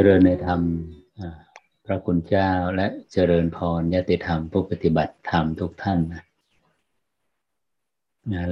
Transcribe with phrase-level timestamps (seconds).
[0.00, 0.62] จริญในธรรม
[1.84, 6.22] พระคุณเจ้าและเจริญพรญาติธรรมผู้ปฏิบัติธรรมทุกท่านนะ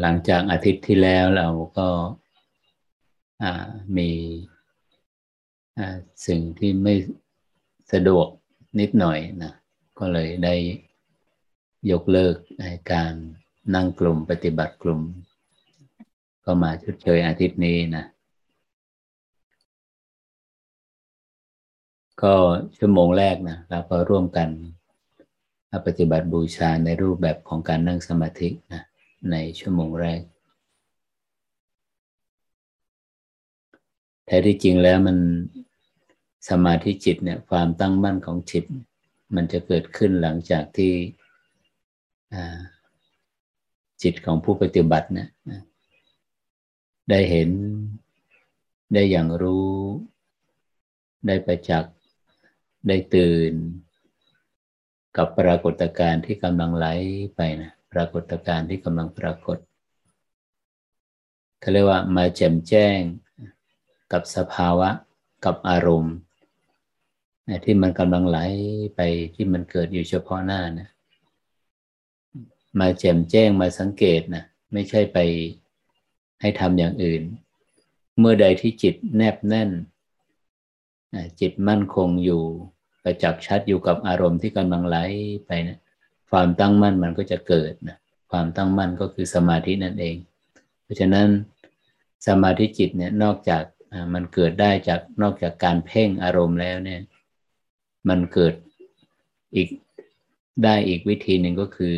[0.01, 1.89] หลังจากอาทิตย์ที่แล้วเราก็
[3.97, 4.11] มี
[6.27, 6.95] สิ่งที่ไม่
[7.93, 8.27] สะดวก
[8.81, 9.53] นิดหน่อยนะ
[9.99, 10.55] ก็เลยได้
[11.91, 12.37] ยกเลิก
[12.93, 13.13] การ
[13.75, 15.01] นั่งกลุ่มปฏิบัติกลุ่ม
[16.45, 18.07] ก็มาชดเชยอาทิตย์นี้นะ
[22.23, 22.35] ก็
[22.77, 24.49] ชั่วโมงแรกนะเราก็ร่วมกัน
[25.87, 28.83] ปฏิบัติบูชาในรูปแบบของการนั่งสมาธินะ
[29.31, 30.21] ในชั่วโมงแรก
[34.27, 35.19] แท้ที่จริงแล้วมัน
[36.49, 38.65] สมาธิจิตเนี่ยความตั้งมั่นของจิต
[39.35, 40.93] มันจะเกิดขึ้นหลังจากที่
[44.03, 45.29] จิตของผู้ปฏิบัติเนี่ย
[47.11, 47.51] ได้เห็น
[48.93, 49.69] ได้อย่างรู้
[51.27, 51.96] ได้ประจักษ์
[52.89, 53.53] ได้ตื่น
[55.17, 56.87] กับปรากฏการณ์ที่กำลังไหล
[57.37, 59.59] ไปนะปรากฏการณ์ที่กำลังปรากฏ
[61.61, 62.99] เขาเรียกว่ามาแจ่มแจ้ง
[64.13, 64.89] กับสภาวะ
[65.45, 66.15] กับอารมณ์
[67.65, 68.39] ที่มันกำลังไหล
[68.97, 69.01] ไป
[69.35, 70.89] ที่มันเกิดอยู่เฉพาะหน้านะ
[72.81, 75.19] มาแจ่มแจ้งมาสังเกตนะไม่ใช่ไป
[76.41, 77.23] ให้ทำอย่างอื่น
[78.19, 79.71] เมื่อใดที่จิตแนบแน่น
[81.41, 82.43] จิตมั่นคงอยู่
[83.07, 84.97] ประจักษ์ชัดอยู่กับอารมณ์ที่กำลังไหล
[85.47, 85.79] ไปนะ
[86.31, 87.97] ความตั้งมั่นมันก็จะเกิดนะ
[88.31, 90.17] ความตั้งมั่นก็คือสมาธินั่นเอง
[90.83, 91.29] เพราะฉะนั้น
[92.27, 93.63] สมาธิจิตเนี่ยนอกจาก
[94.15, 97.01] มันเกิดได้จากนอกจากการเพ่งอารมณ์แล้วเนี่ย
[98.09, 98.55] มันเกิด
[99.55, 99.69] อีก
[100.65, 101.97] ได้อีกวิธีหนึ่งก็คือ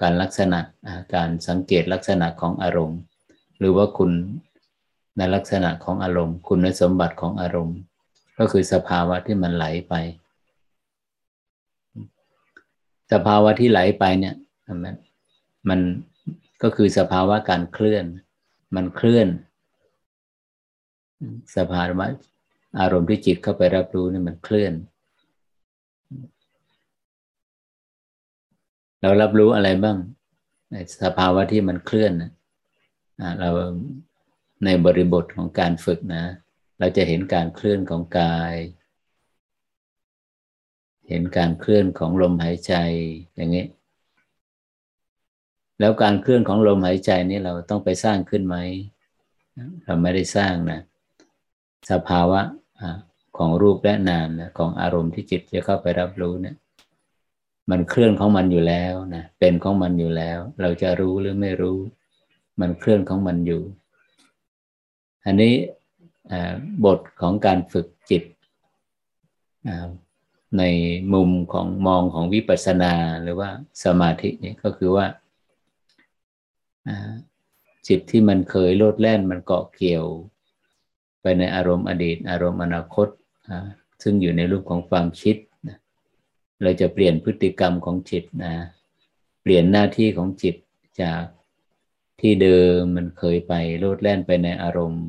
[0.00, 0.60] การลักษณะ
[1.14, 3.00] การสังเกตลักษณะของอารมณ์
[3.58, 4.10] หรือว่าคุณ
[5.16, 7.78] ในลักษณะของอารมณ์ คุณสมบัติของอารมณ์
[8.40, 9.94] ก็คือสภาวะที่มันไหลไป
[13.12, 14.34] สภาวะที่ไหลไปเนี่ย
[14.82, 14.94] มัน
[15.68, 15.80] มัน
[16.62, 18.04] ก็คือสภาวะการเคลื่อน
[18.76, 19.28] มันเคลื่อน
[21.56, 22.06] สภาวะ
[22.80, 24.72] อารมณ์ที่จิตเข้าไปรับรู้นี่มันเคลื่อน
[29.00, 29.96] เรารับรู้อะไรบ้าง
[30.70, 32.30] ในสภาวะที่มันเคลื่อนนะ
[33.40, 33.50] เรา
[34.64, 36.22] ในบริบทของการฝึกนะ
[36.80, 38.54] เราจะเห็นการเคลื่อนของกาย
[41.08, 42.74] เห็นการเคลื่อนของลมหายใจ
[43.36, 43.66] อย่างนี้
[45.80, 48.56] แล้วการเคลื่อนของลมหายใจนี้เราต้องไปสร้างขึ้นไหม
[49.84, 50.80] เราไม่ได้สร้างนะ
[51.90, 52.40] สภาวะ
[53.36, 56.56] ของรูปและนามนะของอารมณ์ที่จิตจะเข้าไปรับรู้เนะี่ย
[57.70, 61.78] มันเคลื่อนของมันอยู่แล้วนะเป็นของมันอยู่แล้ว เราจะรู้หรือไม่รู้
[62.60, 63.62] มันเคลื่อนของมันอยู่
[65.24, 65.54] อันนี้
[66.84, 68.22] บทของการฝึกจิต
[70.58, 70.62] ใน
[71.14, 72.92] มุมของมองของวิปัสสนา
[73.22, 73.50] หรือว่า
[73.84, 75.06] สมาธินี่ก็คือว่า
[77.88, 80.06] จิตที่มันเคยโลดแล่นมันเกาะเกี่ยว
[81.22, 83.08] ไปในอารมณ์อดีต อารมณ์อนาคต
[84.02, 85.36] ซึ่งอยู่ในรูปของความคิด
[86.62, 88.54] เราจะเปลี่ยนพฤติกรรมของจิตนะ
[89.42, 90.54] เปลี่ยนหน้าที่ของจิต
[91.02, 91.22] จาก
[92.20, 95.04] ที่เดิมมันเคยไปโลดแล่นไปในอารมณ์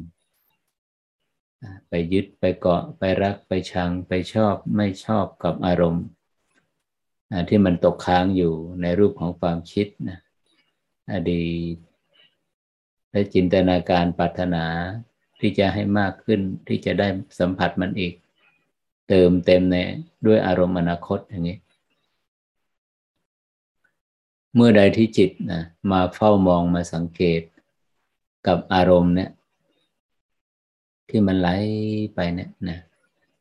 [1.90, 6.06] ไปยึดไปเกาะไปรักไปชังไปชอบไม่ชอบกับอารมณ์
[7.50, 10.20] ที่มันตกค้างอยู่ในรูปของความคิดนะ
[11.14, 11.76] อดีต
[13.12, 14.66] และจินตนาการปรารถนา
[15.40, 17.08] ที่จะให้มากขึ้นที่จะได้
[17.40, 18.14] สัมผัสมันอีก
[19.10, 19.76] เติมเต็มใน
[20.26, 21.58] ด้วยอารมณ์อนาคตอย่างนี้
[24.56, 27.42] เมื่อใดที่จิตนะมาเฝ้ามองมาสังเกต
[28.48, 29.30] กับอารมณ์เนี่ย
[31.12, 31.50] ที่มันไหล
[32.16, 32.80] ไปเนี่ยนะ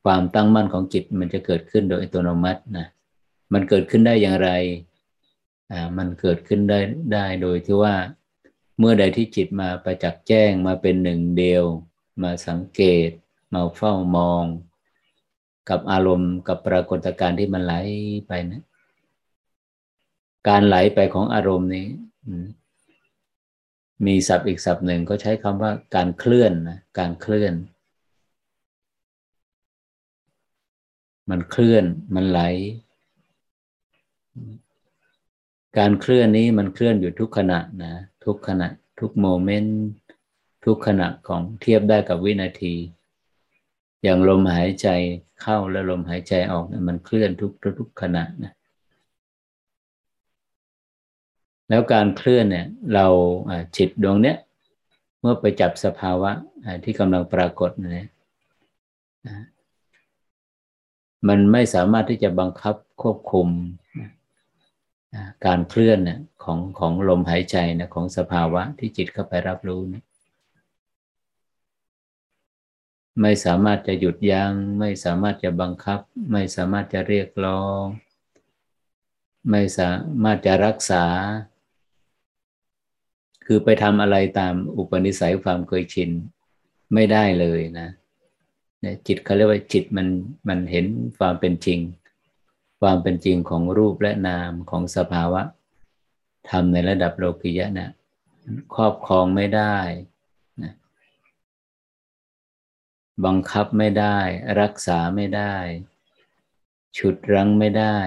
[0.05, 2.87] ความตั้งมั่นของจิตมันจะเกิดขึ้นโดยอัตโนมัตินะ
[3.53, 4.51] มันเกิดขึ้นได้อย่างไร
[5.71, 6.79] อ่ามันเกิดขึ้นได้
[7.13, 7.95] ได้โดยที่ว่า
[8.79, 11.65] เมื่อใดที่จิตมาประจักษ์แจ้งมาเป็นหนึ่งเดียว
[12.23, 13.11] มาสังเกต
[13.53, 14.45] มาเฝ้ามอง
[15.69, 17.75] กับอารมณ์กับปรากฏการณ์ที่มันไหล
[18.27, 18.63] ไปนะ
[20.49, 21.87] การไหลไปของอารมณ์นี้
[24.07, 27.55] มีศัพท์อีกศัพท์หนึ่งก็ใช้คำว่าการเคลื่อนนะการเคลื่อน
[31.31, 32.41] มันเคลื่อนมันไหล
[35.79, 37.93] การเคลื่อนนี้มันเคลื่อนอยู่ทุกขณะนะ
[38.25, 38.69] ทุกขณะ
[39.01, 39.81] ทุกโมเมนต์
[40.65, 42.75] ทุกขณะของเทียบได้กับวินาที
[44.03, 44.89] อย่างลมหายใจ
[45.41, 48.53] เข้าและลมหายใจออกมันเคลื่อนทุกทุกขณะนะ
[51.71, 53.07] แล้วการเคลื่อนเนี่ยเรา
[53.77, 54.37] จิตดวงเนี้ย
[55.21, 56.31] เมื่อไปจับสภาวะ
[56.85, 58.09] ที่กำลังปรากฏเนี่ย
[61.29, 63.49] มันไม่สามารถที่จะบังคับควบคุม
[65.47, 65.99] การเคลื่อน
[66.45, 70.03] ของของลมหายใจนะของสภาวะที่จิตเข้าไปรับรู้นะ
[73.21, 76.01] ไม่สามารถจะหยุดยัง้งไม่สามารถจะบังคับ
[76.33, 77.85] ไม่สามารถจะเรียกร้อง
[79.51, 79.89] ไม่สา
[80.25, 81.05] มารถจะรักษา
[83.53, 86.11] คือไปทำอะไรตามอุปนิสัยความเคยชิน
[86.95, 87.89] ไม่ได้เลยนะ
[89.07, 90.09] จิตเขาเรียกว่าจิตมัน
[90.49, 90.87] มันเห็น
[91.19, 91.81] ความเป็นจริง
[92.81, 95.43] ความเป็นจริงของรูปและนามของสภาวะ
[96.51, 97.91] ทำในระดับโลกิยะนะ
[98.75, 99.79] ครอบครองไม่ได้
[100.63, 100.73] นะ
[103.25, 104.19] บังคับไม่ได้
[104.61, 105.55] รักษาไม่ได้
[106.97, 107.99] ฉุดรั้งไม่ได้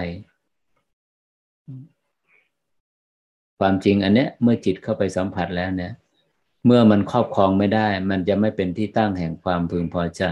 [3.66, 5.92] ความจริงอันเนี้ยเมื่อจิตเข้าไปสัมผัสแล้วเนี่ย
[6.66, 10.24] เมื่อมันครอบครองไม่ได้ มันจะไม่เป็นที่ตั้งแห่งความพึงพอใจ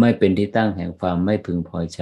[0.00, 2.00] ไม่เป็นที่ตั้งแห่งความไม่พึงพอใจ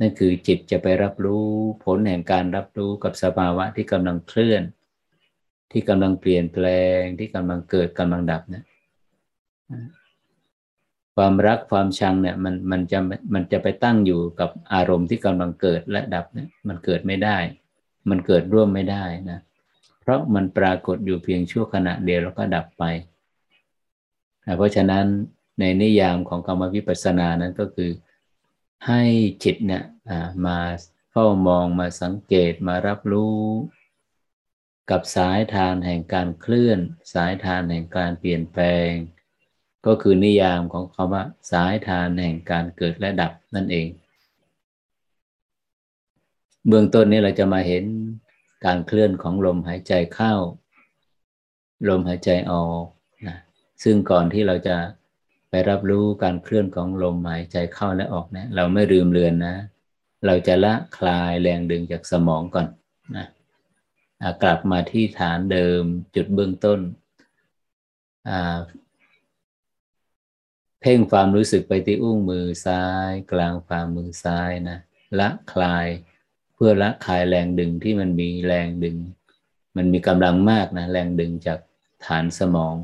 [0.00, 1.46] นั่นคือจิตจะไปรับรู้
[1.84, 4.62] ผลแห่งการรับรู้กับสภาวะที่กำลังเคลื่อน
[5.72, 6.66] ที่กำลังเปลี่ยนแปล
[7.00, 8.64] งที่กำลังเกิดกำลังดับเนี่ย
[11.16, 12.98] ความรักความชังเนี่ยมันมันจะ
[13.34, 17.38] มันจะไปตั้งอยู่กับอารมณ์ที่กำลังเกิดและดับเนี่ยมันเกิดไม่ได้
[18.10, 19.40] มันเกิดร่วมไม่ได้นะ
[20.00, 22.84] เพราะมันปรากฏอยู่เพียงชั่วขณะเดียวแล้วก็ดับไป
[24.56, 25.04] เพราะฉะนั้น
[25.60, 27.90] ในนิยามของกรรมวิปัสสนานั้นก็คือ
[28.86, 29.02] ให้
[29.44, 29.84] จิตเนี่ย
[30.46, 30.58] มา
[31.10, 33.38] เฝ้ามองมาสังเกตมารับรู้
[34.90, 36.78] กับสายทานแห่งการเคลื่อน
[37.14, 38.90] สายทานแห่งการเปลี่ยนแปลง
[39.86, 43.86] ก็คือนิยามของคำว่าสายทานแห่งการเกิดและดับนั่นเอง
[46.66, 47.84] เบื้องต้นนี้เราจะมาเห็น
[48.64, 50.34] การเคลื่อนของลมหายใจเข้า
[51.88, 52.84] ลมหายใจออก
[53.26, 53.36] นะ
[53.82, 54.76] ซึ่งก่อนที่เราจะ
[55.50, 59.56] ไปรับรู้การเคลื่อนของลมหายใจเข้าและออกเนะเราไม่ลืมเลือนนะ
[60.26, 62.66] เราจะละคลายแรงดึงจากสมองก่อน
[63.16, 63.26] นะ
[64.42, 65.82] กลับมาที่ฐานเดิม
[66.14, 66.80] จุดเบื้องต้น
[70.80, 74.78] เพ่งความรู้สึกไปที่อุ้งมือซ้าย กลางฝ่ามือซ้ายนะ
[75.18, 75.86] ละคลาย
[76.58, 78.96] เพื่อละคายแรงดึงที่มันมีแรงดึง
[79.76, 81.58] มันมีกำลังมากนะ แรงดึงจาก
[82.06, 82.74] ฐานสมอง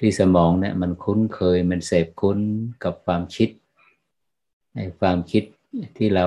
[0.00, 2.38] ที่สมองเนี่ยมันคุ้นเคยมันเสพคุ้น
[2.84, 3.50] กับความคิด
[4.74, 5.44] ในความคิด
[5.96, 6.26] ที่เรา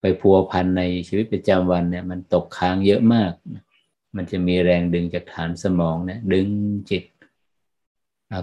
[0.00, 3.32] ไปพัวพันในชีวิตประจำวันเนี่ย มันตกค้างเยอะมาก
[4.16, 6.48] มันจะมีแรงดึงจากฐานสมองเนี่ย ดึง
[6.90, 7.04] จิต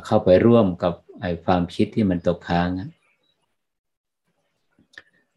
[0.06, 2.68] เข้าไปร่วมกับไอ้ความคิดที่มันตกค้าง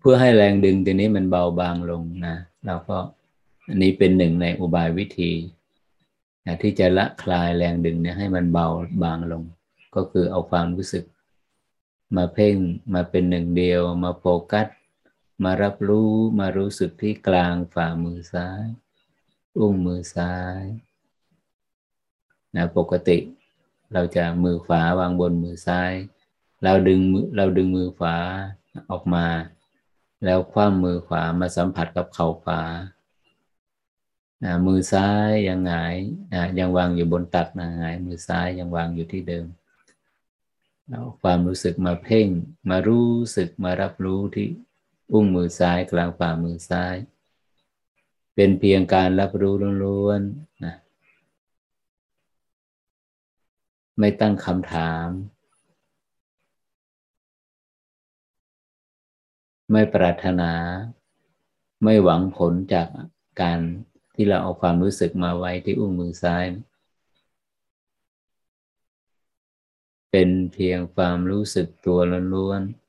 [0.09, 2.37] พื่อให้แรงดึงตัวนี้มันเบาบางลงนะ
[2.67, 2.99] เราก็
[3.69, 5.33] อันนี้เป็นหนึ่งในอุบายวิธี
[6.47, 8.67] นะที่จะละคลายแรงดึงเนี่ยให้มันเบา
[9.03, 9.43] บางลง
[9.95, 11.05] ก็คือเอาความรู้สึก
[12.17, 12.57] มาเพ่ง
[12.95, 14.67] มาเป็นหนึ่งเดียว มาโฟกัส
[15.45, 18.65] มารับรู้มารู้สึกที่กลางฝ่ามือซ้าย
[19.59, 20.63] อุ้งมือซ้าย
[22.57, 23.19] นะปกติ
[23.93, 25.93] เราจะมือขวาวางบนมือซ้าย
[26.65, 27.01] เราดึง
[27.37, 28.17] เราดึงมือขวา
[28.93, 29.27] ออกมา
[30.27, 32.63] แล้วคว้ามือขวามาสัมผัสกับเข่าขวา
[34.67, 35.75] มือซ้ายยังไง
[36.59, 39.47] ยังวางอยู่บนตักนะหงายมือซ้ายยังวางอยู่ที่เดิม
[40.89, 42.29] เราความรู้สึกมาเพ่ง
[42.71, 44.49] มารู้สึกมารับรู้ที่
[45.13, 46.97] อุ้งมือซ้ายกลางฝ่ามือซ้าย
[48.35, 49.55] เป็นเพียงการรับรู้
[49.85, 50.75] ล้วนๆนะ
[53.99, 55.09] ไม่ตั้งคำถาม
[59.73, 60.53] ไม่ปรารถนา
[61.83, 62.89] ไม่หวังผลจาก
[63.41, 63.61] การ
[64.15, 66.45] ที่เราเอาความรู้สึกมาไว้ที่อุ้งมือซ้าย
[70.11, 71.99] เป็นเพียงความรู้สึกตัว
[72.35, 72.87] ล้วนๆ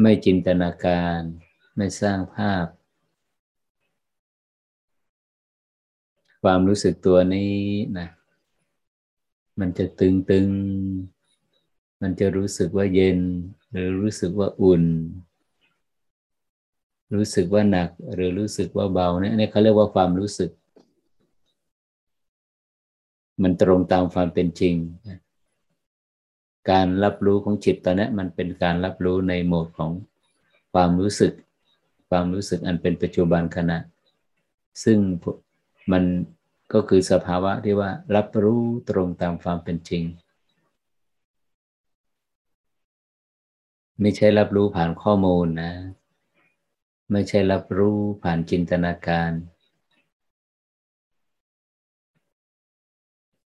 [0.00, 1.20] ไม่จินตนาการ
[1.76, 2.66] ไม่สร้างภาพ
[6.42, 7.56] ความรู้สึกตัวนี้
[7.98, 8.08] นะ
[9.58, 11.17] มันจะตึงๆ
[12.00, 13.18] มันจะรู้สึกว่าเย็น
[13.70, 14.84] หรือรู้สึกว่าอุ่น
[17.14, 20.50] รู้สึกว่าหนัก หรือรู้สึกว่าเบาเนี่ยนี่เขาเรียกว่าความรู้สึก
[23.42, 24.74] มันตรงตามความเป็นจริง
[26.70, 29.90] การรับรู้ของจิตตอนนี้มันเป็นการรับรู้ในโหมดของ
[30.72, 31.32] ความรู้สึก
[32.10, 33.78] ความรู้สึกอันเป็นปัจจุบันขณะ
[34.84, 34.98] ซึ่ง
[35.92, 36.04] มัน
[36.72, 40.02] ก็คือสภาวะที่ว่ารับรู้ตรงตามความเป็นจริง
[44.00, 45.72] ไม่ใช่รับรู้ผ่านข้อมูลนะ
[47.12, 49.30] ไม่ใช่รับรู้ผ่านจินตนาการ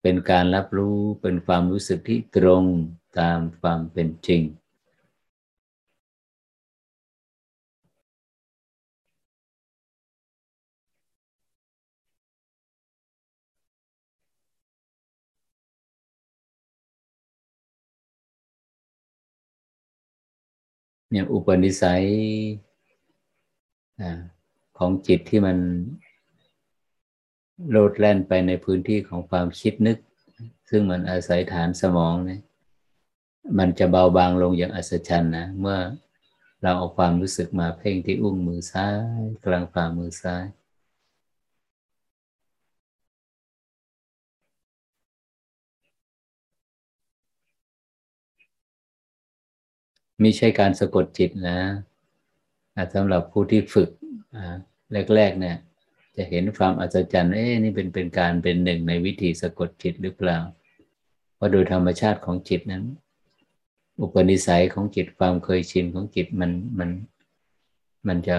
[0.01, 2.63] เป็นการรับรู้เป็นความรู้สึกที่ตรง
[3.19, 4.41] ตามความเป็นจริง
[21.11, 22.05] เนี่ยอุปนิสัย
[24.77, 25.57] ของจิตที่มัน
[27.69, 29.97] โลดแล่นไปในพื้นที่ของความคิดนึก
[30.69, 32.41] ซึ่งมันอาศัยฐานสมองเนี่ย
[33.57, 35.79] มันจะเบาบางลงอย่างอัศจรรย์นะ เมื่อ
[36.61, 38.87] เราเอาความรู้สึกมาเพ่งที่อุ้งมือซ้า
[39.19, 40.45] ย กลางฝ่ามือซ้าย
[50.21, 51.59] ไม่ใช่การสะกดจิตนะ
[52.93, 53.89] สำหรับผู้ที่ฝึก
[55.15, 55.57] แรก ๆ เนี่ย
[56.15, 60.37] จะเห็นความอัศจรรย์เอ๊นี่เป็นเป็นการเป็นหนึ่งในวิธีสะกดจิตหรือเปล่า
[61.35, 62.83] เพราะโดยธรรมชาติของจิตนั้น
[63.99, 66.89] อุปนิสัยของจิตความเคยชินของจิตมันมัน
[68.07, 68.37] มันจะ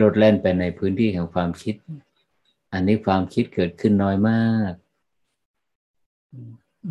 [0.00, 1.74] ลดแล่นไปในพื้นที่ของความคิด
[2.72, 4.72] อันนี้ความคิดเกิดขึ้นน้อยมาก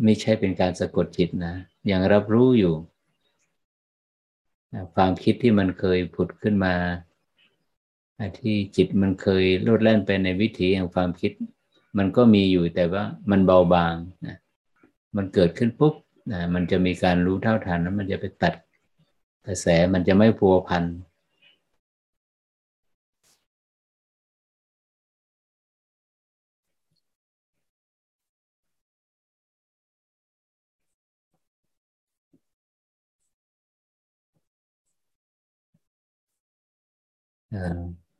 [0.04, 1.54] ไม่ใช่เป็นการสะกดจิตนะ
[1.90, 2.74] ยังรับรู้อยู่
[4.94, 6.74] ความคิดที่มันเคยผุดขึ้นมา
[8.40, 11.32] ที่จิตมันเคยโลดแล่นไปในวิถีแห่งความคิด
[11.98, 13.94] มันก็มีอยู่แต่ว่ามันเบาบาง
[14.26, 14.36] นะ
[15.16, 15.94] มันเกิดขึ้นปุ๊บ
[16.32, 18.54] นะมันจะมีการรู้เท่าทันแล้วมันจะไปตัด
[19.46, 20.84] กระแสมันจะไม่พัวพัน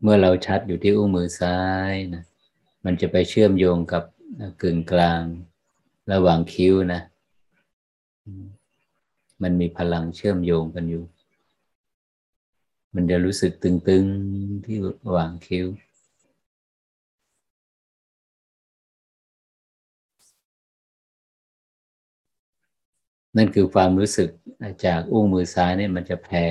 [0.02, 1.58] เมื่อเราชัดอยู่ที่อุ้งมือซ้า
[1.92, 2.24] ยนะ
[2.84, 4.02] มันจะไปเชื่อมโยงกับ
[4.62, 5.22] กึ่งกลาง
[6.12, 7.00] ระหว่างคิ้วนะ
[9.42, 11.04] มันมีพลังเชื่อมโยงกันอยู่
[12.94, 15.66] มันจะรู้สึกตึงๆที่ระหว่างคิ้ว
[23.36, 24.28] นั่นคือความรู้สึก
[24.86, 26.46] จากอุ้งมือซ้ายเนี่ยมันจะแผ่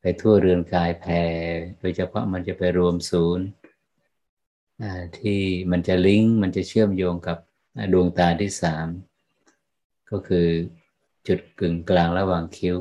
[0.00, 1.22] ไปทั่วเรือนกายแผ่
[1.80, 3.46] โดยเฉพาะมันจะไปรวมศูนย์
[5.18, 5.40] ที่
[5.70, 7.38] มันจะลิงก์มันจะเชื่อมโยงกับ
[7.92, 8.86] ดวงตาที่สาม
[10.10, 10.46] ก็คือ
[11.26, 12.76] จุดกึ่งกลางระหว่างคิ้ว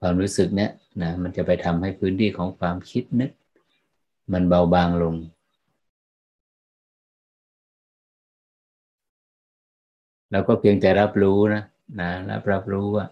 [0.00, 0.70] ความรู้สึกเนี้ย
[1.02, 3.30] นะมันจะไปทำให้พื้นที่ของความคิดนึก
[4.32, 5.14] มันเบาบางลง
[10.30, 11.62] แล้วก็เพียงแต่รับรู้นะ
[12.00, 13.06] นะรับรับรู้ว่า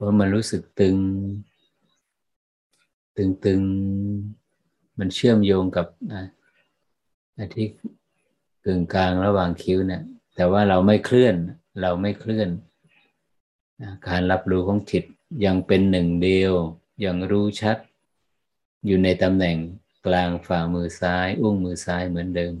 [0.00, 0.96] ว่ามันรู้สึกตึง
[3.16, 7.66] ตึงๆ มันเชื่อมโยงกับนะที่
[8.64, 10.02] กึ่งกลางระหว่างคิ้วเนะี่ย
[10.34, 11.34] แต่ว่าเราไม่เคลื่อน
[11.82, 12.48] เราไม่เคลื่อน
[14.08, 15.04] การรับรู้ของจิต
[15.44, 16.52] ยังเป็นหนึ่งเดียว
[17.04, 17.76] ยังรู้ชัด
[18.86, 19.56] อยู่ในตำแหน่ง
[20.06, 22.54] กลางฝ่ามือซ้าย อุ้งมือซ้ายเหมือนเดิม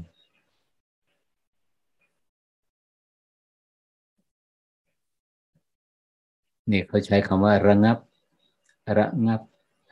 [6.70, 7.98] นี่เขาใช้คำว่าระงับ
[8.98, 9.40] ระงับ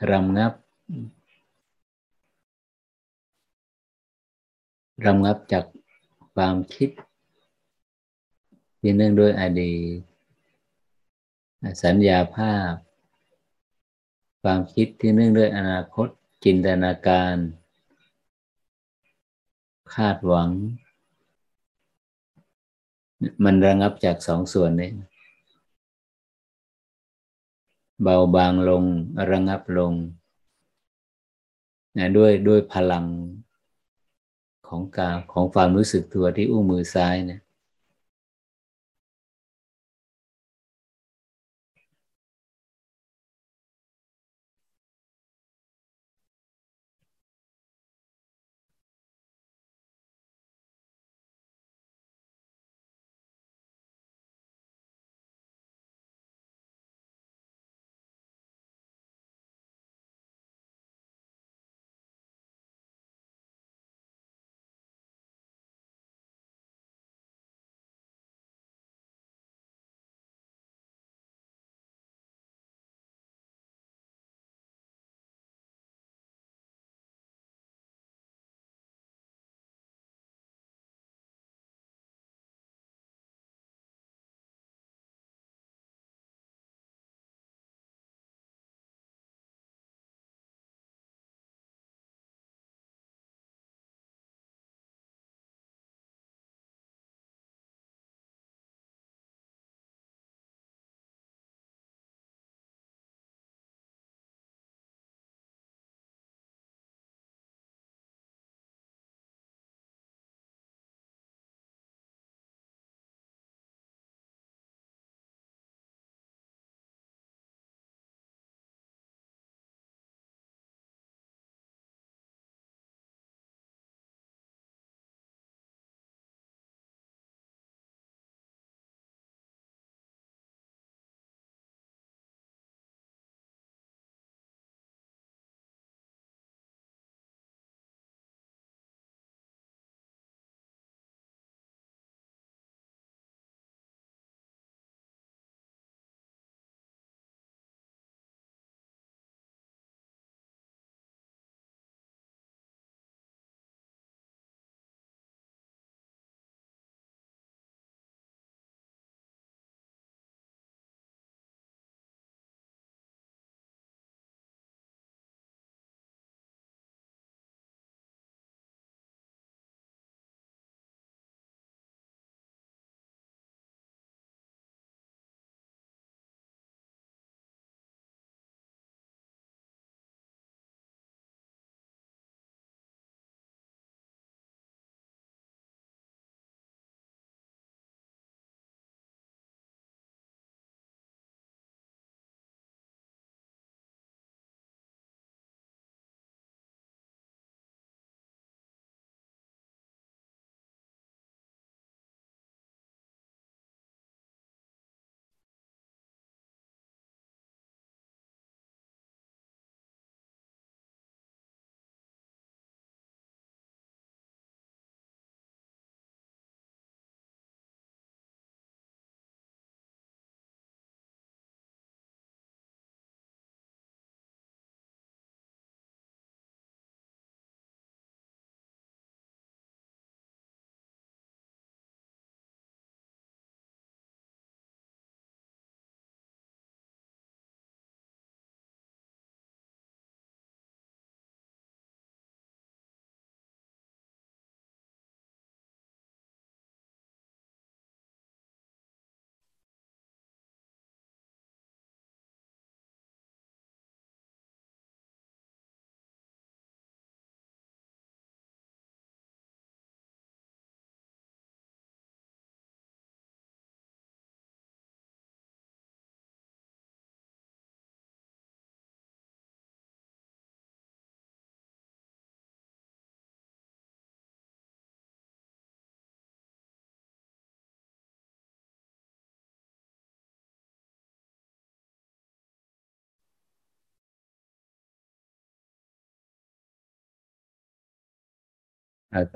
[0.09, 0.52] รำงับ
[5.04, 5.64] รำงับจาก
[6.35, 6.90] ความคิด
[8.80, 9.75] ที่เนื่องด้วยอดี
[11.62, 12.73] ตสัญญาภาพ
[14.42, 16.09] ความคิดที่เนื่องด้วยอนาคต
[16.45, 17.37] จินตนาการ
[19.95, 20.50] คาดหวัง
[23.45, 24.90] มันระงับจากสองส่วนนี้
[28.02, 28.85] เบาบางลง
[29.30, 29.92] ระงับลง
[31.97, 33.07] นะด้วยด้วยพลัง
[34.69, 37.40] ของกาของความรู้สึกตัวที่อุ้งมือซ้ายเนะี่ย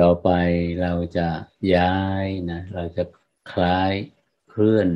[0.00, 0.30] ต่อไป
[0.80, 1.28] เราจะ
[1.74, 3.04] ย้ายนะเราจะ
[3.52, 3.92] คล้าย
[4.50, 4.88] เคลื่อน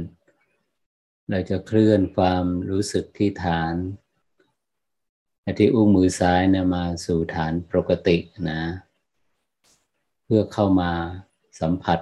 [1.30, 3.74] เราจะเคลื่อนความรู้สึกที่ฐาน
[5.58, 8.16] ที่อุ้งมือซ้ายนะมาสู่ฐานปกติ
[8.50, 8.62] นะ
[10.24, 10.92] เพื่อเข้ามา
[11.60, 12.00] สัมผัส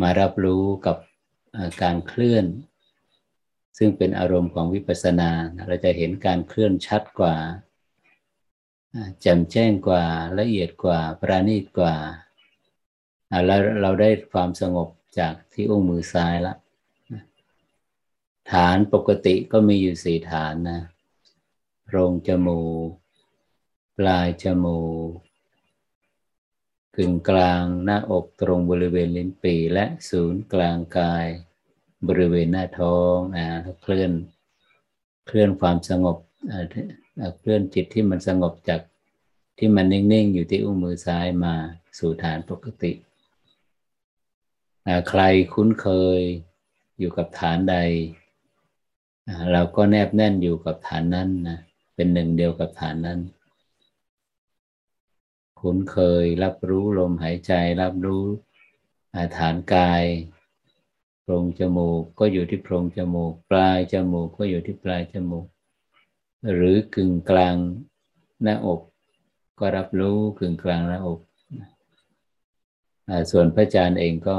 [0.00, 0.96] มารับรู้กับ
[1.82, 2.44] การเคลื่อน
[3.78, 5.30] ซึ่งเป็นอารมณ์ของวิปัสสนา
[5.66, 7.36] เราจะเห็นการเคลื่อนชัดกว่า
[9.20, 10.04] แจ่มแจ้งกว่า
[10.38, 11.96] ละเอียดกว่าประณีตกว่า
[13.46, 16.54] แล้วเราได้ความสงบจากที่อุ้งมือซ้ายละ
[18.52, 20.80] ฐานปกติก็มีอยู่สี่ฐานนะ
[21.84, 22.90] โพรงจมูก
[23.98, 25.10] ปลายจมูก
[26.96, 31.26] กึ่งกลางหน้าอกตรงบริเวณลิ้นปี และศูนย์กลางกาย
[32.08, 33.46] บริเวณหน้าท้องอ่า
[33.82, 34.12] เคลื่อน
[35.26, 36.16] เคลื่อนความสงบ
[37.38, 38.80] เคลื่อนจิตที่มันสงบจาก
[39.58, 41.54] ที่มันนิ่ง ๆ อยู่ที่อุ้งมือซ้ายมา
[41.98, 42.92] สู่ฐานปกติ
[45.08, 45.22] ใคร
[45.54, 46.20] คุ้นเคย
[46.98, 47.76] อยู่กับฐานใด
[49.52, 51.58] เราก็แนบแน่นอยู่กับฐานนั้นนะ
[51.94, 53.20] เป็นหนึ่งเดียวกับฐานนั้น
[55.60, 57.52] คุ้นเคยรับรู้ลมหายใจ
[57.82, 58.24] รับรู้
[59.38, 60.04] ฐานกาย
[61.22, 65.46] โพรงจมูกก็อยู่ที่โพรงจมูก ปลายจมูกก็อยู่ที่ปลายจมูก
[66.54, 67.56] หรือกึ่งกลาง
[68.42, 68.80] หน้าอก
[69.58, 71.20] ก็รับรู้กึ่งกลางหน้าอก
[73.30, 74.38] ส่วนพระอาจารย์เองก็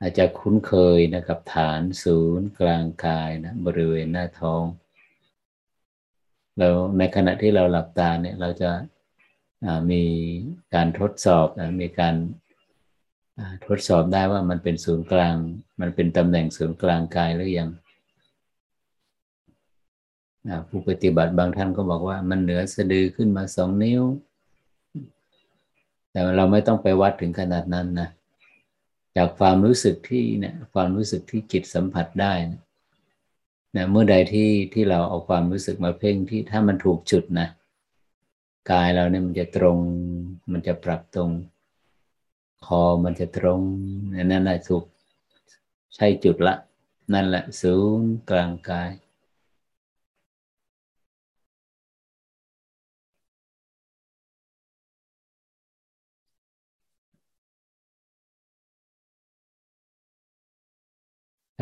[0.00, 4.64] อาจจะคุ้นเคยนะครับฐานศูนย์กลางกายนะบริเวณหน้าท้อง
[6.58, 6.68] เรา
[6.98, 8.70] ในขณะที่เราหลับตาเนี่ยเราจะ
[9.90, 10.02] มี
[10.74, 11.46] การทดสอบ
[11.82, 12.14] มีการ
[13.66, 15.36] ทดสอบได้ว่ามันเป็นศูนย์กลาง
[15.80, 17.70] มันเป็นตำแหน่งศูนย์กลางกายหรือยัง
[20.68, 24.02] ผู้ปฏิบัติบางท่านก็บอกว่ามันเหนือสะดือขึ้นมาสองนิ้ว
[26.10, 28.08] แต่เราไม่ต้องไปวัดถึงขนาดนั้นนะ
[29.16, 32.60] จากความรู้สึกที่เนี่ยความรู้สึกที่จิตสัมผัสได้นะ
[33.76, 37.48] นะเมื่อใดที่ที่เราเอาความรู้สึกมาเพ่งที่ถ้ามันถูกจุดนะ
[38.70, 39.78] กายเราเนี่ยมันจะตรง
[40.52, 41.30] มันจะปรับตรง
[42.66, 43.60] คอมันจะตรง
[44.24, 44.84] นั่นแหละถูก
[45.94, 46.54] ใช่จุดละ
[47.12, 48.90] นั่นแหละศูนย์กลางกาย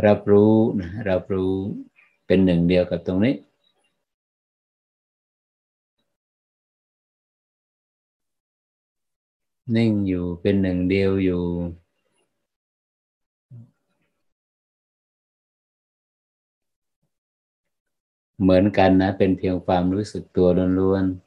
[0.05, 1.55] รับรู้นะรับรู้
[2.27, 3.35] เป็นหนึ่งเดียวกับตรงนี้
[9.77, 11.43] นิ่งอยู่เป็นหนึ่งเดียวอยู่
[18.41, 20.49] เหมือนกันนะ เป็นเพียงความรู้สึกตัว
[20.81, 21.26] ล้วนๆ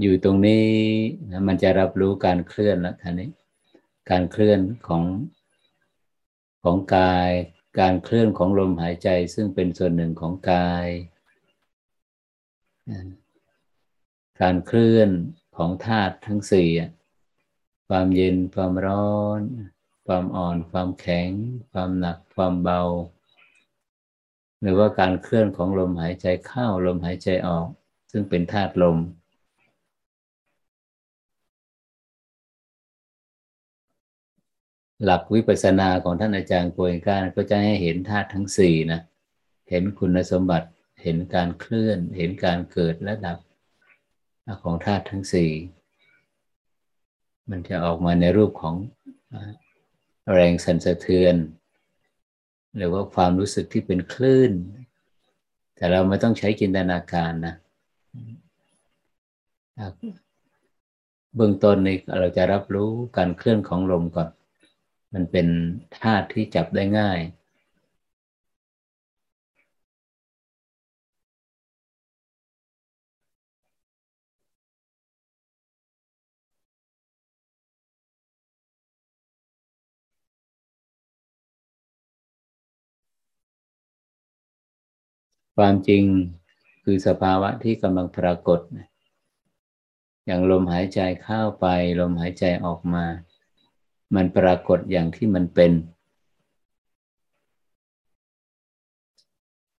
[0.00, 0.68] อยู่ตรงนี้
[1.30, 3.30] นะมันจะรับรู้การเคลื่อนแล้วท่านี้
[4.10, 5.04] การเคลื่อนของ
[6.62, 7.30] ของกาย
[7.80, 10.88] การเคลื่อนของลมหายใจซึ่งเป็นส่วนหนึ่งของกาย
[14.40, 15.10] การเคลื่อน
[15.56, 16.70] ของธาตุทั้งสี่
[17.88, 19.40] ความเย็นความร้อน
[20.06, 21.30] ความอ่อนความแข็ง
[21.72, 22.82] ความหนักความเบา
[24.60, 27.66] หรือว่าการเคลื่อนของลมหายใจเข้าลมหายใจออก
[28.10, 28.98] ซึ่งเป็นธาตุลม
[35.04, 39.00] หลักวิปัสสนาของท่านอาจารย์โกเอนก้าก็จะให้เห็นธาตุทั้งสี่นะ
[39.70, 40.68] เห็นคุณสมบัติ
[41.02, 43.38] เห็นการเคลื่อน เห็นการเกิดและดับ
[44.62, 45.50] ของธาตุทั้งสี่
[47.50, 48.74] มันจะออกมาในรูปของ
[50.32, 51.34] แรงสั่นสะเทือน
[52.76, 54.52] หรือว่าความรู้สึกที่เป็นคลื่น
[55.76, 57.54] แต่เราไม่ต้องใช้จินตนาการนะ
[61.36, 64.28] เบื้องต้นนี้เราจะรับรู้การเคลื่อนของลมก่อน
[65.14, 65.46] มันเป็น
[66.00, 67.20] ธาตุที่จับได้ง่าย
[85.56, 86.04] ความจริง
[86.84, 88.60] คือสภาวะที่กำลังปรากฏ
[90.26, 91.66] อย่างลมหายใจเข้าไป
[92.00, 93.04] ลมหายใจออกมา
[94.14, 95.72] มันปรากฏอย่างที่มันเป็น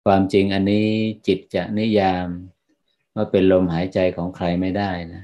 [0.06, 0.88] ความจริงอันนี้
[1.28, 2.28] จิตจะนิยาม
[3.15, 5.24] ว่าเป็นลมหายใจของใครไม่ได้นะ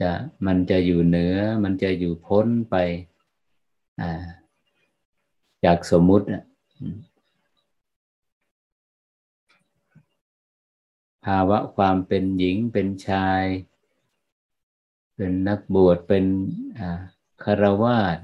[0.00, 0.10] จะ
[0.46, 2.76] มันจะอยู่เหนือ มันจะอยู่พ้นไป
[5.64, 6.26] จากสมมุติ
[11.24, 13.44] ภาวะความเป็นหญิงเป็นชาย
[15.16, 16.24] เป็นนักบวชเป็น
[17.44, 18.18] คารวาส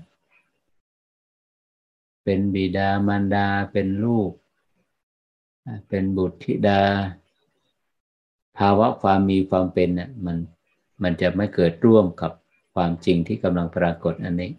[2.24, 4.30] เป็นบิดามารดาเป็นลูก
[5.88, 6.82] เป็นบุตรธิดา
[8.58, 10.36] ภาวะความมีความเป็นเนี่ยมัน
[11.02, 12.32] มันจะไม่เกิดร่วมกับ
[12.74, 14.52] ความจริงที่กำลังปรากฏอันนี้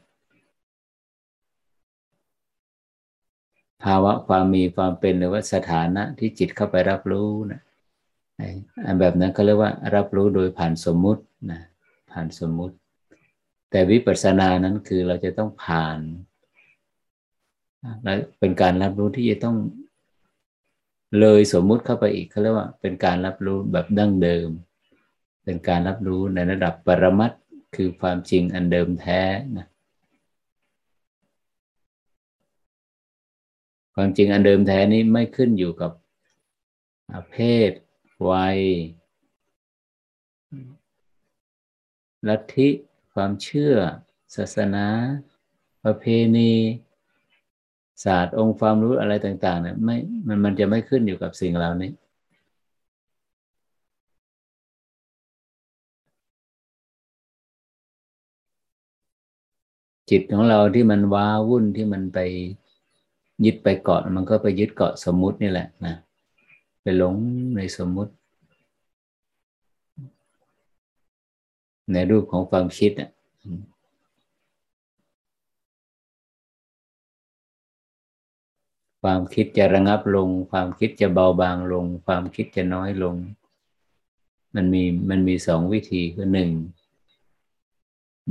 [3.83, 7.61] ภาวะความมีความเป็นหรือว่าสถานะที่จิตเข้าไปรับรู้นะ
[8.85, 11.61] อันแบบนั้นก็เรียกว่ารับรู้โดยผ่านสมมุตินะ
[12.11, 12.75] ผ่านสมมุติ
[13.69, 15.99] แต่วิปัสสนานั้นคือเราจะต้องผ่าน
[18.03, 19.57] และเป็นการรับรู้ที่จะต้อง
[21.19, 24.49] เลยสมมุติเข้าไปอีกเขาเรียกว่าเป็นการรับรู้แบบดั้งเดิม
[25.43, 27.31] เป็นการรับรู้ในระดับปรมัต
[27.75, 29.21] คือความจริงอันเดิมแท้
[29.57, 29.67] นะ
[33.95, 35.91] ความจริงอันเดิมแท้นี้ไม่ขึ้นอยู่กับ
[37.31, 37.37] เพ
[37.69, 37.71] ศ
[38.29, 38.57] วัย
[42.27, 42.69] ลัทธิ
[43.21, 43.75] ความเชื่อ
[44.35, 44.85] ศาสนา
[45.83, 46.05] ประเพ
[46.35, 46.51] ณี
[48.03, 49.95] ศาสตร์องค์ความรู้อะไรต่างๆเนี่ยไม่
[50.27, 51.91] มันมันจะไม่ขึ้นอยู่กับสิ่งเหล่านี้
[60.09, 62.19] จิตของเราที่มันว้าวุ่นที่มันไป
[63.45, 65.95] ยึดไปเกาะมันก็ไปยึดเกาะสมมุตินี่แหละนะ
[66.81, 67.15] ไปหลง
[67.57, 68.11] ในสมมุติ
[71.93, 73.09] ในรูปของความคิดอะ
[79.01, 83.15] ความคิดจะระงับลง ความคิดจะเบาบางลง ความคิดจะน้อยลง
[84.55, 86.51] มันมีมันมีสองวิธีคือหนึ่ง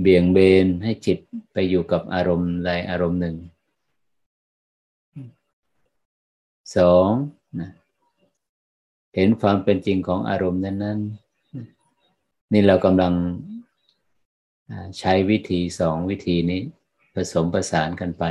[0.00, 1.18] เบี่ยงเบนให้จิต
[1.52, 3.36] ไปอยู่กับอารมณ์ใดอารมณ์หนึ่ง
[6.76, 7.10] สอง
[7.60, 7.70] นะ
[9.14, 11.27] เห็นความเป็นจริงของอารมณ์นั้น ๆ
[12.52, 13.14] นี่เรากำลัง
[14.98, 16.60] ใช้วิธีสองวิธีนี้
[17.14, 18.24] ผสมประสานกันไป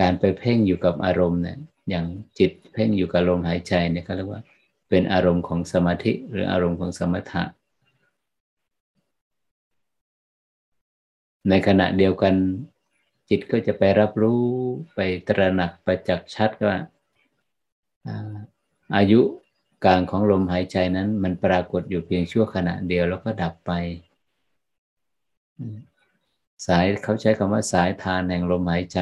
[0.00, 1.58] การไปเพ่งอยู่กับอารมณ์เนี่ย
[1.90, 2.06] อย่าง
[2.38, 4.42] จิตเพ่งอยู่กับลมหายใจเนี่ยเขาเรียกว่า
[4.88, 7.42] เป็นอารมณ์ของสมาธิหรืออารมณ์ของสมถะ
[11.48, 12.34] ในขณะเดียวกัน
[13.28, 14.42] จิตก็จะไปรับรู้
[14.94, 14.98] ไป
[15.28, 16.76] ตระหนักประจักษ์ชัดว่า
[18.96, 19.20] อายุ
[19.84, 23.72] กลางของลมหายใจนั้น มันปรากฏอยู่เพียงชั่วขณะเดียวแล้วก็ดับไป
[26.66, 28.98] สายเขาใช้คำว่าสายทานแห่งลมหายใจ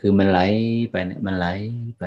[0.00, 0.40] คือมันไหล
[0.90, 1.46] ไปเนี่ยมันไหล
[1.98, 2.04] ไป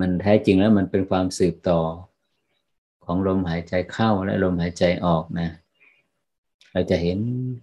[0.00, 1.80] มันแท้จริงแล้วมันเป็นความสืบต่อ
[3.04, 5.48] ของลมหายใจเข้าและลมหายใจออกนะ
[6.72, 7.18] เราจะเห็น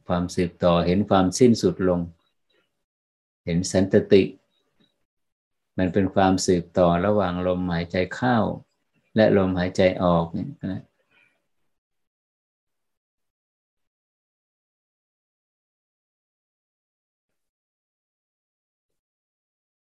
[0.07, 1.99] ความสืบต่อเห็นความสิ้นสุดลง
[3.45, 4.21] เห็นสันตติ
[5.77, 8.37] มันเป็นความสืบต่อระหว่างลมหายใจเข้า
[9.15, 10.81] และลมหายใจออกเนี่ยนะ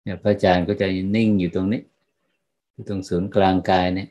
[0.02, 1.82] เนี่ยพระอาจารย์ก็จะนิ่งอยู่ตรงนี้
[2.72, 4.08] อยู่ตรงศูนย์กลางกายเนี่ย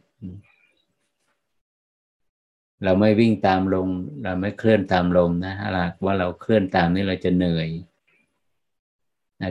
[2.83, 3.89] เราไม่วิ่งตามลม
[4.23, 7.69] เราไม่เคลื่อนตามลมนะหากว่าเราเคลื่อนตามนี่เราจะเหนื่อย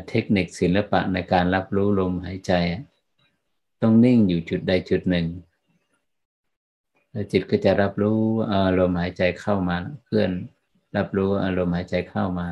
[0.09, 2.53] เทคนิคศิลปะในการรับรู้ลมหายใจ
[3.83, 5.27] ต้องนิ่งอยู่จุดใดจุดหนึ่ง
[7.11, 8.21] แล้วจิตก็จะรับรู้
[8.53, 10.31] อารมณ์หายใจเข้ามาเคลื่อน
[10.97, 12.49] รับรู้อารมณ์หายใจเข้ามา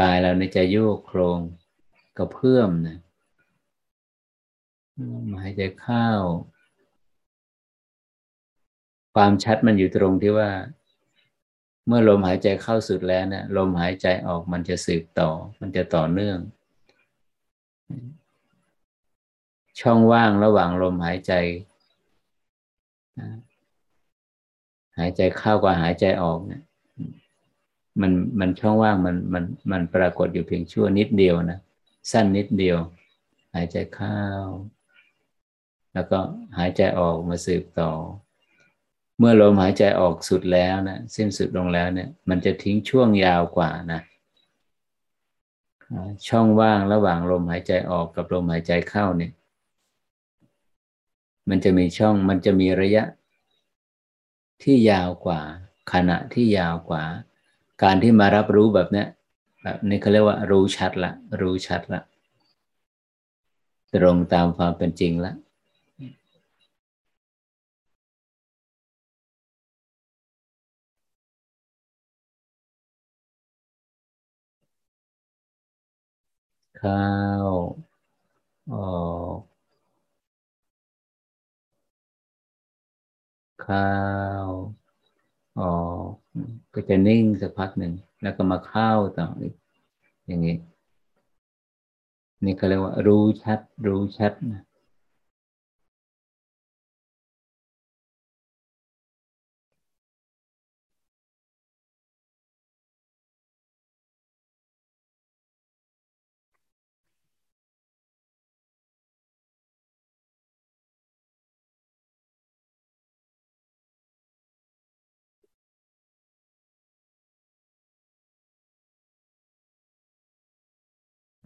[0.00, 1.38] กายเราในจะโยกโครง
[2.18, 2.98] กระเพื่อมนะ
[5.42, 6.08] หายใจเข้า
[9.14, 10.50] ความชัดมันอยู่ตรงที่ว่า
[11.86, 16.38] เมื่อลมหายใจเข้าสุดแล้วเนะี่ยลมหายใจออกมันจะสืบต่อ มันจะต่อเนื่อง
[19.80, 21.32] ช่องว่างระหว่างลมหายใจ
[24.98, 26.62] หายใจเข้ากับหายใจออกเนี่ย
[28.00, 31.58] มันมันช่องว่างมันมันมันปรากฏอยู่เพียงชั่วนิดเดียวนะ
[32.10, 32.78] สั้นนิดเดียว
[33.54, 34.20] หายใจเข้า
[35.94, 36.18] แล้วก็
[36.58, 37.90] หายใจออกมาสืบต่อ
[39.18, 44.00] เมื่อลมหายใจออกสุดแล้วนะสิ้นสุดลงแล้วเนี่ย มันจะทิ้งช่วงยาวกว่านะ
[46.28, 49.32] ช่องว่างระหว่างลมหายใจออกกับลมหายใจเข้าเนี่ย
[51.48, 53.04] มันจะมีช่องมันจะมีระยะ
[54.62, 55.40] ที่ยาวกว่า
[55.92, 57.02] ขณะที่ยาวกว่า
[57.82, 59.06] การที่มารับรู้แบบเนี้ย
[59.62, 62.00] แบบนี้เขาเรียกว่ารู้ชัดละ รู้ชัดละ
[63.94, 65.32] ตรงตามความเป็นจริงละ
[76.86, 77.10] เข้า
[78.72, 79.38] ออก
[83.62, 83.90] เข้า
[85.58, 85.74] ออ
[86.08, 86.10] ก
[86.74, 89.54] ก็จะนิ่งสักพักหนึ่ง แล้วก็มาเข้าต่ออีก
[90.26, 90.56] อย่างนี้
[92.44, 94.62] นี่ก็เรียกว่ารู้ชัด รู้ชัดนะ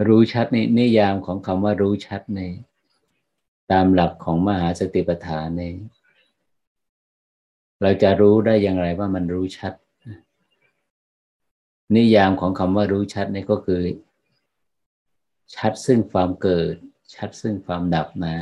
[0.06, 2.40] รู้ชัดในนิยามของคำว่ารู้ชัดใน
[3.72, 5.62] ตามหลักของมหาสติปัฏฐานใน
[7.82, 9.72] เราจะรู้ได้อย่างไรว่ามันรู้ชัด
[11.96, 13.82] นิยามของคำว่ารู้ชัดนี่ก็คือ
[15.54, 16.74] ชัดซึ่งความเกิด
[17.14, 18.36] ชัดซึ่งความดับนะ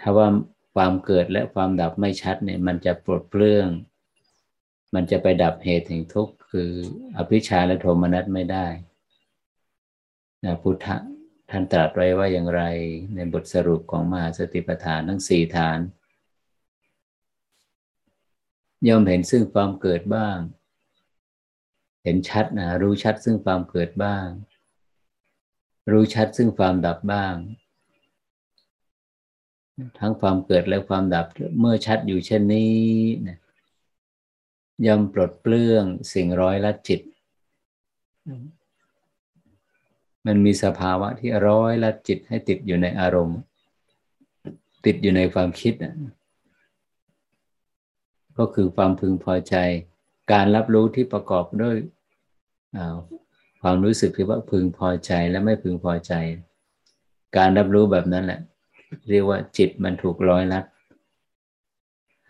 [0.00, 0.28] ถ้าว่า
[0.74, 3.68] ความเกิดและความดับไม่ชัดเนี่ยมันจะปลดเปลื้อง
[4.94, 6.70] มันจะไปดับเหตุแห่งทุกข์คือ
[7.16, 8.66] อภิชาและโทมนัสไม่ได้
[10.44, 10.86] นะพุทธ
[11.50, 12.62] ท่านตรัสไว้ว่าอย่างไร
[13.14, 15.78] ในบทสรุปของมหาสติปัฏฐานทั้งสี่ฐาน
[18.88, 20.38] ย่อมเห็นซึ่งความเกิดบ้าง
[22.04, 24.26] เห็นชัดนะรู้ชัดซึ่งความเกิดบ้าง
[25.92, 27.34] รู้ชัดซึ่งความดับบ้าง
[29.98, 31.26] ทั้งความเกิดและความดับ
[31.60, 32.76] เมื่อชัดอยู่เช่นนี้
[33.26, 33.38] นะ
[34.86, 37.00] ย่อมปลดเปลื้องสิ่งร้อยละจิต
[40.26, 43.38] มันมีสภาวะที่ร้อยละจิตให้ติดอยู่ในอารมณ์
[44.86, 45.74] ติดอยู่ในความคิด
[48.38, 49.54] ก็คือความพึงพอใจ
[50.32, 51.76] การรับรู้ที่ประกอบด้วย
[53.62, 56.12] ความรู้สึกที่ว่าพึงพอใจและไม่พึงพอใจ
[57.36, 58.40] การรับรู้แบบนั้นแหละ
[59.08, 60.64] เรียกว่าจิตมันถูกร้อยลัด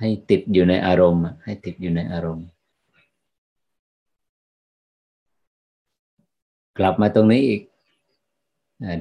[0.00, 2.46] ให้ติดอยู่ในอารมณ์ ให้ติดอยู่ในอารมณ์
[6.78, 7.60] กลับมาตรงนี้อีก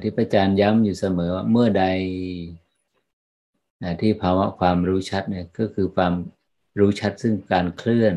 [0.02, 1.84] ที่พระอาจารย์ย้ำอยู่เสมอว่าเมื่อใด
[4.00, 6.12] ที่ภาวะความรู้ชัดเนี่ยก็คือความ
[6.78, 8.14] รู้ชัดซึ่งการเคลื่อน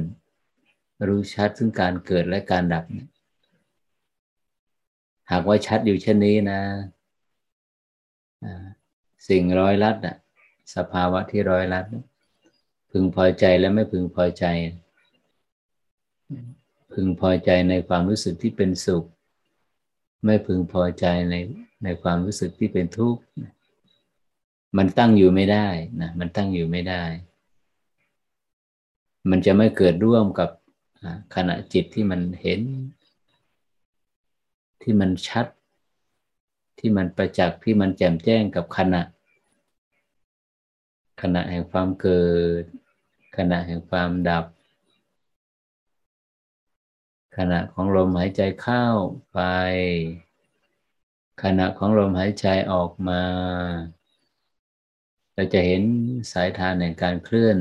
[1.08, 2.84] รู้ชัดซึ่งการเกิดและการดับ
[5.32, 6.62] หากว่าชัดอยู่เช่นนี้นะ
[9.30, 10.16] สิ่งร้อยลัดอะ
[10.76, 11.86] สภาวะที่ร้อยลัด
[12.92, 14.46] พึงพอใจและไม่พึงพอใจ
[16.94, 19.06] พึงพอใจในความรู้สึกที่เป็นสุข
[20.26, 21.36] ไม่พึงพอใจใน
[21.84, 23.22] ในความรู้สึกที่เป็นทุกข์
[24.78, 25.68] มันตั้งอยู่ไม่ได้
[26.02, 27.04] นะมันตั้งอยู่ไม่ได้
[29.30, 30.50] มันจะไม่เกิดร่วมกับ
[31.36, 32.62] ขณะจิตที่มันเห็น
[34.82, 35.46] ที่มันชัด
[36.80, 39.02] ที่มันประจักษ์ที่มันแจ่มแจ้งกับขณะ
[41.22, 42.26] ขณะแห่งความเกิ
[42.62, 42.64] ด
[43.38, 44.46] ขณะแห่งความดับ
[47.38, 48.86] ขณะของลมหายใจเข้า
[49.34, 49.40] ไป
[51.44, 53.24] ขณะของลมหายใจออกมา
[55.34, 55.84] เราจะเห็น
[56.32, 57.58] สายทานแห่งการเคลื่อน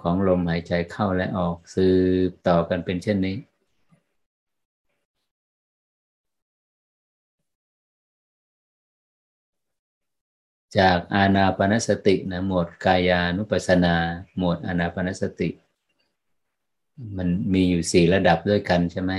[0.00, 1.88] ของลมหายใจเข้าและออกสื
[2.28, 3.36] บต่อกันเป็นเช่นนี้
[10.78, 13.96] จากอาณาปณสตินะหมวดกายานุปัสนา
[14.38, 15.48] หมวดอาณาปณสติ
[17.16, 19.12] มันมีอยู่สี่ระดับด้วยกันใช่ไหม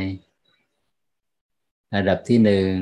[1.96, 2.76] ระดับที่หนึ่ง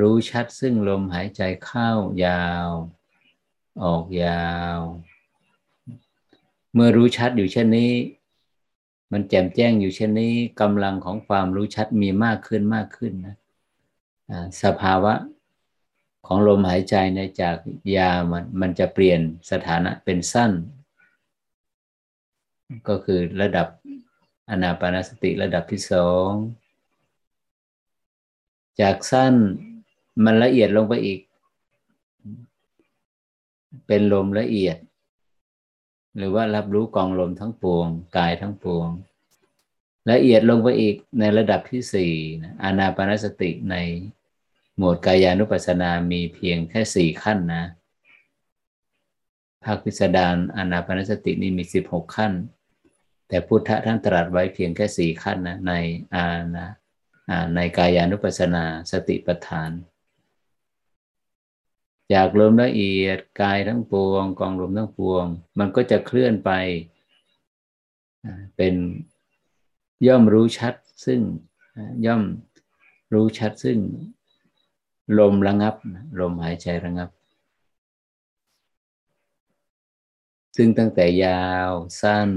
[0.00, 1.90] รู้ชัดซึ่งลมหายใจเข้า
[2.24, 2.68] ยาว
[3.84, 4.78] ออกยาว
[6.74, 7.92] เมื่อรู้ชัดอยู่เช่นนี้
[9.12, 13.36] มันแจ่มแจ้งอยู่เช่นนี้กำลังของความรู้ชัดมีมากขึ้นมากขึ้นนะ
[14.62, 15.14] สภาวะ
[16.26, 17.56] ของลมหายใจในจาก
[17.96, 20.52] ยาวมันมันจะเปลี่ยนสถานะเป็นสั้น
[22.88, 23.68] ก็คือระดับ
[24.50, 26.30] อนาปานสติระดับที่สอง
[28.80, 29.34] จากสั้น
[30.24, 31.20] มันละเอียดลงไปอีก
[33.86, 34.76] เป็นลมละเอียด
[36.16, 38.88] หรือว่ารับรู้กองลมทั้งปวง กายทั้งปวง
[40.10, 42.12] ละเอียดลงไปอีกในระดับที่สี่
[42.62, 43.76] อานาปานสติใน
[44.76, 47.64] หมวดกายานุปัสสนามีเพียงแค่สี่ขั้นนะ
[49.64, 52.32] ภาคพิสดารอานาปานสตินี่มีสิบหกขั้น
[53.30, 55.72] แต่พุทธะท่านตรัสไว้เพียงแค่สี่ขั้นนะใน
[56.14, 56.68] อานะ
[57.54, 59.70] ในกายานุปัสสนาสติปัฏฐาน
[62.12, 65.24] จากลมละเอียดกายทั้งปวง กองลมทั้งปวง
[65.58, 66.50] มันก็จะเคลื่อนไป
[68.56, 68.74] เป็น
[70.06, 71.20] ย่อมรู้ชัดซึ่ง
[72.06, 72.22] ย่อม
[73.12, 73.78] รู้ชัดซึ่ง
[75.18, 75.74] ลมระงับ
[76.20, 77.10] ลมหายใจระงับ
[80.56, 81.70] ซึ่งตั้งแต่ยาว
[82.02, 82.30] สั้น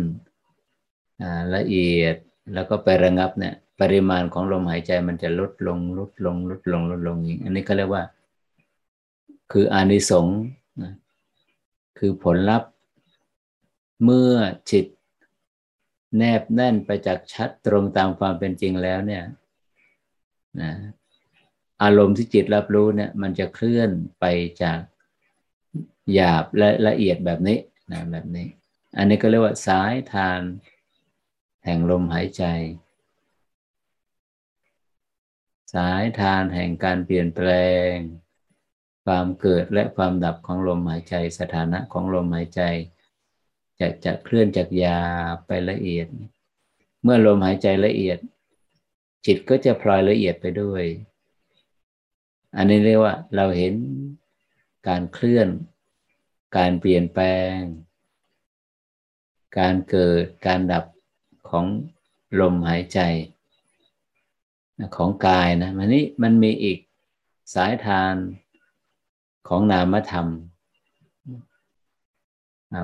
[1.55, 2.15] ละเอียด
[2.53, 8.03] แล้วก็ไประงับเนี่ยปริมาณของลมหายใจมันจะลดลงลดลงลดลงลดลงอย่างอันนี้เขาเรียกว่า
[9.51, 10.39] คืออานิสงส์
[11.99, 12.71] คือผลลัพธ์
[14.03, 14.33] เมื่อ
[14.71, 14.85] จิต
[16.17, 19.23] แนบแน่นไปจากชัดตรงตามความเป็นจริงแล้วเนี่ย
[20.61, 20.71] นะ
[21.83, 23.89] อารมณ์ที่จิตรับรู้เนี่ยมันจะเคลื่อน
[24.19, 24.25] ไป
[24.61, 24.79] จาก
[26.13, 27.59] หยาบและละเอียดแบบนี้
[27.91, 28.47] นะแบบนี้
[28.97, 30.41] อันนี้ก็เรียกว่าสายทาน
[31.65, 32.43] แห่งลมหายใจ
[35.73, 37.49] สายทานแห่งการเปลี่ยนแปล
[37.91, 37.93] ง
[39.05, 42.61] ความเกิดและความดับของลมหายใจ สถานะของลมหายใจ
[43.79, 44.99] จะจะเคลื่อนจากยา
[45.45, 46.07] ไปละเอียด
[47.03, 48.17] เมื่อลมหายใจละเอียด
[49.25, 50.83] จิตก็จะพลอยละเอียดไปด้วย
[52.55, 53.73] อันนี้เรียกว่าเราเห็น
[54.87, 55.47] การเคลื่อน
[56.57, 57.57] การเปลี่ยนแปลง
[59.59, 60.83] การเกิดการดับ
[61.53, 61.65] ของ
[62.39, 62.99] ลมหายใจ
[64.95, 66.77] ของกายนะมันนี้มันมีอีก
[67.55, 68.15] สายทาน
[69.47, 70.27] ของนามธรรม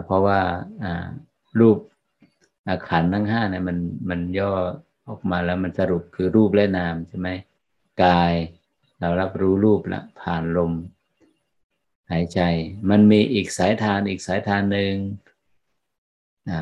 [0.06, 0.40] เพราะว่า
[1.60, 1.78] รูป
[2.90, 3.78] ขันทั้งห้าเนี่ยมัน
[4.10, 4.54] มันย่อ
[5.08, 7.30] ออกมาแล้วมันสรุปคือรูปและนามใช่ไหม
[8.04, 8.34] กาย
[9.00, 10.74] เรารับรู้รูปละผ่านลม
[12.12, 12.40] หายใจ
[12.90, 14.94] มันมีอีกสายทานอีกสายทานหนึ่ง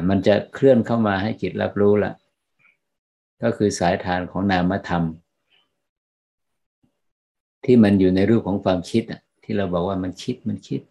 [0.09, 2.13] มันจะเคลื่อนเข้ามาให้จิตรับรู้ละ
[3.43, 5.03] ก็คือสายทานของนามธรรม
[7.65, 9.03] ที่มันอยู่ในรูปของความคิด
[9.43, 10.81] ที่เราบอกว่ามันคิดมันคิด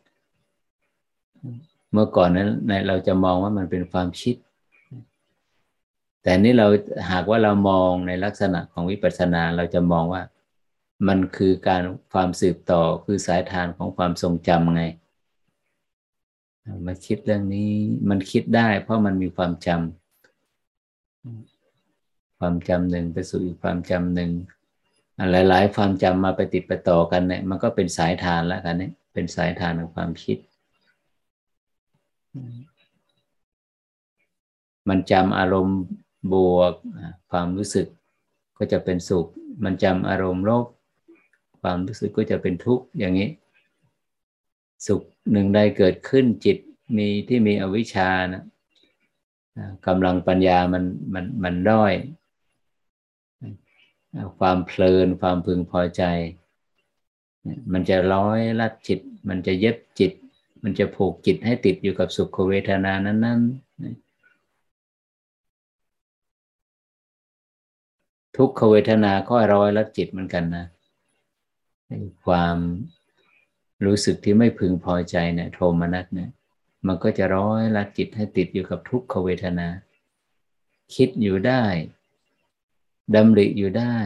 [1.92, 2.50] เมื่อก่อนนั้น
[2.88, 4.36] เราจะมองว่ามันเป็นความคิด
[6.22, 6.68] แต่นี่เรา
[7.10, 10.22] หากว่าเรามองในลักษณะของวิปัสสนาเราจะมองว่า
[11.08, 11.82] มันคือการ
[12.12, 14.82] ความสืบต่อคือสายทานของความทรงจำไง
[16.86, 17.70] มาคิดเรื่องนี้
[18.08, 24.30] มันคิดได้เพราะมันมีความจำความจำหนึ่งไปสู่อีกความจำหนึ่ง
[25.32, 30.38] หลาย ๆ ความจำมาไปติดไปต่อกันเนี่ยมันก็เป็นสายทานแล้วกันเนี่ยเป็นสายทานของความคิด
[34.88, 35.78] มันจำอารมณ์
[36.32, 36.72] บวก
[37.30, 37.86] ความรู้สึก
[38.58, 39.26] ก็จะเป็นสุข
[39.64, 40.66] มันจำอารมณ์ลบ
[41.62, 43.28] ความรู้สึกก็จะเป็นทุกข์อย่างนี้
[44.86, 45.02] สุข
[45.32, 46.58] หนึ่งใดเกิดขึ้นจิต
[46.96, 48.44] มีที่มีอวิชชานะ
[49.86, 51.94] กำลังปัญญามันมันมันด้อย
[54.38, 56.02] ความเพลินความพึงพอใจ
[57.72, 60.12] มันจะร้อยลัดจิต มันจะเย็บจิต
[60.62, 63.56] มันจะผูกจิตให้ติดอยู่กับสุขเวทนานั้น ๆ
[68.36, 70.66] ทุกขเวทนาก็ร้อยลัดจิตเหมือนกันนะ
[72.24, 72.56] ความ
[73.84, 76.30] รู้สึกที่ไม่พึงพอใจเนี่ยโทมนัสเนี่ย
[76.86, 79.68] มันก็จะร้อยลัดจิตให้ติดอยู่กับทุกขเวทนา
[80.94, 81.64] คิดอยู่ได้
[83.14, 83.96] ดำริอยู่ได้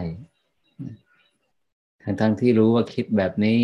[2.02, 3.60] ทั้งทั้งที่รู้ว่าคิดแบบนี้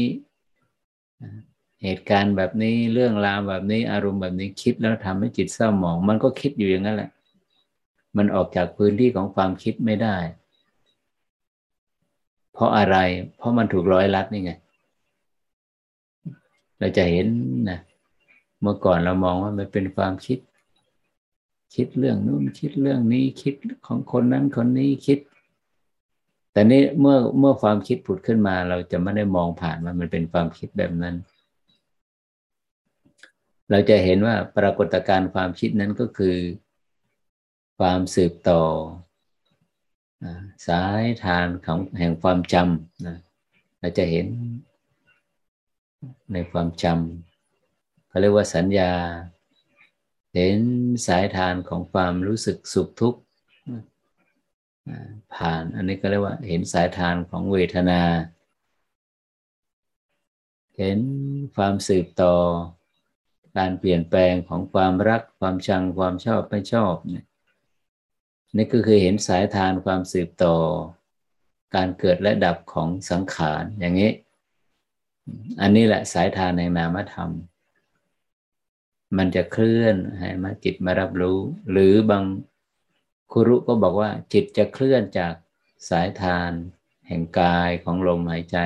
[1.82, 7.10] เหตุการณ์แบบนี้เรื่องราวแบบนี้อารมณ์แบบนี้คิดแล้วทำให้จิตเศร้าหมอง มันก็คิดอยู่อย่างนั้นแหละ
[8.16, 10.16] มันออกจากพื้นที่ของความคิดไม่ได้
[12.52, 12.96] เพราะอะไร
[13.36, 14.52] เพราะมันถูกร้อยลัดนี่ไง
[16.78, 17.26] เราจะเห็น
[17.70, 17.80] นะ
[18.60, 20.38] เมื่อก่อนเรามองว่ามันเป็นความคิด
[21.74, 23.54] คิดเรื่องนู้นคิดเรื่องนี้คิด
[23.86, 25.18] ของคนนั้นคนนี้คิด
[26.52, 31.16] แต่นี้เมื่อเมื่อความคิดผุดขึ้นมา เราจะไม่ได้มองผ่านว่ามันเป็นความคิดแบบนั้น
[33.70, 36.36] เราจะเห็นว่าปรากฏการณ์ความคิดนั้นก็คือ
[37.78, 38.62] ความสืบต่อ
[40.66, 43.18] สายทานของแห่งความจำนะ
[43.80, 44.26] เราจะเห็น
[46.32, 48.92] ในความจำเขาเรียกว่าสัญญา
[50.34, 50.58] เห็น
[51.06, 53.20] สายทานของความรู้สึกสุขทุกข์
[55.34, 58.02] ผ่านอันนี้ก็เรียกว่า เห็นสายทานของเวทนา
[60.78, 60.98] เห็น
[61.56, 62.34] ความสืบต่อ
[63.58, 67.24] การเปลี่ยนแปลงของความรักความชังความชอบไม่ชอบเนี่ย
[68.56, 70.54] นี่ก็คือเห็นสายทานความสืบต่อ
[71.74, 74.10] การเกิดและดับของสังขารอย่างนี้
[75.60, 77.30] อันนี้แหละสายทานในนามธรรม
[79.16, 81.38] มันจะเคลื่อนให้มาจิตมารับรู้
[81.70, 82.24] หรือบาง
[83.32, 85.34] ครุก็บอกว่า จิตจะเคลื่อนจาก
[85.90, 86.50] สายทาน
[87.08, 88.58] แห่งกายของลมหายใจ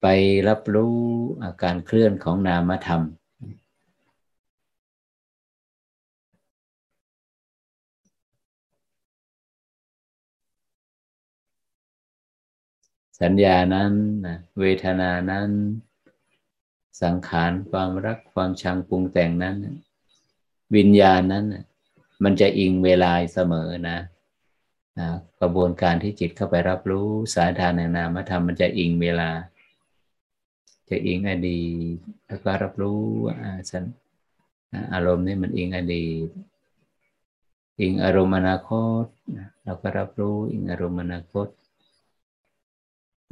[0.00, 0.06] ไป
[0.48, 0.98] รับรู้
[1.42, 3.02] อาการเคลื่อนของนามธรรม
[13.20, 13.92] สัญญานั้น
[14.26, 15.50] นะเวทนานั้น
[17.02, 19.56] สังขารความรักความชังปรุงแต่งนั้น
[20.76, 21.44] วิญญาณนั้น
[22.24, 23.98] มันจะอิงเวลาเสมอนะ
[24.98, 25.08] นะ
[25.40, 29.30] กระบวนการที่จิตเข้าไปรับรู้สายทานในนามธรรมมันจะอิงเวลา
[30.90, 31.64] จะอิงอดี
[31.94, 31.96] ต
[32.26, 33.00] แล้วก็รับรู้
[33.40, 33.84] อาสัน
[34.94, 36.28] อารมณ์นี่มันอิงอดีต
[37.80, 38.70] อิงอารมณ์อนาค
[39.02, 39.04] ต
[39.64, 41.46] เราก็รับรู้อิงอารมณ์อนาคต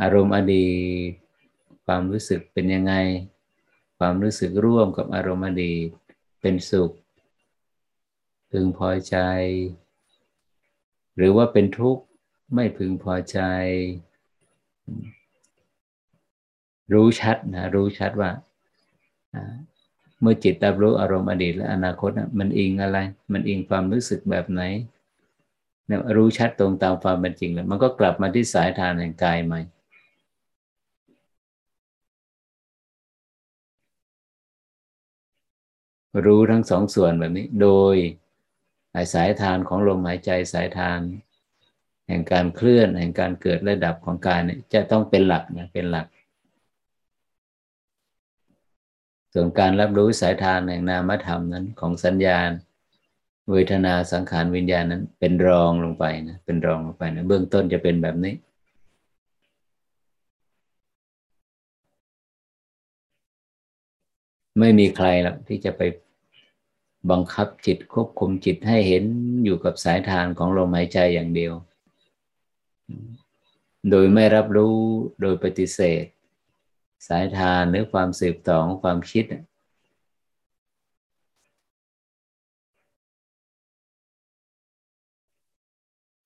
[0.02, 0.68] อารมณ์อดี
[1.08, 1.10] ต
[1.86, 2.94] ความรู้สึกเป็นยังไง
[3.98, 5.86] ความรู้สึกร่วมกับอารมณ์อดีต
[6.40, 6.92] เป็นสุข
[8.50, 9.16] พึงพอใจ
[11.16, 12.02] หรือว่าเป็นทุกข์
[12.54, 13.38] ไม่พึงพอใจ
[16.92, 18.30] รู้ชัดนะรู้ชัดว่า
[20.20, 22.98] เมื่อจิตรับรู้อารมณ์อดีตและอนาคตมันอิงอะไร
[23.32, 24.62] มันอิงความรู้สึกแบบไหน
[26.16, 29.60] รู้ชัดตรงตามความเป็นจริงแล้ว มันก็กลับมาที่สายทานแห่งกายใหม่
[36.26, 37.96] รู้ทั้งสองส่วนแบบนี้ โดย
[39.14, 41.00] สายทานของลมหายใจสายทาน
[42.08, 46.06] แห่งการเคลื่อนแห่งการเกิดระดับของกายเนี่ยจะต้องเป็นหลักนะเป็นหลัก
[49.32, 52.50] ส่วนการรับรู้สายทานแห่งนามธรรมนั้นของสัญญาณ
[53.50, 58.34] เวทนาสังขารวิญญาณนั้นเป็นรองลงไปนะเป็นรองลงไปนะเบื้องต้นจะเป็นแบบนี้
[64.58, 65.82] ไม่มีใครหรอกที่จะไป
[67.10, 69.04] บังคับจิตควบคุมจิตให้เห็น
[69.44, 71.52] อยู่กับสายทานของลมหายใจอย่างเดียว
[73.90, 74.76] โดยไม่รับรู้
[75.20, 76.04] โดยปฏิเสธ
[77.08, 79.24] สายทานหรือความสืบต่อของความคิด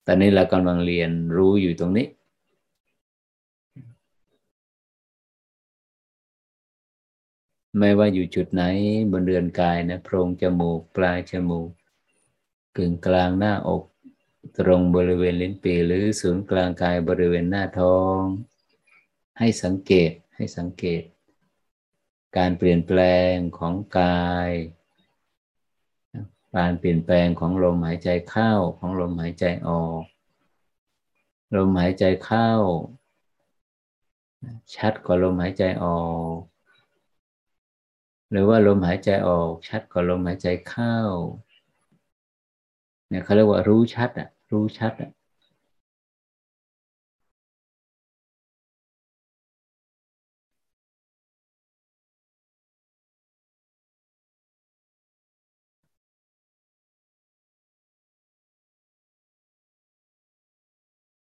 [0.05, 2.07] ตอนนี้เรากำลังเรียนรู้อยู่ตรงนี้
[7.77, 8.63] ไม่ว่าอยู่จุดไหน
[9.11, 11.69] บนเรือนกายนะโพรงจมูก ปลายจมูก
[12.77, 13.83] กึ่งกลางหน้าอก
[14.57, 18.21] ตรงบริเวณลิ้นปีหรือศูนย์กลางกายบริเวณหน้าท้อง
[19.39, 21.03] ให้สังเกตให้สังเกต
[22.37, 22.99] การเปลี่ยนแปล
[23.31, 24.51] งของกาย
[26.57, 30.03] การเปลี่ยนแปลงของลมหายใจเข้าของลมหายใจออก
[31.55, 32.51] ลมหายใจเข้า
[34.75, 36.01] ชัดกว่าลมหายใจออ
[36.35, 36.48] ก
[38.31, 40.95] หรือว่าลมหายใจออกชัดกว่าลมหายใจเข้า
[43.09, 45.09] เนี่ยเขาเรียกว่ารู้ชัดอะ รู้ชัดอะ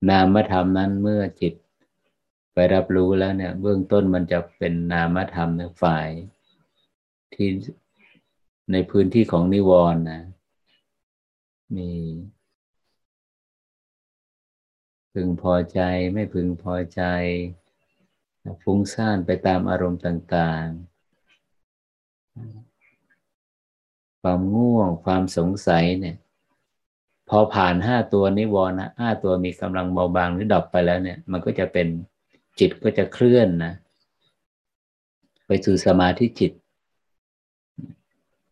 [0.09, 1.55] นามธรรมนั้นเมื่อจิต
[2.53, 6.09] ไปรับรู้แล้วเนี่ย เบื้องต้นมันจะเป็นนามธรรมในฝ่าย
[7.35, 7.49] ที่
[8.73, 10.23] ในพื้นที่ของนิวรณ์นะ
[11.77, 11.91] มี
[15.13, 15.81] พึงพอใจ
[16.15, 17.03] ไม่พึงพอใจ
[18.63, 20.91] ฟุ้งซ่านไปตามอารมณ์ต่าง ๆ
[24.21, 26.17] ความง่วงความสงสัยเนี่ย
[27.29, 31.87] พอผ่านห้าตัวนิวรณ์ห้าตัวมีกำลังเบาบางหรือดับไปแล้วเนี่ย มันก็จะเป็น
[32.59, 33.75] จิตก็จะเคลื่อนนะ
[35.47, 36.53] ไปสู่สมาธิจิต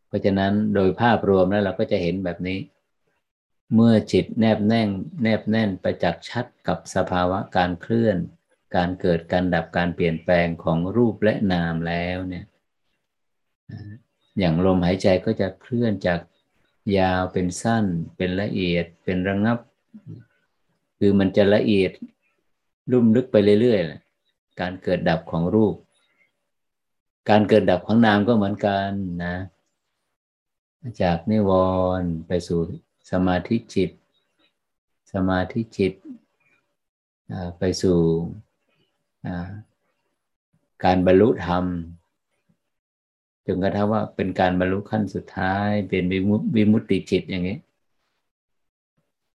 [0.08, 2.58] เพราะฉะนั้นโดยภาพรวมแล้วเราก็จะเห็นแบบนี้
[3.74, 4.88] เมื่อจิตแนบแน่น
[5.22, 8.16] แนบแน่นประจักษ์ชัดกับสภาวะการเคลื่อน
[8.76, 12.44] การเกิดการดับการเปลี่ยนแปลงของรูปและนามแล้วเนี่ย
[14.38, 16.20] อย่างลมหายใจก็จะเคลื่อนจาก
[16.98, 17.84] ยาวเป็นสั้น
[18.16, 19.58] เป็นละเอียด เป็นระงับ
[20.98, 21.92] คือมันจะละเอียด
[22.92, 25.74] ลุ่มลึกไปเรื่อยๆการเกิดดับของรูป
[27.30, 28.90] การเกิดดับของนามก็เหมือนกัน
[29.24, 29.34] นะ
[31.02, 31.50] จากนิว
[32.00, 32.60] รณ์ไปสู่
[33.10, 33.90] สมาธิจิต
[35.12, 35.92] สมาธิจิต
[37.58, 37.98] ไปสู่
[40.84, 41.64] การบรรลุธรรม
[43.46, 47.58] จนกระทั่งว่าเป็นการบรรลุขั้นสุดท้ายเป็นวิมุตติจิตอย่างนี้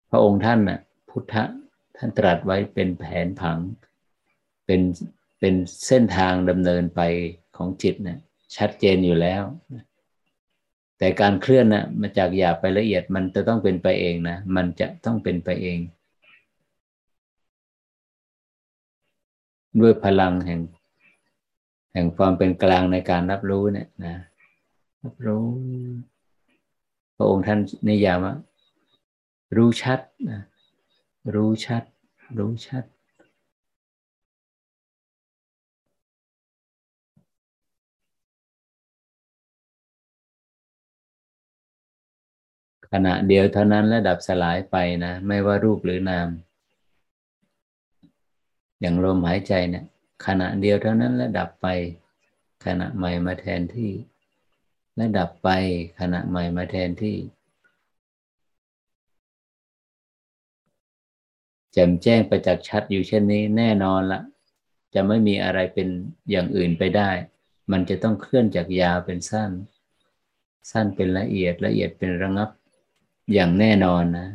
[0.09, 0.79] พระองค์ท่านน่ะ
[1.09, 1.35] พุทธ
[1.97, 3.57] ท่านตรัสไว้เป็นแผนผัง
[4.65, 4.81] เป็น
[5.39, 5.55] เป็น
[5.87, 7.01] เส้นทางดำเนินไป
[7.57, 8.19] ของจิตนะ่ะ
[8.57, 9.43] ชัดเจนอยู่แล้ว
[11.01, 15.79] แต่การเคลื่อนนะมาจากหยาบไปละเอียดมันจะต้องเป็นไปเองนะ มันจะต้องเป็นไปเอง
[19.79, 20.61] ด้วยพลังแห่ง
[21.93, 24.15] แห่งความเป็นกลางในการรับรู้เนี่ยนะ
[25.03, 25.45] รับรู้
[27.15, 28.35] พระองค์ท่านนิยามว่า
[29.55, 29.99] รู้ชัด
[30.29, 30.41] นะ
[31.35, 31.83] รู้ชัด
[32.37, 32.83] รู้ชัด
[42.91, 46.29] ขณะเดียวเท่านั้นและดับสลายไปนะ ไม่ว่ารูปหรือนาม
[48.81, 49.85] อย่างลมหายใจเนะี่ย
[50.25, 51.67] ขณะเดียวเท่านั้นและดับไป
[52.65, 53.91] ขณะใหม่มาแทนที่
[54.95, 55.49] และดับไป
[55.99, 57.17] ขณะใหม่มาแทนที่
[61.73, 64.21] แจ่มแจ้งประจักษ์ชัดอยู่เช่นนี้แน่นอนละ
[64.93, 65.87] จะไม่มีอะไรเป็น
[66.29, 67.09] อย่างอื่นไปได้
[67.71, 69.51] มันจะต้องเคลื่อนจากยาวเป็นสั้น
[70.71, 72.49] สั้นเป็นละเอียดละเอียดเป็นระงับ
[73.33, 74.27] อย่างแน่นอนนะ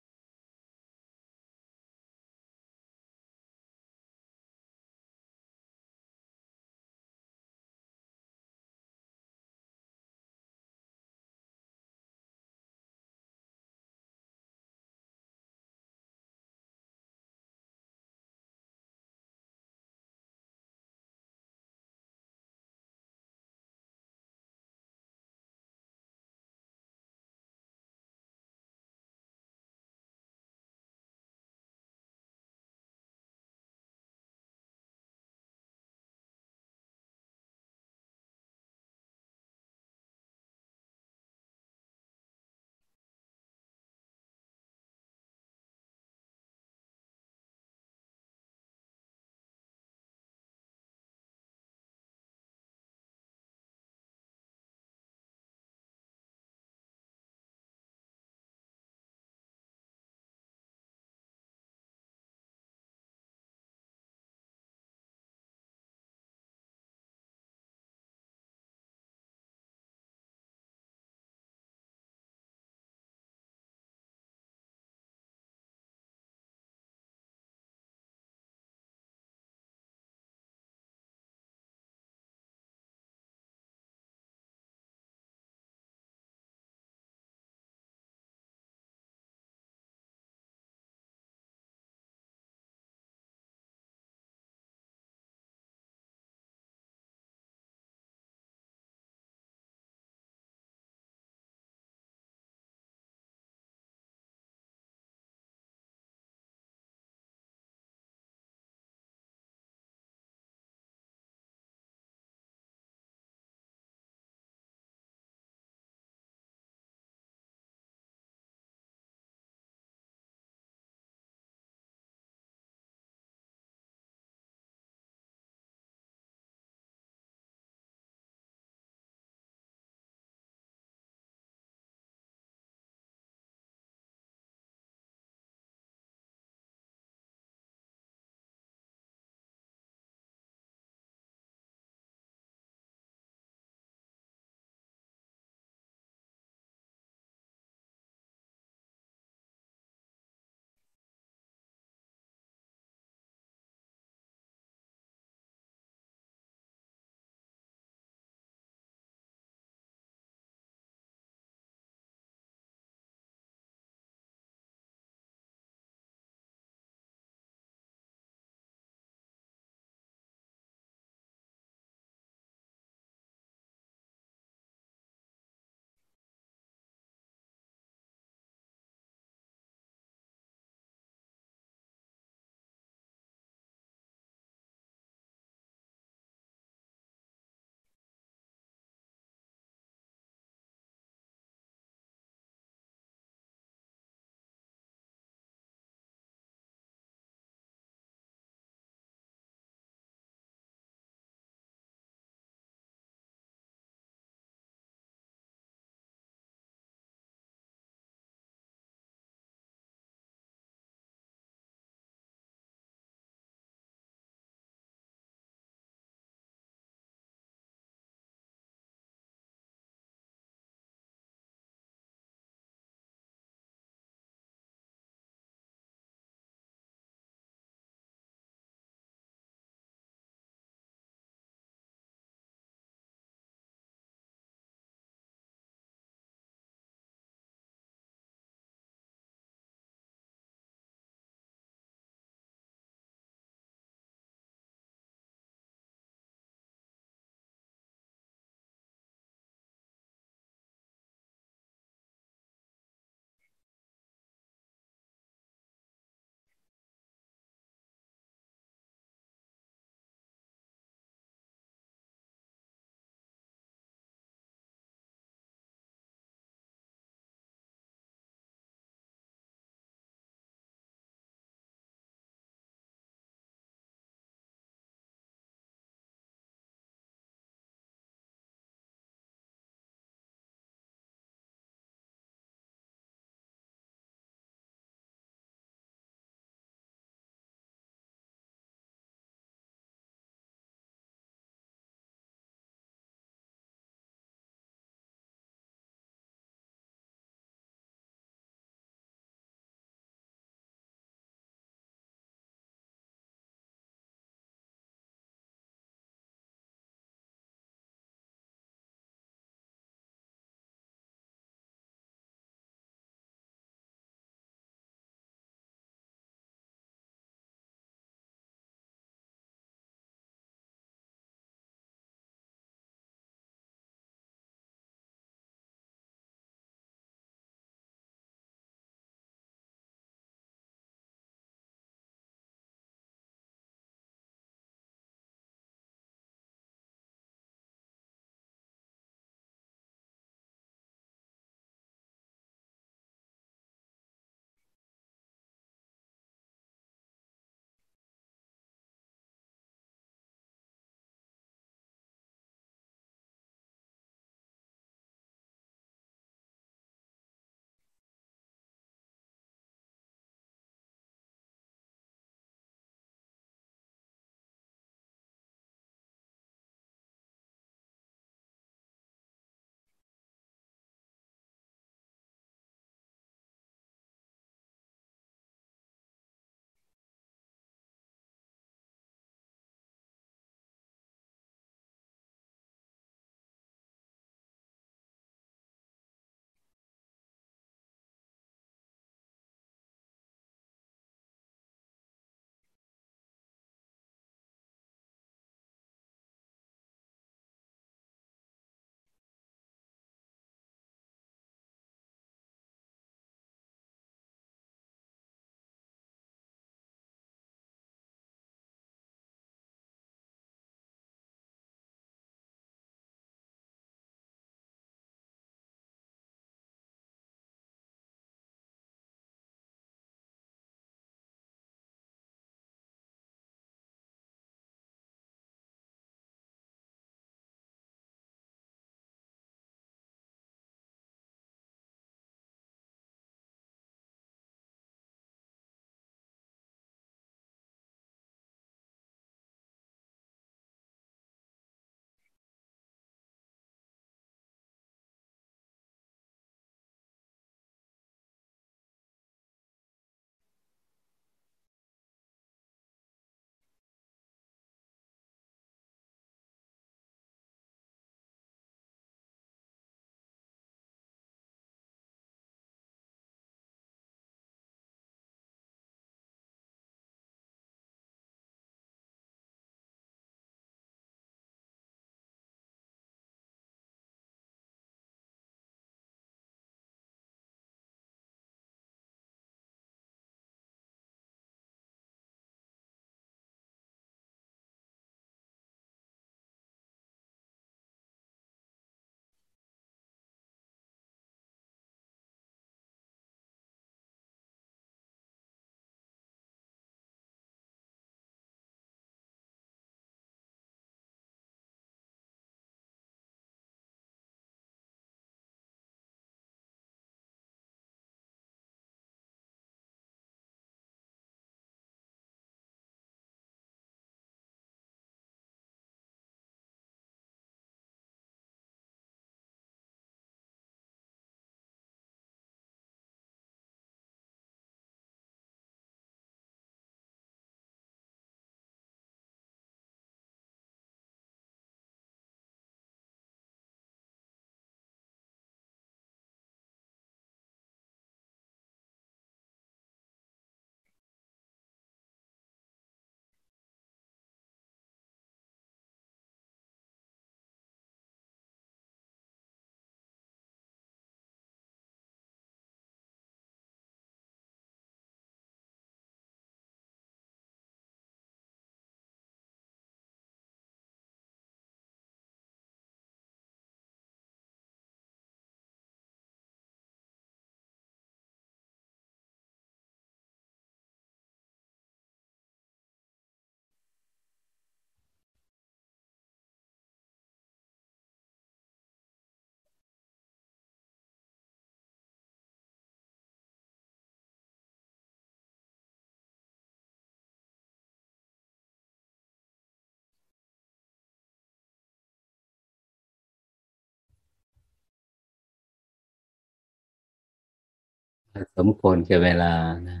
[598.56, 599.54] สมควรแก่เวลา
[599.88, 600.00] นะ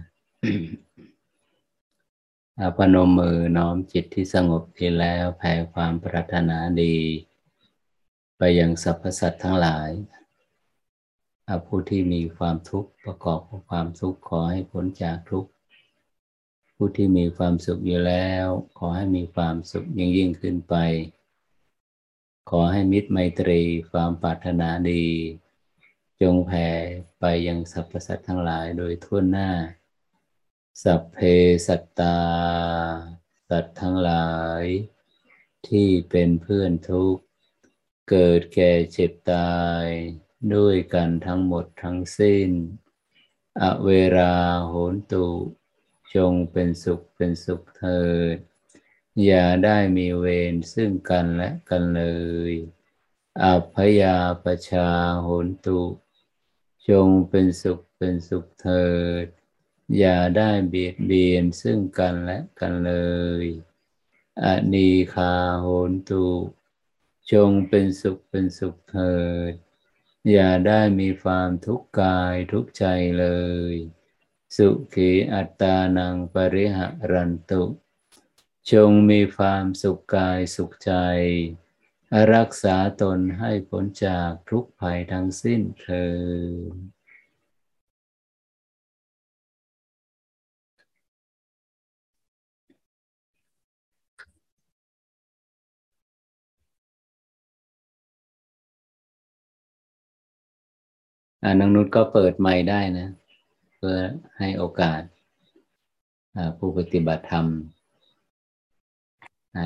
[2.76, 6.96] พนมมือน้อมจิตที่สงบที่แล้วแผ่ความปรารถนาดี
[8.38, 9.90] ไปยังสรรพสัตว์ทั้งหลาย
[11.66, 15.50] ผู้ที่มีความทุกข์ประกอบกับความทุกข์ขอให้พ้นจากทุกข์
[16.74, 18.46] ผู้ที่มีความสุขอยู่แล้ว
[18.78, 20.74] ขอให้มีความสุขยิ่งยิ่งขึ้นไป
[22.50, 23.60] ขอให้มิตรไมตรี
[23.90, 25.04] ความปรารถนาดี
[26.22, 26.68] จงแผ่
[27.20, 29.50] ไปยังสรรพสัตว์ทั้งหลายโดยทั่วหน้า
[30.82, 31.18] สัพเพ
[31.66, 32.18] สัตตา
[33.48, 34.30] สัตว์ทั้งหลา
[34.62, 34.64] ย
[35.68, 37.22] ที่เป็นเพื่อนทุกข์
[38.10, 39.86] เกิดแก่เจ็บตาย
[40.54, 42.50] ด้วยกันทั้งหมดทั้งสิ้น
[43.60, 45.26] อเวราโหนตุ
[46.14, 48.04] จงเป็นสุขเป็นสุขเถิ
[48.34, 48.36] ด
[49.24, 52.02] อย่าได้มีเวรซึ่งกันและกันเล
[52.50, 52.52] ย
[53.42, 54.88] อัพยาปชา
[55.22, 55.80] โหนตุ
[56.90, 58.88] จงเป็นสุขเป็นสุขเถิ
[59.24, 59.26] ด
[59.98, 62.92] อย่าได้เบียดเบียนซึ่งกันและกันเล
[63.44, 63.46] ย
[64.42, 66.26] อนีคาโหนตุ
[67.32, 69.18] จงเป็นสุขเป็นสุขเถิ
[69.50, 69.52] ด
[70.30, 72.84] อย่าได้มีความทุกข์กายทุกข์ใจ
[73.18, 73.26] เล
[73.72, 73.74] ย
[74.56, 77.62] สุขีอัตตานังปริหะรันตุ
[78.72, 80.92] จงมีความสุขกายสุขใจ
[82.34, 86.04] รักษาตนให้พ้นจากทุกภัยทั้งสิ้นเถิ
[101.60, 103.08] น้องนุชก็เปิดไมค์ได้นะ
[103.76, 103.98] เพื่อ
[104.38, 105.02] ให้โอกาส
[106.58, 107.46] ผู้ปฏิบัติธรรม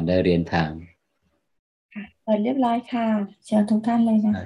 [0.07, 0.71] ได้เรียนทาง
[2.29, 3.07] เปิดเรียบร้อยค่ะ
[3.45, 4.45] เชิญทุกท่านเลยนะคะ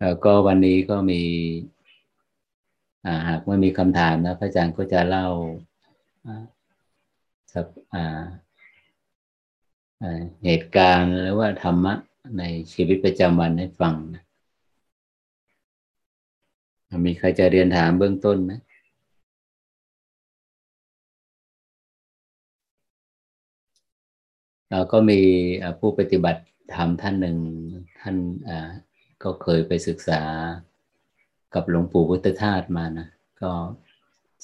[0.00, 1.22] แล้วก็วันนี้ก็มี
[3.28, 5.26] หากไม่มีคำถามนะพระอาจารย์ก็จะเล่า
[10.44, 11.94] เหตุการณ์หรือว่าธรรมะ
[12.38, 12.42] ใน
[12.72, 14.25] ชีวิตประจำวันให้ฟังนะ
[17.06, 18.52] มีใครจะเรียนถามเบื้องต้นไหม
[24.70, 25.20] เราก็มี
[25.80, 26.42] ผู้ปฏิบัติ
[26.74, 27.38] ธรรมท่านหนึ่ง
[28.00, 28.16] ท่าน
[29.22, 30.22] ก็เคยไปศึกษา
[31.54, 33.08] กับหลวงปู่พุทธทาสมานะ
[33.42, 33.50] ก็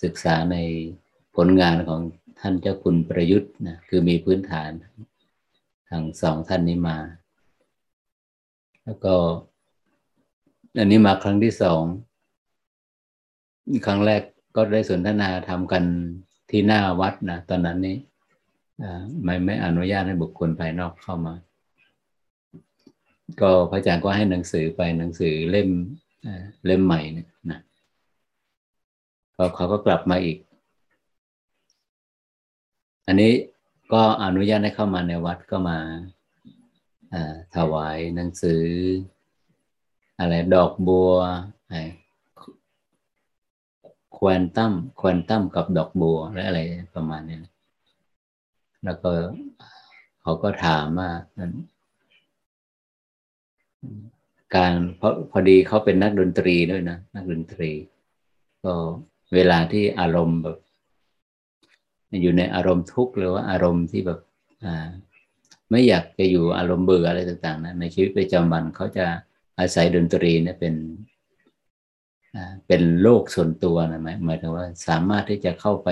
[0.03, 0.57] ศึกษาใน
[1.37, 2.01] ผลงานของ
[2.41, 4.71] ท่านเจ้าคุณประยุทธ์นะคือมีพื้นฐาน
[5.89, 6.99] ทางสองท่านนี้มา
[8.85, 9.15] แล้วก็
[10.79, 11.83] อันนี้มาครั้งที่สอง
[13.87, 14.23] ครั้งแรก
[14.57, 15.85] ก็ได้สนทนาทำกัน
[16.51, 17.97] ที่หน้าวัดนะ ตอนนั้นนี้
[19.25, 21.35] ไม่ไม่อนุญาตให้บุคคลภายนอกเข้ามา
[23.41, 25.69] ก็พระอาจารย์ก็ให้หนังสือไปหนังสือเล่ม
[26.67, 27.61] เล่มใหม่นะนะ
[29.37, 30.39] พอเขาก็กลับมาอีก
[33.07, 33.33] อันนี้
[33.93, 35.79] ก็อนุญาตให้เข้ามาในวัดก็มา
[37.57, 38.65] ถวายหนังสือ
[40.19, 41.13] อะไรดอกบัว
[44.25, 46.61] ควอนตัมควอนตัมกับดอกบัวและอะไร
[46.95, 47.39] ประมาณนี้
[48.85, 49.11] แล้วก็
[50.23, 51.11] เขาก็ถามว่า
[54.55, 57.71] การเพราะพอดีเขาเป็นนักดนตรีด้วยนะ นักดนตรี
[58.65, 58.75] ก็
[59.35, 60.59] เวลาที่อารมณ์แบบ
[62.23, 64.21] อยู่ในอารมณ์ทุกข์หรือว่าอารมณ์ที่แบบ
[65.71, 69.07] ไม่อยากจะอยู่อารมณ์เบื่ออะไรต่าง ๆนะในชีวิตประจำวันเขาจะ
[69.59, 70.75] อาศัยดนตรีเนี่ยเป็น
[72.67, 75.91] เป็นโลกส่วนตัวนะหมายหมายถึงว่าสามารถที่จะเข้าไป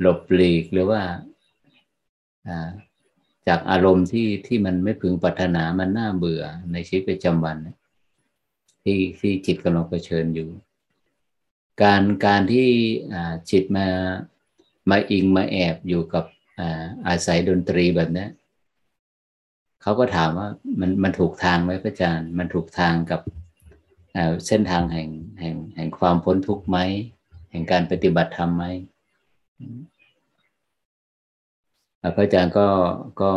[0.00, 1.00] หลบหลีกหรือว่า
[3.48, 7.56] จากอารมณ์ที่ที่มันไม่พึงปรารถนามันน่าเบื่อในชีวิตประจำวัน
[8.82, 10.48] ที่ที่จิตกำลังเผชิญอยู่
[11.82, 12.68] การการที่
[13.50, 13.86] จิตมา
[14.90, 16.24] มาอิงมาแอบอยู่กับ
[17.08, 18.26] อาศัยดนตรีแบบนี้
[19.82, 20.48] เขาก็ถามว่า
[20.80, 23.20] มันมันถูกทางไหมพระอาจารย์ มันถูกทางกับ
[24.46, 25.08] เส้นทางแห่ง
[25.40, 26.78] แห่งแห่งความพ้นทุกข์ไหม
[27.50, 28.64] แห่งการปฏิบัติธรรมไหม
[32.14, 32.68] พระอาจารย์ก็
[33.22, 33.32] ก็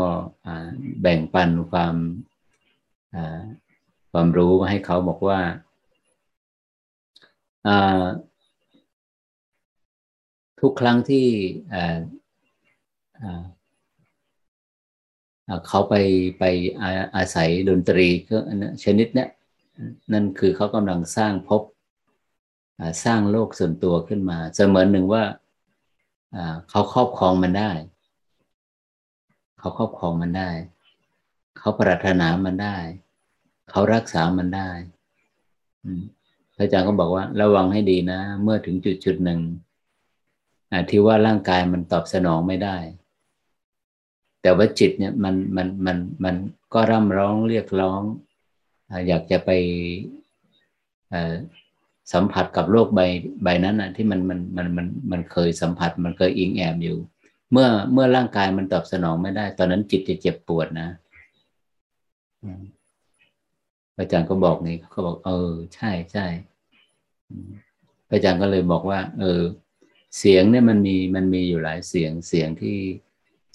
[1.02, 1.96] แบ่งปันความ
[4.12, 5.42] ความรู้ให้เขาบอกว่า
[10.62, 11.28] ทุกครั้งที่
[15.68, 15.96] เขาไป
[16.40, 16.44] ไป
[17.16, 18.08] อาศัยดนตรี
[18.84, 19.30] ชนิดเนี้ย
[20.14, 21.62] นั่นคือเขากำลังสร้างพบ
[23.04, 25.24] สร้างโลกส่วนตัวขึ้นมา เสมือนหนึ่งว่า
[26.70, 27.72] เขาครอบครองมันได้
[29.60, 30.50] เขาครอบครองมันได้
[31.58, 32.78] เขาปรารถนามันได้
[33.70, 34.70] เขารักษามันได้
[36.56, 39.40] พระอาจารย์ก็บอกว่า ระวังให้ดีนะ เมื่อถึงจุดจุดหนึ่ง
[40.90, 42.78] ที่ว่าร่างกายมันตอบสนองไม่ได้
[44.42, 46.36] แต่ว่าจิตเนี่ยมันมันมันมัน
[46.74, 48.02] ก็ร่ำร้องเรียกร้อง
[49.08, 49.50] อยากจะไป
[52.14, 53.00] สัมผัสกับโลกใบ
[53.44, 56.98] ใบนั้นนะที่มันมันมันมันมันเคยสัมผัส มันเคยอิงแอบอยู่
[57.52, 60.90] เมื่อเมื่อร่างกายมันตอบสนองไม่ได้ ตอนนั้นจิตจะเจ็บปวดนะ
[63.98, 66.26] อาจารย์ก็บอกนี่เขาบอก เออ ใช่ใช่
[68.12, 69.42] อาจารย์ก็เลยบอกว่า เออ
[70.18, 72.78] เสียงเนี่ยมันมีมันมีอยู่หลายเสียงเสียงที่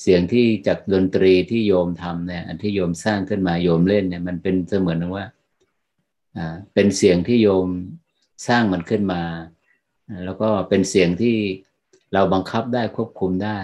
[0.03, 5.27] เสียงที่จากดนตรีที่โยมทำเนี่ย อันที่โยมสร้างขึ้นมาโยมเล่นเนี่ย มันเป็นเสมือนว่า
[6.37, 7.67] อ่าเป็นเสียงที่โยม
[8.49, 9.23] สร้างมันขึ้นมา
[10.25, 11.37] แล้วก็เป็นเสียงที่
[12.15, 13.61] เราบังคับได้ควบคุมได้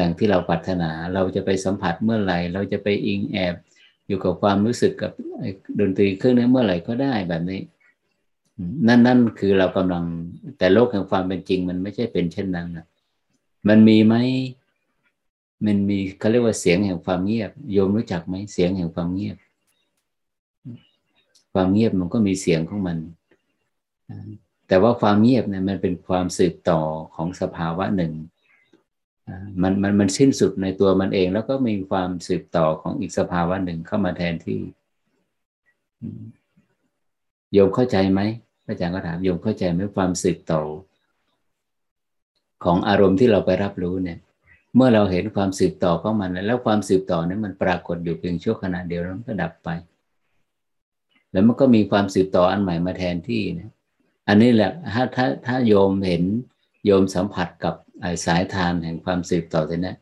[0.00, 3.54] ดังที่เราปรารถนาเราจะไปสัมผัสเมื่อไหร่ เราจะไปอิงแอบ
[4.08, 5.12] อยู่กับความรู้สึกกับ
[5.80, 7.60] ดนตรีเครื่องนี้เมื่อไหร่ก็ได้แบบนี้
[8.88, 10.04] นั่นนั่นคือเรากำลัง
[10.58, 12.86] แต่โลกแห่งความเป็นจริง มันไม่ใช่เป็นเช่นนั้นนะ
[13.68, 14.14] มันมีไหม
[15.64, 19.36] มันมีเขาเรียกว่าเสียงแห่งความเงียบ โยมรู้จักไหมเสียงแห่งความเงียบ
[21.52, 22.98] ความเงียบมันก็มีเสียงของมัน
[24.68, 26.80] แต่ว่าความเงียบเนี่ยมันเป็นความสืบต่อ
[27.14, 28.12] ของสภาวะหนึ่ง
[29.62, 34.60] มันมันมันสิ้นสุดในตัวมันเอง แล้วก็มีความสืบต่อของอีกสภาวะหนึ่งเข้ามาแทนที่
[37.52, 38.20] โยมเข้าใจไหม
[38.64, 40.62] พระอาจารย์ก็ถามโยมเข้าใจไหมความสืบต่อ
[42.64, 44.18] ของอารมณ์ที่เราไปรับรู้เนี่ย
[44.78, 49.68] เมื่อเราเห็นความสืบต่อของมัน แล้วความสืบต่อนั้นมันปรากฏอยู่เพียงชั่วขณะเดียวแล้วก็ดับไป
[51.32, 53.70] แล้วมันก็มีความสืบต่ออันใหม่มาแทนที่นะ
[54.28, 56.22] อันนี้แหละถ้าถ้าถ้าโยมเห็น
[56.86, 57.74] โยมสัมผัสกับ
[58.26, 59.92] สายทานแห่งความสืบต่อแต่นี้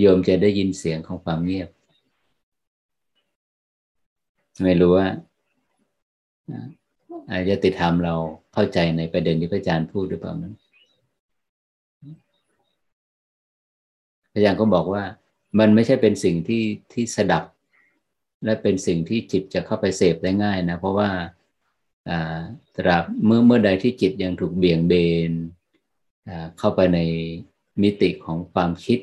[0.00, 1.68] โยมจะได้ยินเสียงของความเงียบ
[4.64, 5.08] ไม่รู้ว่า
[7.30, 8.14] อาจจะติดธรรมเรา
[8.54, 10.54] เข้าใจในประเด็นที่พระอาจารย์พูดหรือเปล่านั้น
[14.36, 15.04] อาจารย์ก็บอกว่า
[15.58, 17.44] มันไม่ใช่เป็นสิ่งที่ที่สดับ
[18.44, 21.10] และเป็นสิ่งที่จิตจะเข้าไปเสพได้ง่ายนะ เพราะว่า
[22.76, 24.94] ตราบเมื่อเมื่อใดที่จิตยังถูกเบี่ยงเบ
[25.30, 25.32] น
[26.58, 27.00] เข้าไปใน
[27.82, 28.98] มิติของความคิด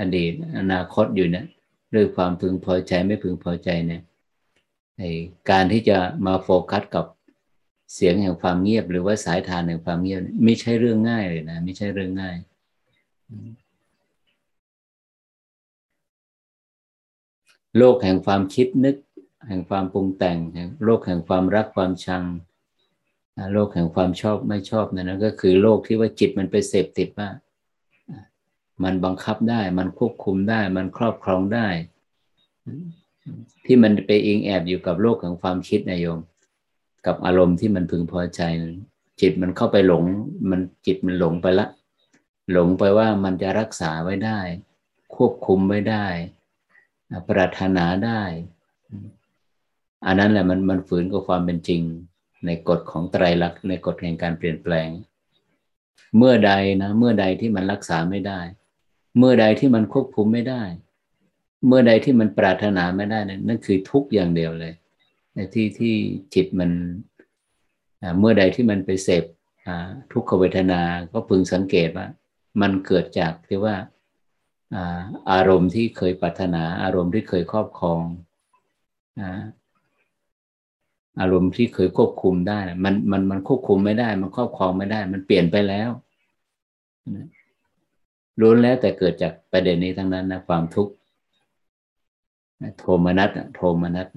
[0.00, 1.46] อดีตอนาคตอยู่เนี่ย
[1.94, 4.02] ด้วยความพึงพอใจไม่พึงพอใจเนี่ย
[5.50, 7.06] การที่จะมาโฟกัสกับ
[7.94, 12.36] เสียงแห่งความเงียบ หรือว่าสายทานแห่งความเงียบ ไม่ใช่เรื่องง่ายเลยนะ ไม่ใช่เรื่องง่าย
[17.78, 18.96] โลกแห่งความคิดนึก
[19.48, 22.24] แห่งความปรุงแต่งแห่งโลกแห่งความรักความชัง
[23.52, 27.28] โลกแห่งความชอบไม่ชอบนั่นก็คือโลกที่ว่าจิตมันไปเสพติดว่า
[28.82, 31.68] มันบังคับได้มันควบคุมได้ มันครอบครองได้
[33.64, 36.20] ที่มันไปอิงแอบอยู่กับโลกของความคิดนายโยม
[37.06, 38.40] กับอารมณ์ที่มันพึงพอใจ
[39.20, 40.04] จิตมันเข้าไปหลง
[40.50, 41.66] มันจิตมันหลงไปละ
[42.52, 44.40] หลงไปว่ามันจะรักษาไว้ได้
[45.14, 46.06] ควบคุมไว้ได้
[47.28, 48.22] ปรารถนาได้
[50.06, 51.82] อันนั้นแหละมันมันฝืนกับความเป็นจริง
[52.46, 54.88] ในกฎของไตรลักษณ์ในกฎแห่งการเปลี่ยนแปลง
[56.16, 56.52] เมื่อใด
[56.82, 58.40] นะเมื่อใดที่มันรักษาไม่ได้
[59.18, 60.62] เมื่อใดที่มันควบคุมไม่ได้
[61.66, 64.72] เมื่อใดที่มันปรารถนาไม่ได้นั่นคือทุกอย่างเดียวเลย
[65.34, 65.94] ในที่ที่
[66.34, 66.70] จิตมัน
[68.18, 69.24] เมื่อใดที่มันไปเสพ
[70.12, 70.80] ทุกขเวทนา
[71.12, 72.06] ก็พึงสังเกตว่า
[72.60, 73.74] มันเกิดจากที่ว่า
[75.32, 78.02] อารมณ์ที่เคยปรารถนา อารมณ์ที่เคยครอบครอง
[81.20, 85.90] อารมณ์ที่เคยควบคุมได้ มันมันมันควบคุมไม่ได้ มันครอบครองไม่ได้ มันเปลี่ยนไปแล้ว
[88.40, 90.92] รู้แล้วแต่เกิดจากประเด็นนี้ทั้งนั้นนะความทุกข์
[92.78, 94.08] โทมนัสโทมนัส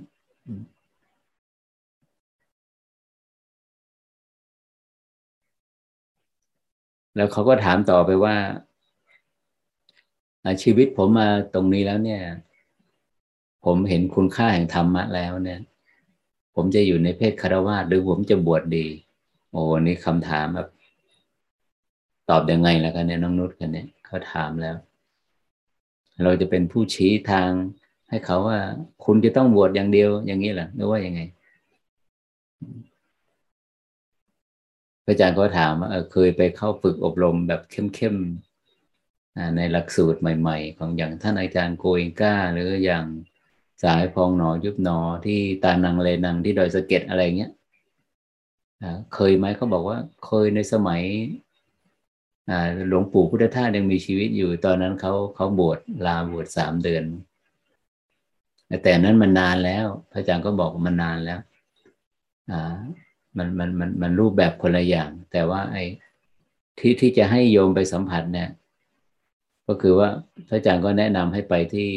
[7.15, 8.35] แล้วเขาก็ถามต่อไปว่า
[10.63, 12.21] ชีวิตผมมาตรงนี้แล้วเนี่ย
[13.65, 15.59] ผมเห็นคุณค่าแห่งธรรมะแล้วเนี่ย
[16.55, 18.87] ผมจะอยู่ในเพศคารวะหรือผมจะบวชดดี
[19.51, 20.69] โอ้นี่คำถามแบบ
[22.29, 24.75] ตอบยังไงแล้วกันเนี่ยน้องนุชกันเนี่ยเขาถามแล้ว
[26.23, 27.51] เราจะเป็นผู้ชี้ทาง
[28.09, 28.59] ให้เขาว่า
[29.05, 31.21] คุณจะต้องบวชอย่างเดียว อย่างนี้เหรอหรือว่ายังไง
[35.05, 38.48] พระอาจารย์ก็ถามว่าเคยไปเข้าฝึกอบรมแบบเข้มๆ
[39.55, 43.05] ในหลักสูตรใหม่ ๆ ของอย่างท่านอาจารย์โกอิงก้า หรืออย่าง
[43.83, 47.51] สายพองหนอยุบหนอที่ตานังเลนังที่ดอยสะเก็ดอะไรเงี้ย
[49.13, 51.01] เคยไหมเขาบอกว่าเคยในสมัย
[52.87, 57.03] หลวงปู่พุทธทาสยังมีชีวิตอยู่ ตอนนั้นเขาเขาบวชลาบวชสามเดือน
[58.83, 61.39] แต่นั้นมันนานแล้ว พระอาจารย์ก็บอกมันนานแล้ว
[62.51, 62.79] อ่า
[63.37, 65.83] มันมันมันมันรูปแบบคนละอย่าง แต่ว่าไอ้
[66.79, 68.49] ที่ที่จะให้โยมไปสัมผัสเนี่ย
[69.69, 70.09] ก็คือว่า
[70.47, 71.89] พระอาจารย์ก็แนะนำให้ไปที่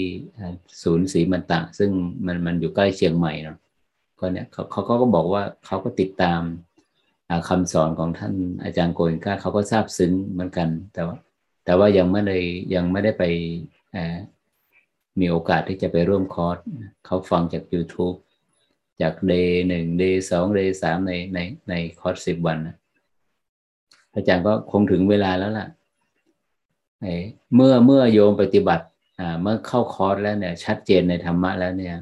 [0.83, 1.91] ศูนย์ศรีมันตะ ซึ่ง
[2.27, 3.57] มันมันอยู่ใกล้เชียงใหม่เนาะ
[4.19, 6.43] ก็เนี่ยเขาเขาก็บอกว่าเขาก็ติดตาม
[7.49, 11.17] คำสอนของท่านอาจารย์โกยก้าเขาก็ทราบซึ้งเหมือนกัน แต่ว่า
[11.65, 12.39] แต่ว่ายังไม่ได้
[12.75, 13.25] ยังไม่ได้ไป
[15.21, 16.59] มีโอกาสที่จะไปร่วมคอร์ส
[17.07, 18.17] เขาฟังจาก YouTube
[19.01, 22.77] จากเดย์หนึ่งเดย์สองเดย์สามในในในคอร์สสิบวันนะ
[24.15, 25.69] อาจารย์ก็คงถึงเวลาแล้วล่ะ
[27.55, 28.87] เมื่อเมื่อโยมปฏิบัติ
[29.43, 31.97] เมื่อเข้าคอร์สแล้วเนี่ยชัดเจนในธรรมะแล้วเนี่ย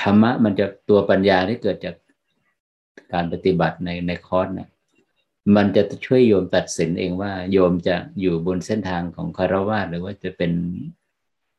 [0.00, 1.94] ธรรมะมันจะตัวปัญญาที่เกิดจาก
[3.12, 4.68] การปฏิบัติในในคอร์สเนี่ย
[5.56, 10.52] มันจะช่วยโยมตัดสินเองว่า โยมจะอยู่บนเส้นทางของคารวะหรือว่าจะเป็น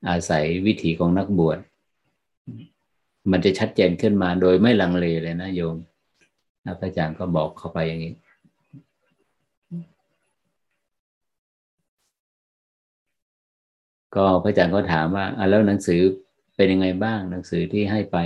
[0.10, 1.60] อาศัยวิถีของนักบวช
[3.32, 5.76] มันจะชัดเจนขึ้นมาโดยไม่ลังเลเลยนะโยม
[6.80, 8.14] พระอาจารย์ก็บอกเข้าไปอย่างนี้
[14.16, 16.02] ก็พระอาจารย์ก็ถามว่าอะแล้วหนังสือ
[16.56, 18.18] เป็นยังไงบ้าง หนังสือที่ให้ไป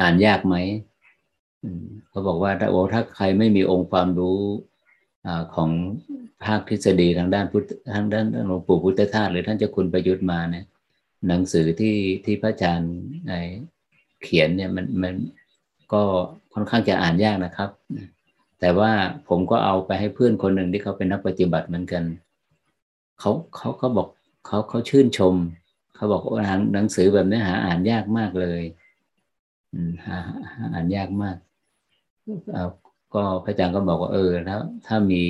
[0.00, 0.56] อ่านยากไหม
[2.08, 4.40] เขาบอกว่าถ้าโอ้ถ้าใครไม่มีองค์ความรู้
[5.26, 5.70] อของ
[6.44, 7.64] ภาคทฤษฎีทางด้านพุทธ
[7.94, 10.64] ทางด้านหลวงปู่พุทธทาสหรือท่านเจ้าคุณประยุทธ์มาเนี่ย
[11.28, 12.92] หนังสือที่ที่พระอาจารย์
[14.22, 15.14] เขียนเนี่ยมันมัน
[15.92, 16.02] ก็
[16.54, 17.70] ค่อนข้างจะอ่านยากนะครับ
[18.60, 18.92] แต่ว่า
[19.28, 22.02] ผมก็เอาไปให้เพื่อนคนหนึ่งที่เขาเป็นนักปฏิบัติเหมือนกัน
[23.20, 24.08] เขาเขาเขาบอก
[24.46, 25.34] เขาเขาชื่นชม
[25.94, 26.42] เขาบอกว่า
[26.74, 28.62] หนังสือแบบนี้หาอ่านยากมากเลย
[30.06, 30.18] หา
[30.72, 31.36] อ่านยากมาก
[33.14, 35.24] ก็พระอาจารย์ก็บอกว่าเออถ้าถ้ามี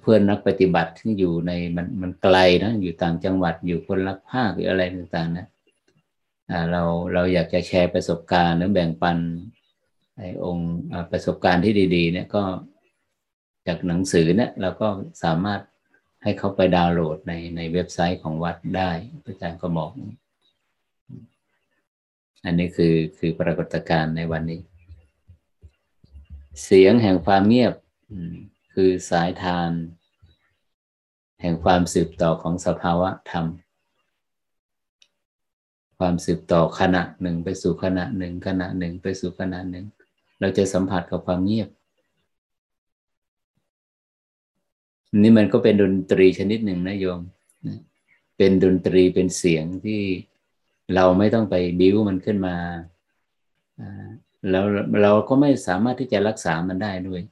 [0.00, 5.46] เพื่อนนักปฏิบัติที่อยู่ในมันมันไกลนะอยู่ต่างจังหวัดอยู่คนละภาคหรืออะไรต่างๆนะ
[6.72, 6.82] เรา
[7.12, 9.18] เราอยากจะแชร์ประสบการณ์หรือแบ่งปัน
[10.16, 10.72] ไอ้องค์
[11.12, 12.42] ประสบการณ์ที่ดี ๆ เนี่ยก็
[13.66, 14.88] จากหนังสือเนี่ยเราก็
[15.24, 15.60] สามารถ
[16.26, 18.90] ให้เขาไปดาวน์โหลดในในเว็บไซต์ของวัดได้
[19.24, 19.90] พระอาจารย์ก็บอก
[22.44, 24.60] อันนี้คือคือปรากฏการณ์ในวันนี้
[26.64, 27.74] เสียงแห่งความเงียบ
[28.74, 29.70] คือสายทาน
[31.40, 33.46] แห่งความสืบต่อของสภาวะธรรม
[35.98, 39.86] ความสืบต่อขณะหนึ่งไปสู่ขณะหนึ่งขณะหนึ่งไปสู่ขณะหนึ่ง
[40.40, 41.68] เราจะสัมผัสกับความเงียบ
[45.22, 47.20] นี่มันก็เป็นดนตรีชนิดหนึ่งนะโยม
[48.36, 50.00] เป็นดนตรีเป็นเสียงที่
[50.94, 52.56] เราไม่ต้องไปบิ้วมันขึ้นมา
[54.50, 54.64] แล้ว
[55.02, 57.22] เราก็ไม่สามารถที่จะรักษามันได้ด้วย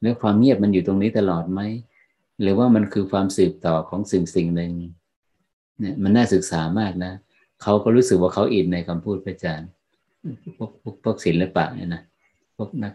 [0.00, 1.60] แล้วความเงียบมันอยู่ตรงนี้ตลอดไหม
[2.40, 4.72] หรือว่ามันคือความสืบต่อของสิ่งสิ่งหนึ่ง
[5.78, 7.12] เนี่ยมันน่าศึกษามากนะ
[7.62, 9.68] เขาก็รู้สึกว่าเขาอินในคำพูดพระอาจารย์
[10.56, 12.02] พวกพวกพวกศิลปะเนี่ยนะ
[12.56, 12.92] พวกนัก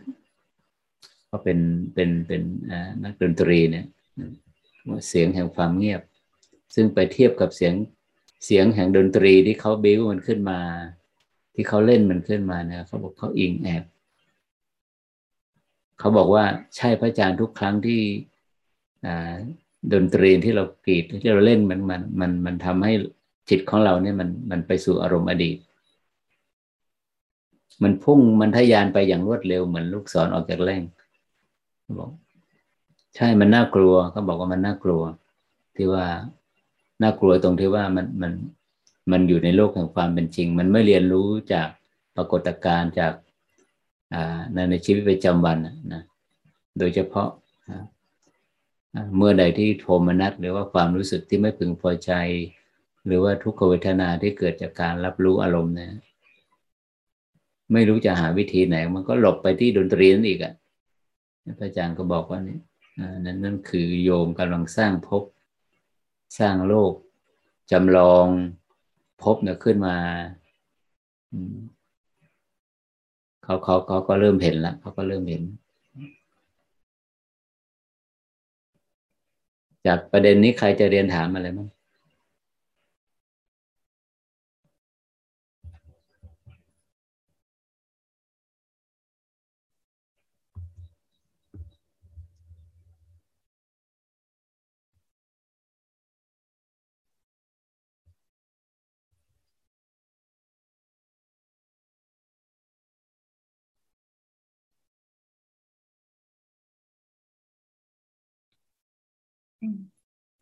[1.30, 1.60] ก็เป็น
[1.93, 2.41] เป็นเป็น
[3.03, 3.85] นักดนตรีเนี่ย
[5.07, 6.01] เสียงแห่งความเงียบ
[6.76, 7.73] ซึ่งไปเทียบกับเสียง
[8.45, 10.60] เสียงแห่งดนตรีที่เขาบิ้วมันขึ้นมา
[11.56, 13.84] ที่เขาเล่นมันขึ้นมาเนี่ยเขาบอกเขาอิงแอบ
[15.99, 16.43] เขาบอกว่า
[16.76, 18.01] ใช่พระอาจารย์ทุกครั้งที่
[19.93, 22.93] ดนตรีที่เรากรีดที่เราเล่นมันมันมันมันทำให้
[23.49, 25.57] จิตของเราเนี่ยมันมันไปสู่อารมณ์อดีต
[27.84, 30.81] มันพุ่งมันทะยานไปอย่างรวดเร็วเหมือนลูกศรอออกจากแร่ง
[31.98, 32.11] บอก
[33.16, 35.02] ใช่มันน่ากลัวเขาบอกว่ามันน่ากลัว
[35.76, 36.06] ที่ว่า
[37.02, 38.34] น่ากลัวตรงที่ว่ามันมัน
[39.11, 41.68] มันอยู่ในโลกแห่งความเป็นจริง มันไม่เรียนรู้จาก
[42.16, 43.14] ปรากฏการณ์จาก
[44.70, 45.57] ในชีวิตประจำวัน
[45.94, 46.03] นะ
[46.80, 47.30] โดยเฉพาะ
[49.18, 52.11] เมื่อใดที่โทมนัสหรือว่าความรู้สึกที่ไม่พึงพอใจ
[53.06, 55.91] หรือว่าทุกขเวทนาที่เกิดจากการรับรู้อารมณ์เนี่ย
[57.74, 60.53] ไม่รู้จะหาวิธีไหน มันก็หลบไปที่ดนตรีนั่นอีกอะ่ะ
[61.57, 62.59] พระอาจารย์ก็บอกว่านี่
[63.26, 65.23] นั่นนั่นคือโยมกำลังสร้างภพ
[66.39, 66.93] สร้างโลก
[67.71, 68.27] จำลอง
[69.23, 69.95] ภพเนี่ยขึ้นมา
[73.43, 75.43] เขาเขาเขาก็เริ่มเห็นแล้วเขาก็เริ่มเห็น
[79.85, 81.67] จากประเด็นนี้ใครจะเรียนถามอะไรมั้ง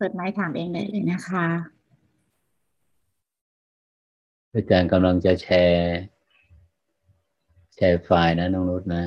[0.00, 1.46] ปิดไม้ถามเองได้เลยนะคะ
[4.52, 5.96] อาจารย์กำลังจะแชร์
[7.74, 9.04] แชร์ไฟล์นะน้องนุชนะ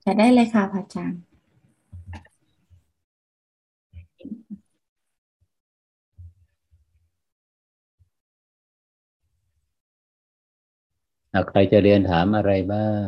[0.00, 1.20] แชร์ได้เลยค่ะพระอาจารย์
[11.48, 13.06] ใครจะเรียนถามอะไรบ้าง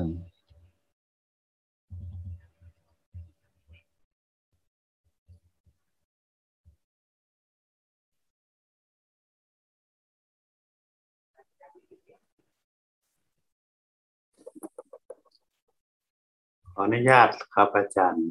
[16.75, 18.27] ขออนุญาตครับอาจารย์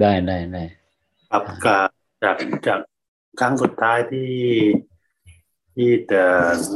[0.00, 0.64] ได้ได้ได้
[1.30, 2.80] ครับจากจาก
[3.40, 4.32] ครั้งสุดท้ายที่
[5.74, 6.24] ที่จะ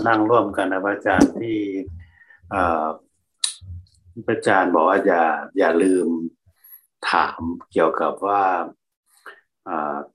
[0.06, 1.58] นั่งร่วมกันนะอาจารย์ที่
[4.28, 5.24] อาจารย์บอกว่าอย่า
[5.58, 6.06] อย่าลืม
[7.10, 7.40] ถาม
[7.72, 8.42] เกี่ยวกับว่า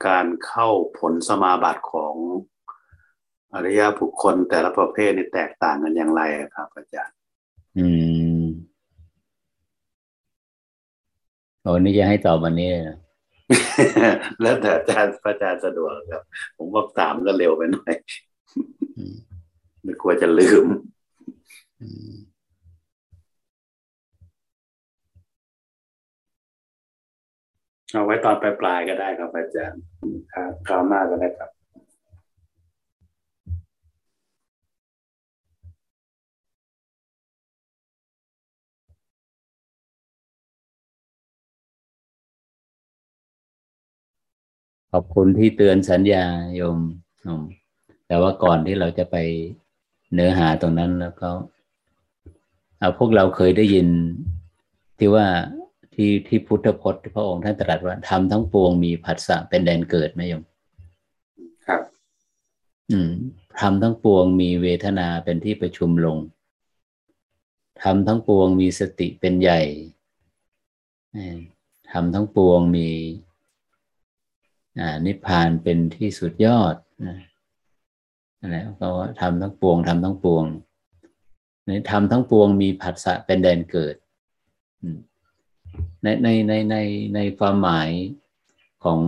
[0.06, 0.68] การเข้า
[0.98, 2.14] ผลสมาบัติของ
[3.54, 6.22] อริยบุคคลแต่ละประเภทนี่แตกต่างกันอย่างไร
[6.56, 7.16] ครับอาจารย์
[7.78, 7.86] อื
[8.40, 8.42] ม
[11.62, 12.96] โอ้นี่จะให้ตอบวันนี้เลยนะ
[14.42, 16.22] แล้วแต่อาจารย์พระอาจารย์สะดวกครับ
[16.56, 17.94] ผมว่าถามก็เร็วไปหน่อย
[19.84, 20.66] ไม่ควรจะลืม
[27.92, 29.80] เอาไว้ตอนปลายๆก็ได้ครับอาจารย์
[30.32, 31.50] ครับคราวหน้าก็ได้ครับ
[44.92, 46.24] ขอบคุณที่เตือนสัญญา
[46.56, 46.78] โยม
[48.06, 49.16] แต่ว่าก่อนที่เราจะไป
[50.14, 51.30] เนื้อหาตรงนั้นแล้วก็
[52.78, 53.88] เอาพวกเราเคยได้ยิน
[54.98, 55.26] ที่ว่า
[55.94, 60.42] ที่ที่พุทธพจน์พระองค์ท่านตรัสว่าทำทั้งปวงมีผัสสะเป็นแดนเกิดไหมโยม
[61.66, 61.80] ครับ
[62.90, 63.10] อืม
[63.60, 66.18] ทำทั้งปวงมีเวทนาเป็นที่ประชุมลง
[67.82, 69.60] ทำทั้งปวงมีสติเป็นใหญ่
[71.92, 72.88] ทำทั้งปวงมี
[75.06, 76.74] นิพพานเป็นที่สุดยอด
[77.06, 77.18] นะ
[78.40, 78.88] อะไรก็
[79.20, 80.44] ทำทั้งปวงทำทั้งปวง
[81.66, 83.94] ในทำทั้งปวงมีผัสสะเป็นแดนเกิด
[86.02, 86.76] ในในในใน
[87.14, 87.90] ในความหมาย
[88.84, 89.00] ของ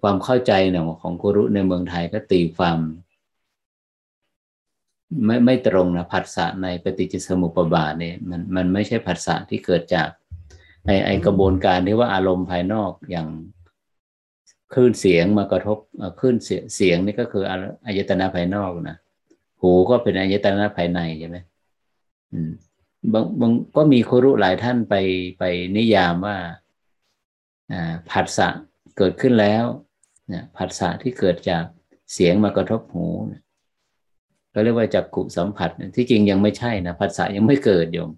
[0.00, 2.78] ความเข้าใจเนี่ยของกุรุในเมืองไทยก็ตีความ
[5.24, 10.08] ไม่ไม่ตรงนะผัสสะในปฏิจจสมุปบาทเนี่ยมันมันไม่ใช่ผัสสะที่เกิดจาก
[10.84, 13.28] ไอไอกระบวนการที่ว่าอารมณ์ภายนอกอย่าง
[14.74, 15.78] คลื่นเสียงมากระทบ
[16.20, 16.36] คลื่น
[16.74, 17.44] เสียงนี่ก็คือ
[17.86, 18.96] อายตนะภายนอกนะ
[19.60, 21.38] หูก็เป็นอายตนะภายในใช่ไหม
[23.12, 24.94] บางบางก็มีครุหลายท่านไป
[25.38, 25.44] ไป
[25.76, 26.36] นิยามว่า
[28.10, 28.48] ผัสสะ
[28.96, 29.64] เกิดขึ้นแล้ว
[30.28, 31.64] เนี่ยผัสสะที่เกิดจาก
[32.12, 33.06] เสียงมากระทบหู
[34.52, 38.10] ก็เรียกว่าจักกุสัมผัสที่จริงยังไม่ใช่นะผัสสะยังไม่เกิดโยม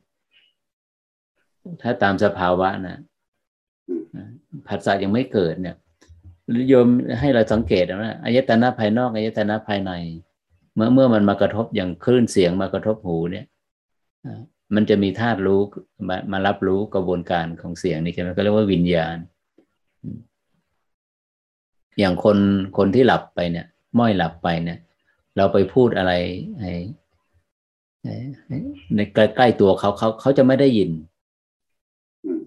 [1.83, 2.97] ถ้าตามสภาวะนะ
[4.69, 5.77] ผัสสะยังไม่เกิดเนี่ย
[6.69, 6.89] โยม
[7.21, 9.93] ให้เราสังเกตนะอายตนะภายนอกอายตนะภายใน
[10.75, 13.47] เมื่อเมื่อมันมากระทบอย่างคลื่นเสียงมากระทบหูเนี่ย
[14.75, 15.61] มันจะมีธาตุรู้
[16.09, 19.17] มามารับรู้กระบวนการของเสียงนี่ใช่ไหมก็เรียกว่าวิญญาณ
[21.99, 22.39] อย่างคน
[22.77, 23.67] คนที่หลับไปเนี่ย
[23.99, 24.79] ม้อยหลับไปเนี่ย
[25.37, 26.13] เราไปพูดอะไร
[28.95, 30.91] ในใกล้ๆตัวเขาเขาเขาจะไม่ได้ยิน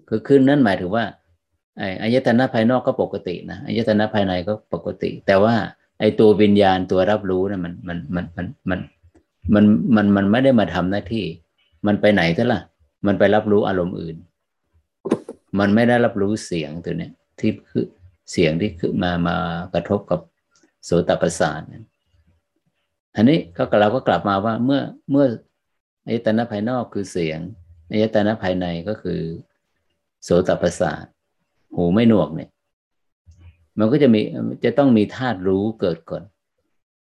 [0.08, 5.54] คือขึ้นนั่นหมายถึงว่าไอ้อายตนะภายนอกก็ปกตินะอายตนะภายในก็ปกติ แต่ว่า
[6.00, 8.80] ไอ้ตัววิญญาณตัวรับรู้นะมันมันมันมันมัน
[9.54, 9.64] มัน
[9.96, 11.24] มันมันไม่ได้มาทำหน้าที่
[11.86, 12.60] มันไปไหนซะล่ะ
[13.06, 14.16] มันไปรับรู้อารมณ์อื่น
[15.58, 17.86] มันไม่ได้รับรู้เสียงตัวเนี้ยที่คือ
[18.32, 19.36] เสียงที่คือมามา
[19.74, 20.20] กระทบกับ
[20.84, 21.60] โสตประสาท
[23.16, 24.80] อันนี้ก็เราก็กลับมาว่าเมื่อ
[25.10, 25.26] เมื่อ
[26.06, 27.38] อายตนะภายนอกคือเสียง
[27.90, 29.20] อายตนะภายในก็คือ
[30.24, 31.04] โสตประสาท
[31.74, 32.50] หูไม่หนวกเนี่ย
[33.78, 34.20] มันก็จะมี
[34.64, 36.22] จะต้องมีธาตุรู้เกิดก่อน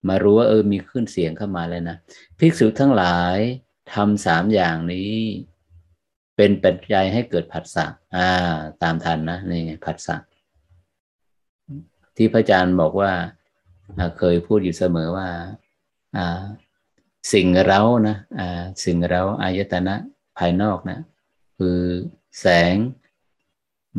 [0.09, 1.97] มารู้ว่าเออมีขึ้นเสียงเข้ามาแล้วนะ
[2.39, 3.39] ภิกษุทั้งหลาย
[3.95, 5.15] ทำสามอย่างนี้
[6.37, 8.29] เป็นปัจจัยให้เกิดผัสสะอ่า
[8.83, 10.17] ตามทันนะนี่ผัสสะ
[12.17, 13.13] ที่พระอาจารย์บอกว่า
[14.19, 15.29] เคยพูดอยู่เสมอว่า
[16.17, 16.43] อ่า
[17.33, 19.95] สิ่งเร้านะอ่าสิ่งเร้าอายตนะ
[20.39, 20.99] ภายนอกนะ
[21.59, 21.79] คือ
[22.41, 22.75] แสง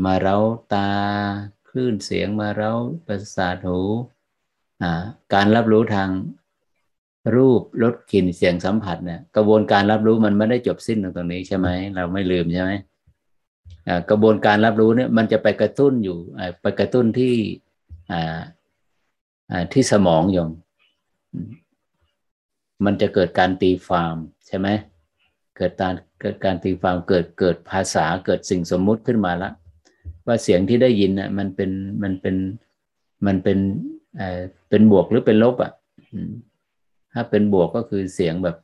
[0.05, 0.37] มาเร้า
[0.73, 0.87] ตา
[1.69, 2.71] คลื่นเสียงมาเร้า
[3.05, 3.79] ประสาทหู
[5.33, 6.09] การรับรู้ทาง
[7.35, 12.71] รูปรสกลิ่นเสียงสัมผัสเนี่ยกระบวนการรับรู้มันไม่ได้จบสิ้นตรงนี้ใช่ไหมเราไม่ลืมใช่ไหม
[14.09, 16.17] กระบวนการรับรู้เนี่ยมันจะไปกระตุ้นอยู่
[16.61, 17.35] ไปกระตุ้นที่
[19.73, 20.49] ที่สมองอยง
[22.85, 24.17] มันจะเกิดการตีฟาร์ม
[24.47, 24.67] ใช่ไหม
[25.57, 29.51] เกิดการเกิดการตีฟาร์มเกิดเกิดภาษาเกิดสิ่งสมมุติขึ้นมาละ
[30.25, 31.71] ว่าเสียงที่ได้ยินน่ะ มันเป็น
[32.03, 32.35] มันเป็น
[33.25, 33.57] มันเป็น
[34.17, 35.71] เอ่อเป็นบวกหรือเป็นลบอะ
[37.13, 38.57] ถ้าเป็นบวกก็คือเสียงแบบ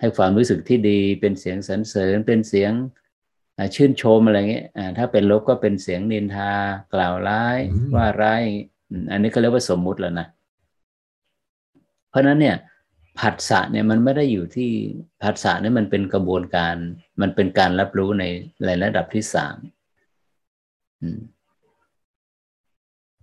[0.00, 2.72] ให้ความรู้สึกที่ดีเป็นเสียงสรรเสริญเป็นเสียง
[3.74, 4.66] ชื่นชมอะไรเงี้ย
[4.98, 6.50] ถ้าเป็นลบก็เป็นเสียงนินทา
[6.94, 7.58] กล่าวร้าย
[7.94, 8.42] ว่าร้าย
[9.10, 10.26] อันนี้ก็เรียกว่าสมมุติแล้วนะ
[12.10, 12.56] เพราะนั้นเนี่ย
[13.18, 14.70] ผัสสะเนี่ยมันไม่ได้อยู่ที่
[15.22, 16.74] ผัสสะเนี่ยมันเป็นกระบวนการ
[17.20, 18.24] มันเป็นการรับรู้ใน
[18.66, 19.56] ในระดับที่สาม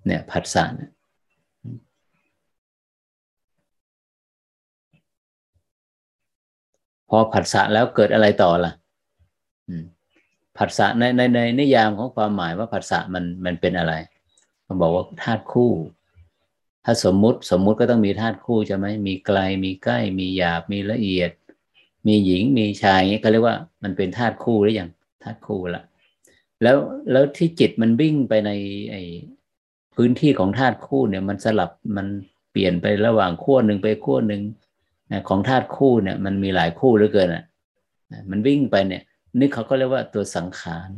[0.06, 0.92] เนี่ยผัสสะเนี่ย
[7.10, 8.72] พอผัสสะแล้วเกิดอะไรต่อล่ะ
[10.58, 13.94] ผัสสะในในในนิยามของความหมายว่าผัสสะมันมันเป็นอะไร
[14.68, 15.72] มันบอกว่าธาตุคู่
[16.86, 21.32] ถ้าสมมุติสมมุติก็ต้องมีธาตุคู่ใช่ไหมมีไกลมีใกล้ มีหยาบมีละเอียด
[22.08, 24.90] มีหญิงมีชายนี้ก็เรียกว่ามันเป็นธาตุคู่หรือยัง
[25.24, 25.84] ธาตุคู่ละ
[26.64, 26.78] แล้ว
[27.12, 28.52] แล้วที่จิตมันวิ่งไปใน
[28.92, 28.96] ไอ
[29.96, 32.08] พื้นที่ของธาตุคู่เนี่ย มันสลับมัน
[32.52, 34.42] เปลี่ยนไประหว่างขั้วหนึ่งไปขั้วหนึ่ง
[35.30, 37.44] ของธาตุคู่เนี่ย มันมีหลายคู่เหลือเกินอะ
[38.32, 39.04] มันวิ่งไปเนี่ย
[39.40, 40.90] นี่เขาก็เรียกว่าตัวสังขาร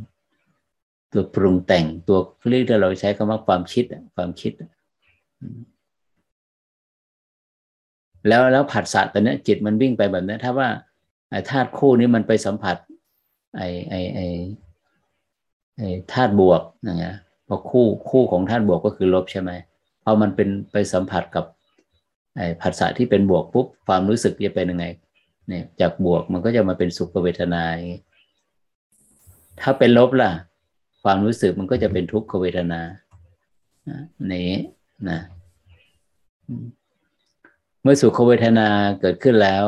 [1.12, 2.18] ตัวปรุงแต่งตัว
[2.50, 3.84] เรียกที่เราใช้คำว่าความคิด
[4.16, 4.52] ความคิด
[8.28, 10.68] แล้วแล้วผัสสะตอนนี้จิตมันวิ่งไปแบบนี้ถ้าว่า
[11.50, 12.76] ธาตุคู่นี้มันไปสัมผัส
[13.56, 14.50] ไอไอไอ้ไอ้
[16.12, 17.14] ธาตุบวกนะฮะ
[17.48, 19.50] พอคู่คู่ของธาตุบวกก็คือลบใช่ไหม
[20.04, 21.44] พอมันเป็นไปสัมผัสกับ
[22.36, 24.86] ไอ้ผัสสะที่เป็นบวกปุ๊บความรู้สึกจะเป็นยังไง
[25.48, 27.64] เนี่ยจากบวกมันก็จะมาเป็นสุขเวทนา
[29.60, 30.32] ถ้าเป็นลบล่ะ
[31.02, 32.80] ความรู้สึกมันก็จะเป็นทุกขเวทนา
[34.32, 34.50] นี้
[35.08, 35.20] นะ
[37.82, 38.68] เมื่อสุขเวทนา
[39.00, 39.64] เกิดขึ้นแล้ว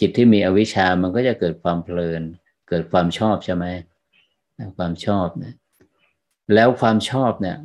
[0.00, 2.22] จิตที่มีอวิชามันก็จะเกิดความเพลิน
[2.68, 3.64] เกิดความชอบใช่ไหม
[4.76, 5.54] ความชอบเนี่ย
[6.54, 7.56] แล้วความชอบเนี่ย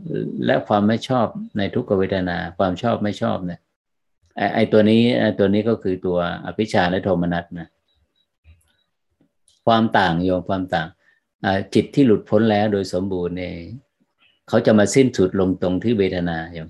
[0.46, 1.28] และความไม่ชอบ
[1.58, 3.60] ในทุกขเวทนา ความชอบไม่ชอบเนี่ย
[4.54, 5.02] ไอตัวนี้
[5.40, 7.68] ตัวนี้ก็คือตัวอภิชาและโทมนัสนะ
[9.66, 10.88] ความต่างโยมความต่าง
[11.74, 13.54] จิตที่หลุดพ้นแล้วโดยสมบูรณ์เนี่ย
[14.48, 16.70] เขาจะมาสิ้นสุดลงตรงที่เวทนาโยม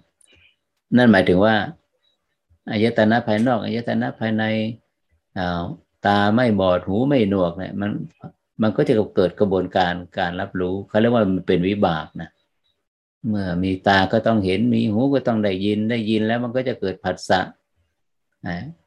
[0.98, 1.56] นั่นหมายถึงว่า
[2.72, 4.43] อายตนะภายนอกอายตนะภายใน
[6.06, 7.91] ตาไม่บอดหูไม่หนวกเนี่ยมัน
[8.62, 12.30] มันก็จะเกิดกระบวนการการรับรู้เขาเรียกว่ามันเป็นวิบากนะ
[13.28, 17.40] เมื่อมีตาก็ต้องเห็นมีหูก็ต้องได้ยินได้ยินแล้วมันก็จะเกิดผัสสะ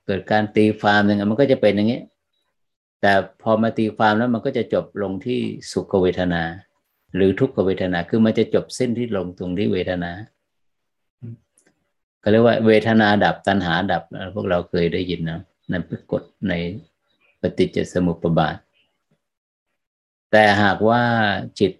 [0.06, 2.00] เกิดการตีความอย่างเงี้ยมันก็จะเป็นอย่างนี้
[3.00, 5.40] แต่พอมาตีความแล้วมันก็จะจบลงที่
[5.72, 6.42] สุขเวทนา
[7.14, 10.10] หรือทุกขเวทนาคือมันจะจบเส้นที่ลงตรงที่เวทนา
[12.22, 14.02] ก็เรียกว่าเวทนาดับตัณหาดับ
[14.34, 15.40] พวกเราเคยได้ยินนะ
[15.70, 16.52] นั่นเป็นกฎใน
[17.40, 18.56] ปฏิจจสมุปบาท
[20.36, 21.02] แต่หากว่า
[21.60, 21.72] จิต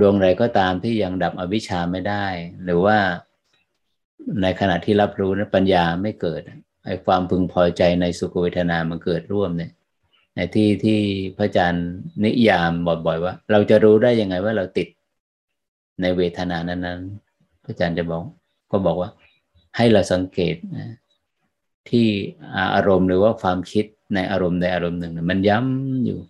[0.00, 2.26] ดวงใดก็ตามที่ยังดับอวิชชาไม่ได้
[2.64, 2.98] หรือว่า
[4.42, 6.42] ในขณะที่รับรู้นั้นปัญญาไม่เกิด
[6.84, 9.72] ไอ้ความพึงพอใจในสุขเวทนามันเกิดร่วมเนี่ย
[10.36, 11.00] ในที่ที่
[11.36, 11.88] พระอาจารย์
[12.24, 12.72] นิยาม
[13.06, 14.88] บ่อยๆว่า เราจะรู้ได้ยังไงว่าเราติด
[16.00, 18.22] ในเวทนานั้นๆ พระอาจารย์จะบอก
[18.70, 19.10] ก็บอกว่า
[19.76, 20.94] ให้เราสังเกตนะ
[21.90, 22.06] ที่
[22.74, 23.84] อารมณ์หรือว่าความคิด
[24.14, 26.20] ในอารมณ์ใดอารมณ์หนึ่ง มันย้ำอยู่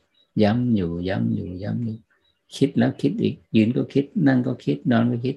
[0.42, 1.96] ย้ำอยู่ ย้ำอยู่ ย้ำอยู่
[2.56, 5.36] คิดแล้วคิดอีก ยืนก็คิด นั่งก็คิด นอนก็คิด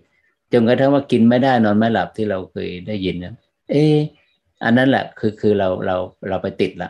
[0.51, 3.33] จนกระทั่งว่ากินไม่ได้นอนไม่หลับที่เราเคยได้ยินนะ
[3.71, 3.97] เออ
[4.63, 5.95] อันนั้นแหละคือคือเราเรา
[6.29, 6.89] เราไปติดละ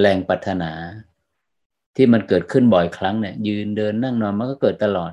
[0.00, 0.70] แรงปัฒนา
[1.96, 5.12] ที่มันเกิดขึ้นบ่อยครั้งเนี่ย ยืนเดินนั่งนอนมันก็เกิดตลอด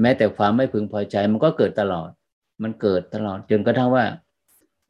[0.00, 2.10] แม้แต่ความไม่พึงพอใจมันก็เกิดตลอด
[2.62, 4.04] มันเกิดตลอดจนกระทั่งว่า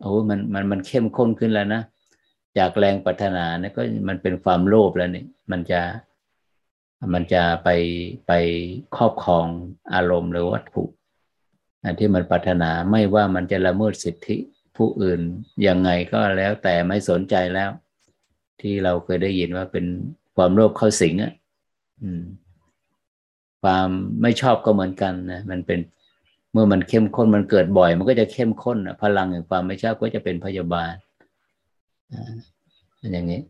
[0.01, 1.83] โอ้มันมันมันเข้มข้นขึ้นแล้วนะ
[2.59, 5.81] จากแรงปัฒนาเนี่ยก็มันเป็นความโลภแล้วนี่มันจะ
[7.15, 7.69] มันจะไป
[8.27, 8.33] ไป
[8.97, 9.47] ครอบครอง
[9.95, 10.85] อารมณ์หรือวัตถุ
[11.99, 14.37] ที่มันปัฒนาไม่ว่ามันจะละเมิดสิทธิ
[14.77, 15.21] ผู้อื่น
[15.67, 17.71] ยังไงก็แล้วแต่ไม่สนใจแล้ว
[18.61, 19.87] ที่เราเคยได้ยินว่าเป็น
[20.37, 21.33] ความโลภเข้าสิงอะ
[23.63, 23.89] ความ
[24.23, 25.81] ไม่ชอบก็เหมือนกันนะมันเป็น
[26.53, 30.93] เมื่อมันเข้มข้นมันเกิดบ่อย มันก็จะเข้มข้นพลังแห่งความไม่ชอบก็จะเป็นพยาบาล
[32.99, 33.41] เป็นอย่างนี้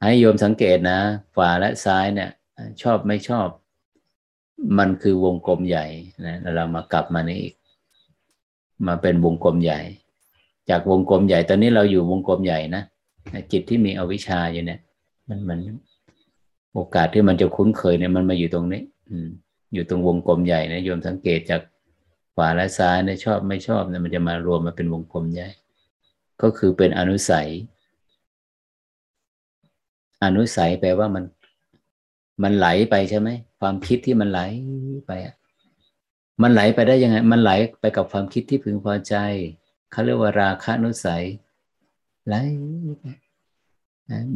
[0.00, 0.98] ให้โยมสังเกตนะ
[1.34, 2.30] ขวาและซ้ายเนี่ย
[2.82, 3.48] ชอบไม่ชอบ
[4.78, 5.86] มันคือวงกลมใหญ่
[6.26, 7.54] นะเรามากลับมานี่อีก
[8.86, 9.80] มาเป็นวงกลมใหญ่
[10.70, 12.82] จากวงกลมใหญ่ ตอนนี้เราอยู่วงกลมใหญ่นะ
[13.52, 14.80] จิตที่มีอวิชชาอยู่เนี่ย
[15.28, 15.58] มันมัน
[16.74, 19.28] โอกาสที่มันจะคุ้นเคยเนี่ยมันมาอยู่ตรงนี้ อืม
[19.74, 21.60] อยู่ตรงวงกลมใหญ่นะโยมสังเกตจาก
[22.34, 25.48] ขวาและซ้ายเนี่ยชอบไม่ชอบเนี่ยมันจะมารวมมาเป็นวงกลมใหญ่
[26.42, 27.48] ก็คือเป็นอนุสัย
[30.24, 31.24] อนุสัยแปลว่ามัน
[32.42, 33.28] มันไหลไปใช่ไหม
[33.60, 34.40] ความคิดที่มันไหล
[35.06, 35.34] ไปอะ
[36.42, 37.50] มันไหลไปได้ยังไง มันไหล
[37.80, 39.14] ไปกับความคิดที่พึงพอใจ
[39.90, 41.24] เขาเรียกว่าราคะนุสัย
[42.26, 42.34] ไหล
[42.98, 43.04] ไป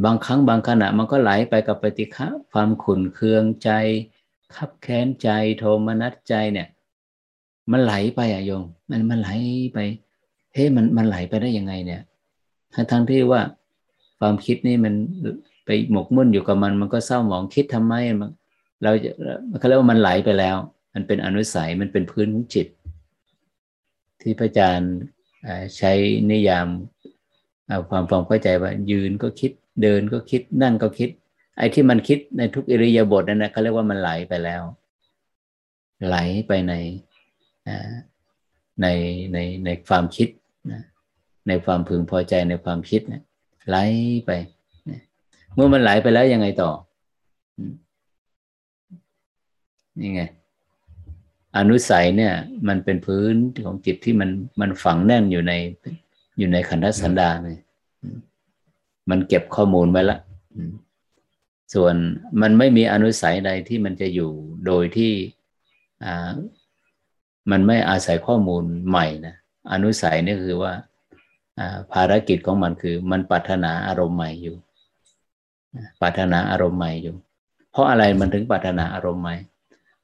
[0.05, 3.71] บางครั้งบางขณะมันก็ไหลไปกับปฏิฆะความขุนเคืองใจ
[4.57, 5.29] ขับแค้นใจ
[5.59, 6.69] โทมนัสใจเนี่ย
[7.71, 9.31] มันไหลไปอะโยม มันมันไหล
[9.73, 9.79] ไป
[10.55, 12.03] เฮ้มันมันไหลไปได้ยังไงเนี่ย
[12.75, 13.41] ทั้งทั้งที่ว่า
[14.19, 14.95] ความคิดนี่มัน
[15.67, 18.31] ไปหมกมุ่นอยู่กับมัน มันก็เศร้าหมองคิดทำไมมัน
[18.83, 19.11] เราจะ
[19.59, 20.57] เขาเรียกว่ามันไหลไปแล้ว
[20.95, 22.67] มันเป็นอนุสัยมันเป็นพื้นของจิต
[24.21, 24.95] ที่พระอาจารย์
[25.77, 25.93] ใช้
[26.31, 26.69] นิยาม
[27.69, 29.53] เอาความความเข้าใจว่ายืนก็คิด
[29.83, 31.11] เดินก็คิดนั่งก็คิด
[31.59, 34.63] ไอ้ที่มันคิดในทุกอิริยาบถนั่นนะเขาเรียกว่ามันไหลไปแล้ว
[36.07, 36.17] ไหล
[36.47, 36.75] ไปใน
[38.81, 38.87] ใน
[39.33, 40.29] ในในความคิด
[40.71, 40.83] นะ
[41.49, 43.23] ในความพึงพอใจในความคิดนะ
[43.69, 43.77] ไหล
[44.27, 44.31] ไป
[45.55, 46.71] เมื่อมันไหลไปแล้วยังไงต่อ
[50.01, 50.23] นี่ไง
[51.57, 52.33] อนุสัยเนี่ย
[52.69, 53.35] มันเป็นพื้น
[53.65, 54.31] ของจิตที่มัน
[54.61, 55.53] มันฝังแน่นอยู่ใน
[56.39, 57.59] อยู่ในขันธสันดานเลย
[59.11, 60.19] มันเก็บข้อมูลไว้ละ
[61.75, 61.95] ส่วน
[62.43, 64.31] มันไม่มีอนุสัยใดที่มันจะอยู่
[64.67, 65.13] โดยที่
[67.51, 69.35] มันไม่อาศัยข้อมูลใหม่นะ
[69.73, 70.73] อนุสัยนี่คือว่า
[71.93, 74.57] ภารกิจของมันคือ มันปรารถนาอารมณ์ใหม่อยู่
[76.01, 77.17] ปรารถนาอารมณ์ใหม่อยู่
[77.71, 79.37] เพราะอะไรมันถึงปรารถนาอารมณ์ใหม่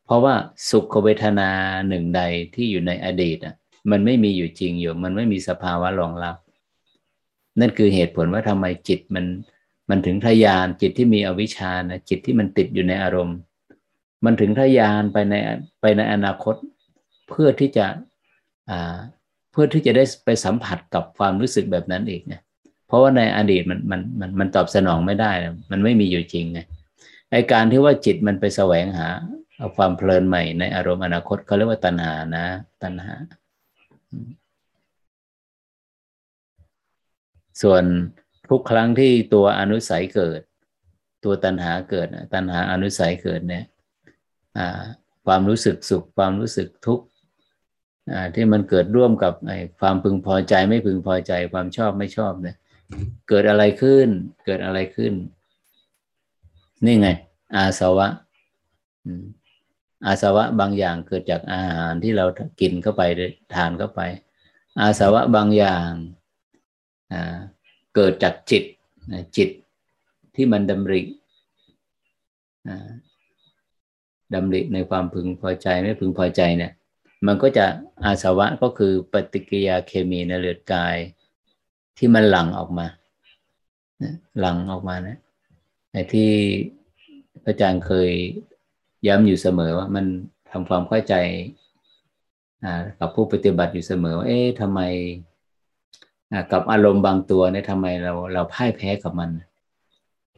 [0.04, 0.34] เพราะว่า
[0.70, 1.50] สุขเวทนา
[1.88, 2.22] หนึ่งใด
[2.54, 3.54] ที่อยู่ในอดีตอะ
[3.90, 6.36] มันไม่มีอยู่จริงอยู่ มันไม่มีสภาวะรองรับ
[7.60, 9.24] นั่นคือเหตุผลว่าทำไมจิตมัน
[9.90, 13.36] มันถึงทยานจิตที่มีอวิชชานะจิตที่มันติดอยู่ในอารมณ์
[14.24, 15.34] มันถึงทยานไปใน
[15.80, 16.54] ไปในอนาคต
[17.28, 17.86] เพื่อที่จะ
[19.50, 22.42] เพื่อที่จะได้ไปสัมผัสกับความรู้สึกแบบนั้นอีกเนี่ย
[22.86, 25.32] เพราะว่าในอดีตมันมันมันมันตอบสนองไม่ได้
[25.70, 26.60] มันไม่มีอยู่จริงไง
[27.30, 29.08] ไอการที่ว่าจิตมันไปแสวงหา
[29.56, 32.46] เอาความเพลินใหม่ในอารมณ์อนาคตเขาเรียกว่าตัณหานะ
[32.82, 33.14] ตัณหา
[37.62, 37.84] ส่วน
[38.50, 40.40] ทุกครั้งที่ตัวอนุสัยเกิด
[41.24, 43.64] ตัวตัณหาเกิดตัณหาอนุสัยเกิดเนี่ย
[45.26, 47.04] ความรู้สึกสุขความรู้สึกทุกข์
[48.34, 49.34] ที่มันเกิดร่วมกับ
[49.80, 52.56] ความพึงพอใจไม่พึงพอใจความชอบไม่ชอบเนี่ย
[53.28, 54.08] เกิดอะไรขึ้น
[54.46, 55.12] เกิดอะไรขึ้น
[56.86, 57.08] นี่ไง
[57.54, 58.08] อาสวะ
[60.06, 62.24] อาสวะบางอย่างเกิดจากอาหารที่เรา
[62.60, 63.02] กินเข้าไป
[63.54, 64.00] ทานเข้าไป
[64.80, 65.88] อาสวะบางอย่าง
[67.94, 68.64] เกิดจากจิต
[69.36, 69.50] จิต
[70.34, 71.00] ที่มันดำริ
[74.34, 76.72] ดำริในความพึงพอใจไม่พึงพอใจเนี่ย
[77.26, 77.66] มันก็จะ
[78.04, 80.96] อาสวะก็คือปฏิกิริยาเคมีในเลือดกาย
[81.98, 82.86] ที่มันหลั่งออกมา
[84.40, 85.18] หลั่งออกมานะ
[85.92, 86.30] ไอ้ที่
[87.44, 88.10] พระอาจารย์เคย
[89.06, 90.06] ย้ำอยู่เสมอว่ามัน
[90.50, 91.14] ทำความเข้าใจ
[92.98, 94.80] กับผู้ปฏิบัติอยู่เสมอว่าเอ๊ะทำไม
[96.52, 99.30] กับอารมณ์บางตัวเนี่ยทำไมเราเราพ่ายแพ้กับมัน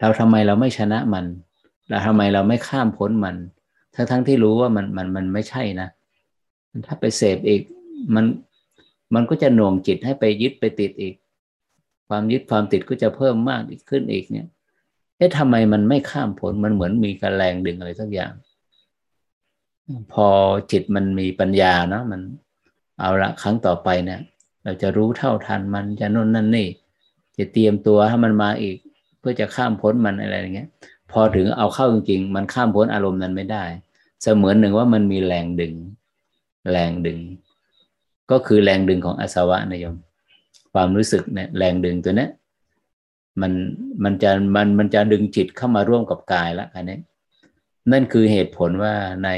[0.01, 1.27] เราทำไมเราไม่ชนะมัน
[1.89, 3.37] เราทำไมเราไม่ข้ามพ้นมัน
[3.95, 5.89] ทั้งทั้งที่รู้ว่ามันมันมันไม่ใช่นะ
[6.87, 7.63] ถ้าไปเสพอีก
[8.15, 8.25] มัน
[9.15, 11.15] มันก็จะหน่วงจิตให้ไปยึดไปติดอีก
[12.09, 14.47] ความยึดความติดก็จะเพิ่มมากขึ้นอีกเนี่ย
[15.17, 18.33] เอ๊ะทำไมมันไม่ข้ามผลมันเหมือนมีกระแรงดึงอะไรสักอย่าง
[20.13, 20.29] พอ
[20.71, 22.21] จิตมันมีปัญญาเนาะมัน
[23.01, 24.21] เอาละครั้งต่อไปเนี่ย
[24.65, 26.69] เราจะรู้เท่าทันมันจะน่นนั่นนี่
[27.39, 28.77] จะเตรียมตัวให้มันมาอีก
[29.21, 30.69] เพื่อจะข้ามพ้นมันอะไรอย่างเงี้ย
[31.11, 33.65] พอถึงเอาเข้าจริงๆมันข้ามพ้นอารมณ์นั้นไม่ได้
[34.23, 35.75] เสมือนหนึ่งว่ามันมีแรงดึง
[36.71, 37.21] แรงดึง
[38.31, 39.97] ก็คือแรงดึงของอสวะนะโยม
[40.73, 42.29] ความรู้สึกเนี่ยแรงดึงตัวนี้
[43.41, 43.53] มัน
[44.05, 46.99] มันจะมันมันจะดึงจิตเข้ามาร่วมกับกายล้วอันนี้
[47.93, 48.95] นั่นคือเหตุผลว่า
[49.25, 49.31] ใน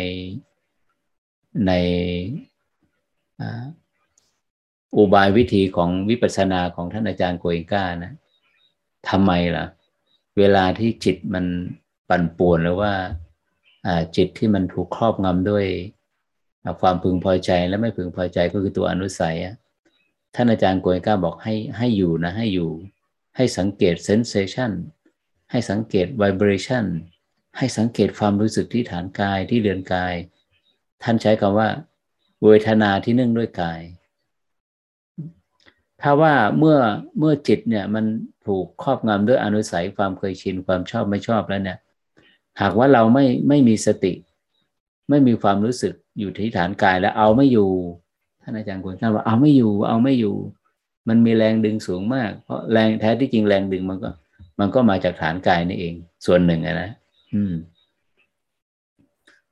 [1.67, 1.73] ใน
[4.97, 8.13] อุบายวิธีของวิปัสสนาของท่านอาจารย์โกเองก้านะ
[9.09, 9.65] ทำไมล่ะ
[10.39, 11.45] เวลาที่จิตมัน
[12.09, 12.93] ปั่นป่วนหรือว่า
[14.17, 15.67] จิตที่มันถูกครอบงำด้วย
[16.81, 19.37] ความพึงพอใจและไม่พึงพอใจก็คือตัวอนุสัย
[20.35, 22.71] ท่านอาจารย์โกยก้าบอกให้ให้อยู่นะให้อยู่
[23.37, 24.73] ให้สังเกต sensation
[25.51, 26.87] ให้สังเกต vibration
[27.59, 30.15] ให้สังเกตความรู้สึกที่ฐานกายที่เรือนกาย
[31.03, 31.69] ท่านใช้คำว่า
[32.45, 33.81] เวทนาที่นึ่งด้วยกาย
[36.01, 36.79] ถ้าว่าเมื่อ
[37.19, 38.05] เมื่อจิตเนี่ยมัน
[38.47, 41.79] ถูกครอบงำด้วยอนุสัยความเคยชินความชอบไม่ชอบแล้วเนี่ย
[42.61, 44.13] หากว่าเราไม่ไม่มีสติ
[45.09, 47.71] ไม่มีความรู้สึกอยู่ที่ฐานกายแล้วเอาไม่อยู่
[48.43, 50.37] ท่านอาจารย์ควรท่านว่าเอาไม่อยู่ เอาไม่อยู่
[51.09, 54.11] มันมีแรงดึงสูงมาก เพราะแรงแท้ที่จริงแรงดึงมันก็
[54.59, 55.95] มันก็มาจากฐานกายนี่เอง
[56.27, 56.91] ส่วนหนึ่งนะ
[57.35, 57.55] อืม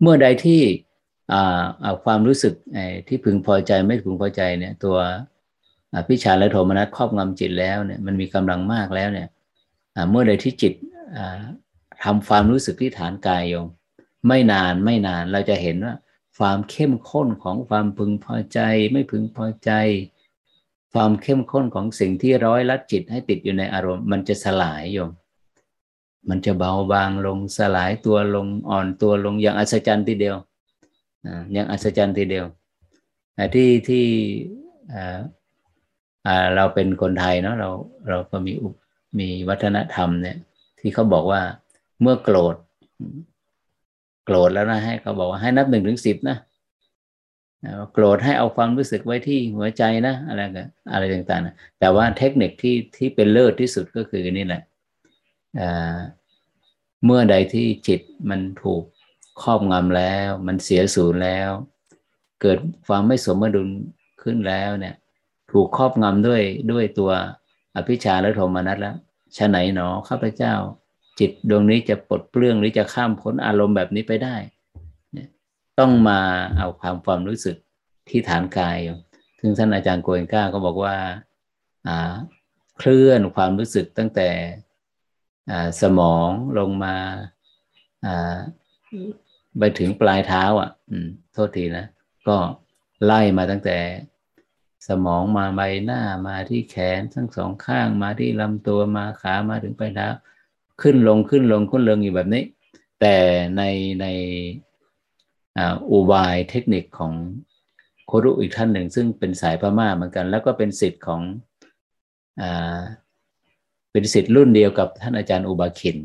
[0.01, 0.61] เมื่อใดที่
[1.33, 2.55] อ่าความรู้สึก
[3.09, 4.97] ที่พึงพอใจไม่พึงพอใจเนี่ย ตัว
[6.09, 9.29] พิชาและโทมนัสครอบงำจิตแล้วเนี่ย มันมีกำลังมากแล้วเนี่ย
[10.11, 10.73] เมื่อใดที่จิต
[12.05, 13.67] ทำความรู้สึกที่ฐานกายโยม
[14.27, 15.95] ไม่นานไม่นานเราจะเห็นว่า
[16.39, 18.59] ความเข้มข้นของความพึงพอใจ
[18.93, 19.71] ไม่พึงพอใจ
[20.93, 25.11] ความเข้มข้นของสิ่งที่ร้อยลัดจิตให้ติดอยู่ในอารมณ์ มันจะสลายโยม
[26.29, 30.37] มันจะเบาบางลงสลายตัวลงอ่อนตัวลงอย่างอัศจรรย์ทีเดียว
[31.53, 32.47] อย่างอัศจรรย์ทีเดียว
[33.55, 34.07] ที่ที่
[36.57, 37.71] เราเป็นคนไทยเนาะเรา
[38.09, 38.53] เราก็มี
[39.19, 40.37] มีวัฒนธรรมเนี่ย
[40.81, 41.43] ที่เขาบอกว่า
[42.01, 42.57] เมื่อโกรธ
[44.25, 46.37] โกรธแล้วนะให้เขาบอกว่าให้นับหนึ่งถึงสิบนะ
[47.93, 54.63] โกรธให้เอาความรู้สึกไว้ที่หัวใจนะอะไรกันอะไรต่างๆนะแต่ว่าเทคนิคที่ที่เป็นเลิศที่สุดก็คือนี่แหละ
[57.05, 58.01] เมื่อใดที่จิต
[58.31, 58.83] มันถูก
[59.43, 61.51] ครอบงำแล้ว มันเสียศูนแล้ว
[62.43, 63.69] เกิดความไม่สมดุล
[64.23, 64.95] ขึ้นแล้วเนี่ย
[65.53, 66.43] ถูกครอบงำด้วย
[66.73, 67.11] ด้วยตัว
[67.77, 68.97] อภิชาและโทมนัสแล้ว
[69.37, 70.55] ชะไหนหนอข้าพเจ้า
[71.19, 74.37] จิตดวงนี้จะปลดเปลื้องหรือจะข้ามพ้นอารมณ์แบบนี้ไปได้
[75.79, 76.21] ต้องมา
[76.59, 77.57] เอาความความรู้สึก
[78.09, 78.79] ที่ฐานกาย
[79.41, 80.97] ซึ่งท่านอาจารย์โกเอนก้าก็บอกว่า
[82.79, 84.29] เคลื่อนความรู้สึกตั้งแต่
[85.83, 86.29] สมอง
[86.59, 86.97] ลงมา
[89.59, 90.71] ไปถึงปลายเท้า อะ
[91.33, 91.87] โทษทีนะ
[92.29, 92.37] ก็
[93.05, 93.79] ไล่มาตั้งแต่
[94.89, 100.09] สมองมาใบหน้ามาที่แขนทั้งสองข้างมาที่ลำตัวมาขามาถึงปลายเท้า
[100.81, 102.45] ขึ้นลงขึ้นลงขึ้นลงอยู่แบบนี้
[103.01, 103.17] แต่
[103.57, 103.63] ใน
[104.01, 104.07] ใน
[105.91, 107.13] อุบายเทคนิคของ
[108.07, 111.21] โครุอีกท่านหนึ่ง ซึ่งเป็นสายพม่าเหมือนกัน แล้วก็เป็นสิทธิ์ของ
[112.41, 112.43] อ
[113.93, 115.99] เป็นสิทธิ์รุ่นเดียวกับท่านอาจารย์อุบาคิน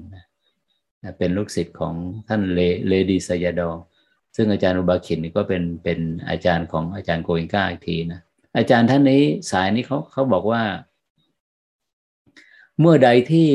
[1.17, 1.93] เป็นลูกศิษย์ของ
[2.27, 3.69] ท่านเลเลดีสยาดอ
[4.35, 5.99] ซึ่งอาจารย์อุบาคินก็เป็นเป็น
[6.29, 8.21] อาจารย์ของอาจารย์โกอิงก้าอีกทีนะ
[8.57, 10.61] อาจารย์ท่านนี้สายนี้เขาเขาบอกว่า
[12.79, 13.49] เมื่อใดที่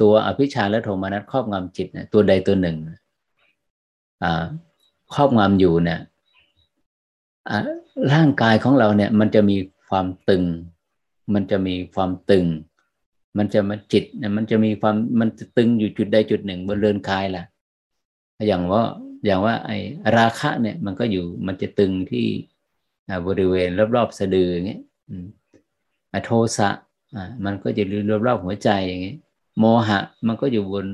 [0.00, 2.76] ตัวอภิชาและโทมนัสครอบงำจิตตัวใดตัวหนึ่ง
[5.14, 6.00] ครอบงำอยู่เนี่ย
[8.14, 9.56] ร่างกายของเราเนี่ย มันจะมี
[9.88, 10.44] ความตึง
[11.34, 12.46] มันจะมีความตึง
[13.38, 17.44] มันจะมาจิตเนี่ยมันจะมีความมันจะตึงอยู่จุดใดจุดหนึ่งบนเรือนกายล่ะ
[18.46, 18.82] อย่างว่า
[19.26, 19.78] อย่างว่าไอ้
[20.16, 22.26] ราคะเนี่ย มันก็อยู่มันจะตึงที่
[23.26, 24.82] บริเวณรอบๆสะดืออย่างเงี้ย
[26.24, 26.68] โทสะ
[27.44, 29.16] มันก็จะอยู่รอบๆหัวใจอย่างเงี้ย
[29.58, 30.86] โมหะ มันก็อยู่บน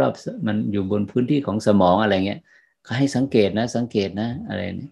[0.00, 2.40] รอบๆมันอยู่บนพื้นที่ของสมองอะไรเงี้ย
[2.86, 4.90] ก็ให้สังเกตนะ สังเกตนะ อะไรเนี่ย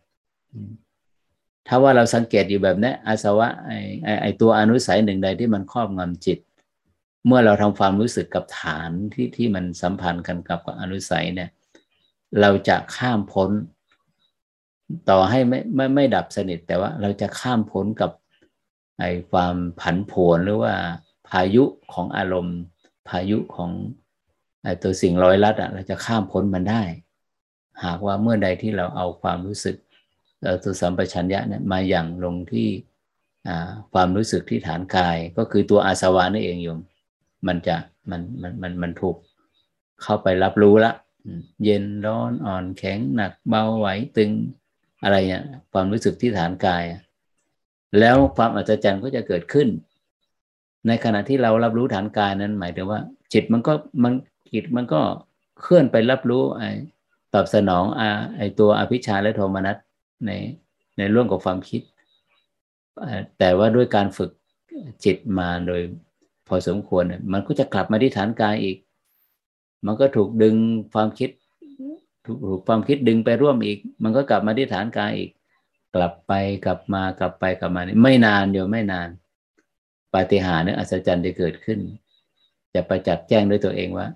[1.66, 3.70] ถ้าว่าเราสังเกตอยู่แบบนี้อาสวะไอ
[4.05, 6.39] ไอไอตัวอนุสัยหนึ่งใดที่มันครอบงำจิต
[7.27, 11.51] เมื่อเราทำความรู้สึกกับฐานที่ที่มันสัมพันธ์กันกับอนุสัยเนี่ย
[12.41, 13.51] เราจะข้ามพ้น
[15.11, 18.11] ต่อให้ไม่ไม่ไม่ดับสนิท แต่ว่าเราจะข้ามพ้นกับ
[19.01, 20.74] ไอ้ความผันผวนหรือว่า
[21.28, 22.59] พายุของอารมณ์
[23.09, 23.70] พายุของ
[24.64, 26.82] ไอตัวสิ่งร้อยลัดอะเราจะข้ามพ้นมันได้
[27.85, 29.77] หากว่าเมื่อใดที่เราเอาความรู้สึก
[30.62, 32.68] ตัวสัมปชัญญะเนี่ยมาอย่างลงที่
[33.93, 36.81] ความรู้สึกที่ฐานกายก็คือตัวอาสวะนั่นเองโยม
[37.47, 37.77] มันจะ
[38.10, 39.16] มันมันมันมันถูก
[40.02, 40.93] เข้าไปรับรู้ละ
[41.64, 43.86] เย็นร้อนอ่อนแข็งหนักเบาไหว
[44.16, 44.31] ตึง
[45.02, 46.85] อะไรเนี่ยความรู้สึกที่ฐานกาย
[47.99, 49.69] แล้วความอัศจรรย์ก็จะเกิดขึ้น
[50.87, 53.01] ในขณะที่เรารับรู้ฐานกายนั้นหมายถึงว่า
[53.33, 53.73] จิตมันก็
[54.03, 54.12] มัน
[54.55, 55.01] จิตมันก็
[55.62, 56.69] เคลื่อนไปรับรู้ไอ้
[57.35, 58.03] ตอบสนองอ
[58.37, 59.77] ไอตัวอภิชาและโทมนัส
[60.27, 60.31] ใน
[60.99, 61.83] ในเรื่องของความคิด
[63.39, 64.31] แต่ว่าด้วยการฝึก
[65.05, 65.81] จิตมาโดย
[66.49, 68.77] พอสมควร มันก็จะกลับมาที่ฐานกายอีก
[69.87, 70.55] มันก็ถูกดึง
[70.93, 71.31] ความคิด
[72.27, 75.31] ถูกความคิดดึงไปร่วมอีก มันก็กลับมาที่ฐานกายอีก
[75.95, 76.33] กลับไป
[76.65, 79.09] กลับมากลับไปกลับมาไม่นานเดียวไม่นาน
[80.15, 81.79] ปาฏิหาริย์อัศจรรย์จะเกิดขึ้น
[82.75, 84.07] จะประจักษ์แจ้งด้วยตัวเองว่า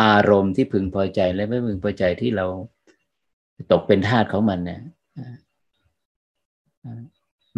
[0.00, 2.46] อารมณ์ที่พึงพอใจและไม่พึงพอใจที่เรา
[3.72, 4.80] ตกเป็นทาสของมันเนี่ย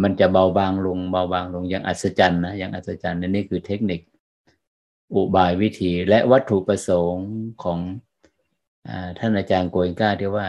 [0.03, 4.01] มันจะเบาบางลงเบาบางลงอย่างอัศจรรย์นะอย่างอัศจรรย์นี่คือเทคนิค
[5.15, 7.29] อุบายวิธีและวัตถุประสงค์
[7.63, 7.79] ของ
[9.19, 10.47] ท่านอาจารย์โกยก้าที่ว่า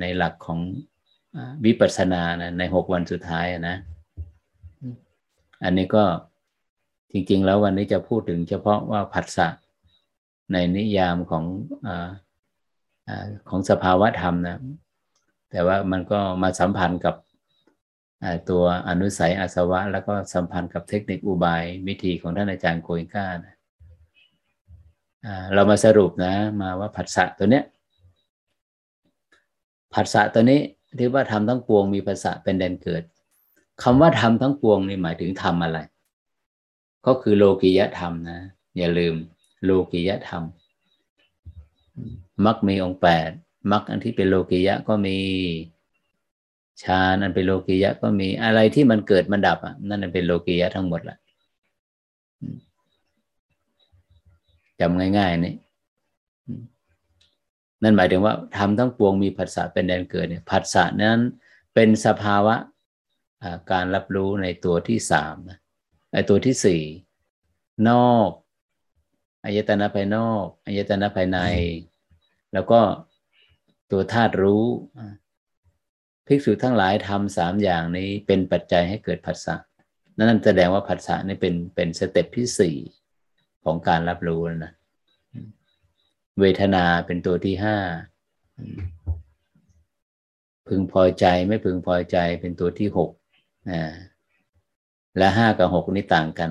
[0.00, 0.58] ในหลักของ
[1.64, 3.76] วิปัสสนานะในหกวันสุดท้ายนะ
[5.64, 6.04] อันนี้ก็
[7.12, 9.48] จริง ๆ แล้ววันนี้จะพูดถึงเฉพาะว่าผัสสะ
[10.52, 11.44] ในนิยามของ
[11.86, 11.88] อ
[13.48, 14.58] ของสภาวะธรรมนะ
[15.50, 17.14] แต่ว่ามันก็มาสัมพันธ์กับ
[18.50, 23.54] ตัวอนุสัยอาสวะ แล้วก็สัมพันธ์กับเทคนิคอุบายวิธีของท่านอาจารย์โกยก้านะ
[25.54, 27.64] เรามาสรุปนะ มาว่าผัสสะตัวเนี้ย
[29.94, 30.60] ผัสสะตัวนี้
[30.98, 33.02] ที่ว่าทำทั้งปวงมีภาษาเป็นแดนเกิด
[33.82, 35.78] คำว่าทำทั้งปวงนี่หมายถึงทำอะไร
[37.06, 38.40] ก็คือโลกิยธรรมนะ
[38.78, 39.14] อย่าลืม
[39.64, 40.42] โลกิยธรรม
[42.46, 43.30] มักมีองแปด
[43.72, 45.16] มักอันที่เป็นโลกิยะก็มี
[46.82, 51.18] ฌานอันเป็นโลกิยะก็มีอะไรที่มันเกิดมันดับอะนั่นเป็นโลกิยะทั้งหมดแหละ
[54.80, 55.54] จำง่ายๆนี่
[57.82, 61.20] นั่นหมายถึงว่าธรรมทั้งปวงมีผัสสะเป็นแดนเกิดเนี่ยผัสสะนั้น
[61.74, 62.56] เป็นสภาวะ
[63.72, 65.36] การรับรู้ในตัวที่สาม
[66.12, 66.82] ไอตัวที่สี่
[67.88, 68.28] นอก
[69.44, 71.38] อายตนะภายนอกอายตนะภายใน
[72.52, 72.80] แล้วก็
[73.90, 74.64] ตัวธาตุรู้
[76.26, 79.56] ภิกษุทั้งหลายธรรมสามอย่างนี้เป็นปัจจัยให้เกิดผัสสะ
[80.16, 82.76] นั่นแสดงว่าผัสสะนี่เป็นเป็น step ที่สี่
[83.64, 84.72] ของการรับรู้นะ
[86.40, 87.76] เวทนาเป็นตัวที่ห้า
[90.68, 93.10] พึงพอใจไม่พึงพอใจเป็นตัวที่หก
[95.18, 96.50] และห้ากับหกนี่ต่างกัน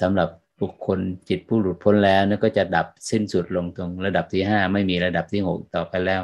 [0.00, 0.28] สำหรับ
[0.60, 0.98] บุคคล
[1.28, 6.22] จิตผู้หลุดพ้นแล้วนี่ก็จะดับสิ้นสุดลงตรงระดับที่ห้าไม่มีระดับที่หกต่อไปแล้ว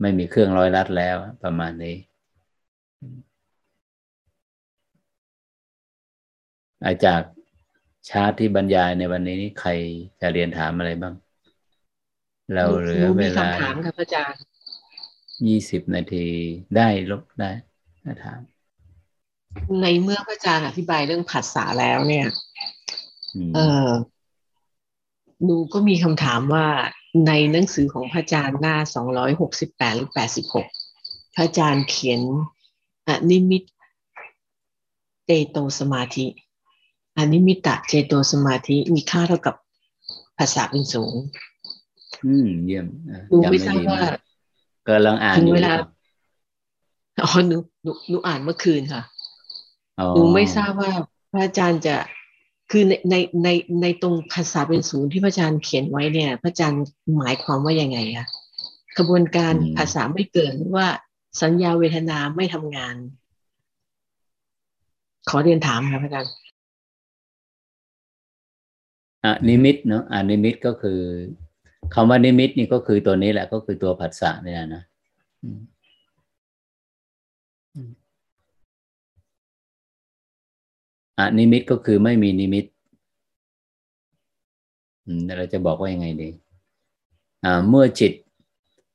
[0.00, 1.96] ไม่มีเครื่องร้อยรัดแล้วประมาณนี้
[6.84, 7.20] อาจาก
[8.10, 9.70] ชาร์ตที่บรรยายในวันนี้ใคร
[10.20, 11.14] จะเรียนถามอะไรบ้าง
[12.54, 14.40] เราเหลือเวลาถามครับอาจารย์
[15.46, 16.26] ยี่สิบนาที
[16.76, 17.50] ได้ลบได้
[18.06, 18.40] นะถาม
[19.80, 22.26] ในเมื่อพระอาจารย์อธิบายเรื่องผัสสะแล้วเนี่ย
[23.54, 23.90] เออ
[25.44, 26.66] หนูก็มีคำถามว่า
[27.26, 30.66] ในหนังสือของพระอาจารย์หน้าสองร้อยหกสิบแปดหรือแปดสิบหก
[31.34, 32.20] พระอาจารย์เขียน
[33.08, 33.62] อนิมิต
[35.24, 36.26] เตโตสมาธิ
[37.16, 39.54] อนิมิตะเจโตสมาธิมีค่าเท่ากับ
[40.38, 41.14] ภาษาเป็นสูง
[42.26, 42.86] อืม เยี่ยม
[43.30, 44.00] ดูไม่ทราบว่า
[44.86, 45.72] ก็ลังอ่านถึงเวลา
[47.22, 49.02] อ๋อหนูหนูหนูอ่านเมื่อคืนค่ะ
[50.14, 50.92] หนูไม่ทราบว่า
[51.30, 51.96] พระอาจารย์จะ
[52.70, 53.14] คือในใน
[53.44, 53.48] ใน
[53.82, 56.82] ในตรงภาษาเป็นศูนย์ที่พระอาจารย์เขียนไว้เนี่ย พระอาจารย์
[57.16, 58.26] หมายความว่ายังไงอะ
[58.96, 60.86] กระบวนการผัสสะไม่เกิดว่า
[61.42, 62.96] สัญญาเวทนาไม่ทำงาน
[65.28, 66.32] ขอเรียนถามครับพระอาจารย์
[69.26, 71.00] อนิมิตเนาะอนิมิตก็คือ
[71.94, 74.82] คำว่านิมิตนี่ก็คือตัวนี้แหละก็คือตัวผัสสะเนี่ยนะ
[81.18, 82.64] อนิมิตก็คือไม่มีนิมิต
[85.36, 86.30] เราจะบอกว่ายังไงดี
[87.68, 88.12] เมื่อจิต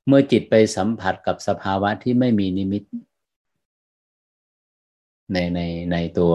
[0.07, 2.83] เมื่อจิตไปสัมผัสกับสภาวะที่ไม่มีนิมิต
[5.33, 6.33] ในในในตัว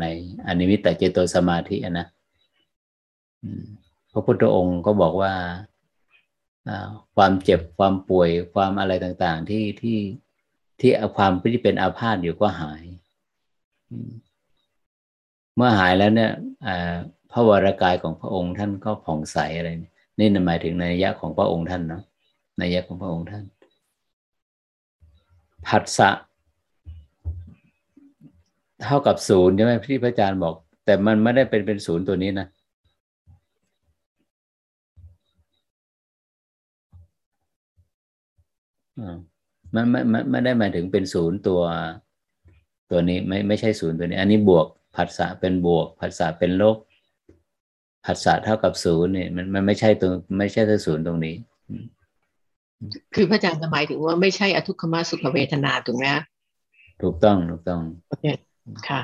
[0.00, 0.04] ใน
[0.46, 2.06] อนิมิตแต่เจโตสมาธินะ
[4.12, 5.32] พระพุทธองค์ก็บอกว่า
[7.16, 9.98] ความเจ็บความป่วยความอะไรต่างๆ ที่ที่
[10.80, 12.82] ที่ความที่เป็นอาพาธอยู่ก็หาย
[15.56, 16.32] เมื่อหายแล้วเนี่ย
[17.30, 19.68] พระวรากายของพระองค์ท่านก็ผ่องใสอะไร
[20.18, 22.02] นี่หมายถึงในยะของพระองค์ท่านเนาะ
[22.58, 23.44] ในยะของพระองค์ท่าน
[25.66, 26.10] ผัสสะ
[28.82, 30.54] เท่ากับศูนย์ใช่ไหมที่พระอาจารย์บอก
[30.84, 32.48] แต่มันไม่ได้เป็นเป็นศูนย์ตัวนี้นะ
[39.74, 41.60] มันไม่ไม่ไม่ได้หมายถึงเป็นศูนย์ตัว
[42.90, 44.66] ตัวนี้ไม่ไม่ใช่ศูนย์ตัวนี้ อันนี้บวก
[44.96, 46.76] ผัสสะเป็นบวกผัสสะเป็นลบ
[48.06, 51.34] ผัสสะเท่ากับศูนย์เนี่ยมันมันไม่ใช่ตัวไม่ใช่ตัวศูนย์ตรงนี้
[53.14, 56.06] คือพระอาจารย์หมายถึงว่าไม่ใช่อทุกขมสุขเวทนาถูกไหม
[57.02, 58.24] ถูกต้องถูกต้องโอเค
[58.88, 59.00] ค่ะ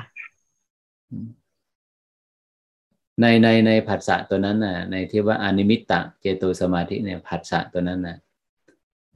[3.21, 8.17] ในในในผัสสะตัวนั้นน่ะ ในที่ว่าอนิมิตตะเจโตสมาธิเนี่ยผัสสะตัวนั้นน่ะ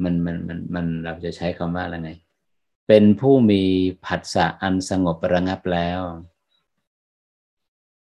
[0.03, 2.11] มันมันมันมันเราจะใช้คำว่าอะไรไง
[2.87, 3.63] เป็นผู้มี
[4.05, 5.99] ผัสสะอันสงบระงับแล้ว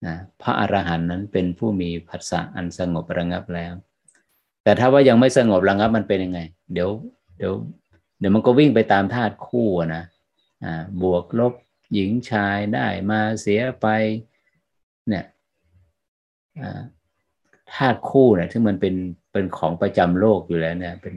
[0.05, 3.73] นะพระอรหันต์นั้นเป็นผู้มีผัสสะอันสงบระงับแล้ว
[4.63, 6.39] แต่ถ้าว่ายังไม่สงบระงับมันเป็นยังไง
[6.73, 6.89] เดี๋ยว
[7.37, 7.53] เดี๋ยว
[8.19, 10.03] เดี๋ยวมันก็วิ่งไปตามธาตุคู่นะ
[10.63, 11.53] อ่าบวกลบ
[11.93, 13.87] หญิงชายได้มาเสียไป
[15.07, 15.25] เนี่ย
[17.73, 18.95] ธาตุคู่เนี่ยที่มันเป็น
[19.31, 21.13] เป็นของประจำโลกอยู่แล้วเนี่ย เป็น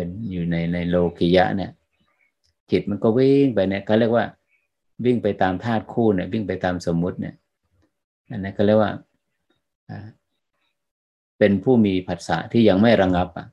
[0.00, 1.70] เป็นอยู่ในในโลกิยะเนี่ย
[2.70, 4.26] จิตมันก็วิ่งไปเนี่ยเขาเรียกว่า
[5.04, 7.34] วิ่งไปตามธาตุคู่เนี่ย วิ่งไปตามสมมุติเนี่ย
[8.30, 8.92] อันนั้นก็เรียกว่า
[11.38, 13.46] เป็นผู้มีผัสสะที่ยังไม่ระงับ อะ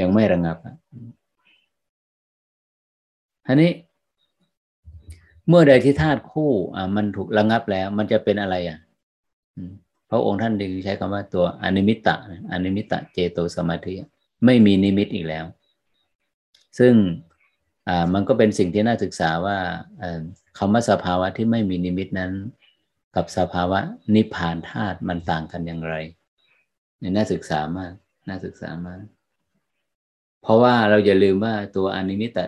[0.00, 0.56] ยังไม่ระงับ
[3.46, 3.70] อันนี้
[5.48, 8.78] เมื่อใดที่ธาตุคู่ อ่า มันถูกระงับแล้ว มันจะเป็นอะไรอะ
[10.10, 12.14] พระองค์ท่านดึงใช้คำว่าตัวอนิมิตะ
[12.50, 13.94] อนิมิตะเจโตสมาธิ
[14.44, 15.44] ไม่มีนิมิตอีกแล้ว
[16.78, 16.94] ซึ่ง
[18.14, 19.58] มันก็เป็นสิ่งที่น่าศึกษาว่า
[20.58, 22.32] คำว่าสภาวะที่ไม่มีนิมิตนั้น
[23.16, 23.80] กับสภาวะ
[24.14, 25.94] นิพพานธาตุมันต่างกันอย่างไร
[27.00, 27.92] นี่น่าศึกษามาก
[28.28, 29.02] น่าศึกษามาก
[30.42, 32.38] เพราะว่าเราอย่าลืมว่าตัวอนิมิต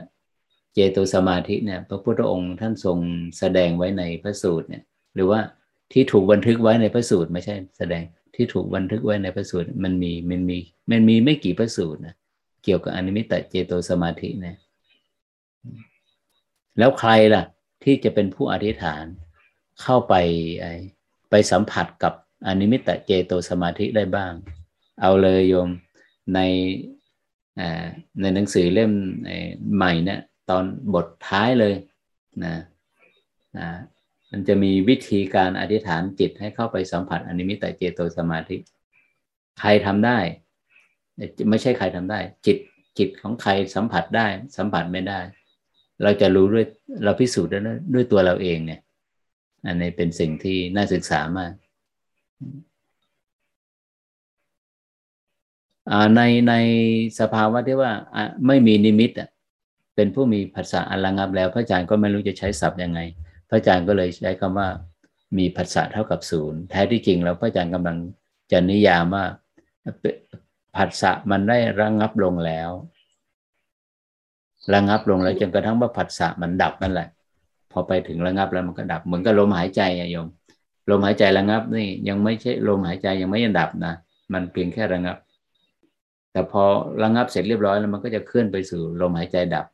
[0.74, 2.98] เจโตสมาธิเนี่ยพระพุทธองค์ท่านทรง
[3.38, 4.82] แสดงไว้ในพระสูตรเนี่ย
[5.14, 5.40] หรือว่า
[5.92, 8.04] ที่ถูกบันทึกไว้ในพระสูตรไม่ใช่แสดง
[8.34, 10.58] ที่ถูกบันทึกไว้ในพระสูตรมันมีมันมี
[10.90, 12.14] มันมีไม่กี่พระสูตรนะ
[12.64, 14.56] เกี่ยวกับอนิมิตเจโตสมาธินะ
[16.78, 17.44] แล้วใครล่ะ
[17.84, 19.04] ที่จะเป็นผู้อธิษฐาน
[19.82, 20.14] เข้าไป
[21.30, 22.12] ไปสัมผัสกับ
[22.46, 24.32] อนิมิตเจโตสมาธิได้บ้าง
[25.00, 25.68] เอาเลยโยม
[26.34, 26.38] ใน
[28.20, 28.92] ในหนังสือเล่ม
[29.74, 30.20] ใหม่เนี่ย
[30.50, 31.74] ตอนบทท้ายเลย
[32.44, 32.54] นะ
[33.58, 33.68] นะ
[34.30, 38.56] มันจะมีวิธีการอธิษฐานจิตให้เข้าไปสัมผัสอนิมิตเจโตสมาธิ
[39.60, 40.18] ใครทำได้
[41.50, 42.58] ไม่ใช่ใครทำได้ จิต
[42.98, 44.26] จิตของใครสัมผัสได้
[44.56, 45.20] สัมผัสไม่ได้
[46.02, 46.64] เราจะรู้ด้วย
[47.04, 47.58] เราพิสูจน์ได้
[47.94, 48.80] ด้วยตัวเราเองเนี่ย
[49.66, 51.52] อันนี้เป็นสิ่งที่น่าศึกษามาก
[56.16, 56.54] ในใน
[57.20, 57.92] สภาวะที่ว่า
[58.46, 59.10] ไม่มีนิมิต
[59.94, 63.00] เป็นผู้มีภาษาอันระงับแล้ว พระอาจารย์ก็ไม่รู้จะใช้ศัพท์ยังไง
[63.50, 64.68] พระอาจารย์ก็เลยใช้คำว่า
[65.38, 67.96] มีภาษาเท่ากับศูนย์แท้ที่จริงแล้วพระอาจารย์กำลัง
[68.52, 69.24] จะนิยามว่า
[70.76, 72.70] ผัสสะมันได้ระงับลงแล้ว
[74.74, 77.08] ระงับลงแล้วจนกระทั่งว่าผัสสะมันดับนั่นแหละ
[77.72, 80.28] พอไปถึงระงับแล้วมันก็ดับเหมือนกับลมหายใจอะโยม
[80.90, 83.94] ลมหายใจระงับนี่ยังไม่ใช่ลมหายใจยังไม่ยังดับนะ
[84.32, 85.16] มันเพียงแค่ระงับ
[86.32, 86.62] แต่พอ
[87.02, 89.66] ระงับเสร็จเรียบร้อยแล้วมันก็จะเคลื่อนไปสู่ลมหายใจดับ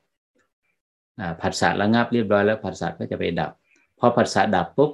[1.40, 3.52] ผัสสะระงับเรียบร้อยแล้วผัสสะก็จะไปดับ
[3.98, 4.90] พอผัสสะดับปุ๊บ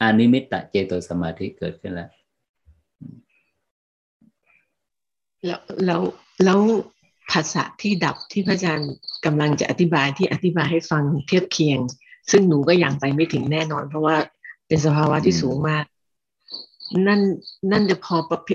[0.00, 2.10] อานิมิตตเจโตสมาธิเกิดขึ้นแล้ว
[5.44, 6.00] แล้วแล้ว
[6.44, 6.60] แล้ว
[7.30, 8.92] ผัสสะที่ดับที่พระอาจารย์
[9.24, 11.78] กำลังจะอธิบายที่อธิบายให้ฟังเทียบเคียง
[12.30, 14.16] ซึ่งหนูก็ยังไปไม่ถึงแน่นอน เพราะว่า
[14.66, 15.84] เป็นสภาวะที่สูงมาก
[17.06, 17.20] นั่น
[17.70, 18.54] นั่นจะพอประพิ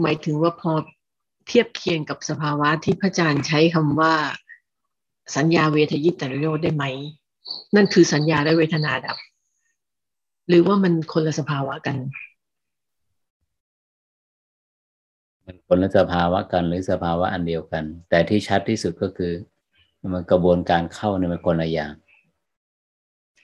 [0.00, 0.72] หมายถึงว่าพอ
[1.48, 4.14] เทียบเคียงกับสภาวะที่พระอาจารย์ใช้คำว่า
[5.36, 6.84] สัญญาเวทยิตตรโยได้ไหม
[7.74, 9.16] นั่นคือสัญญาและเวทนาดับ
[10.48, 11.96] หรือว่ามันคนละสภาวะกัน
[15.46, 19.32] มันคนละสภาวะกันหรือสภาวะอันเดียวกัน แต่ที่ชัดที่สุดก็คือ
[20.14, 21.92] มันกระบวนการเข้าในมันคนละอย่าง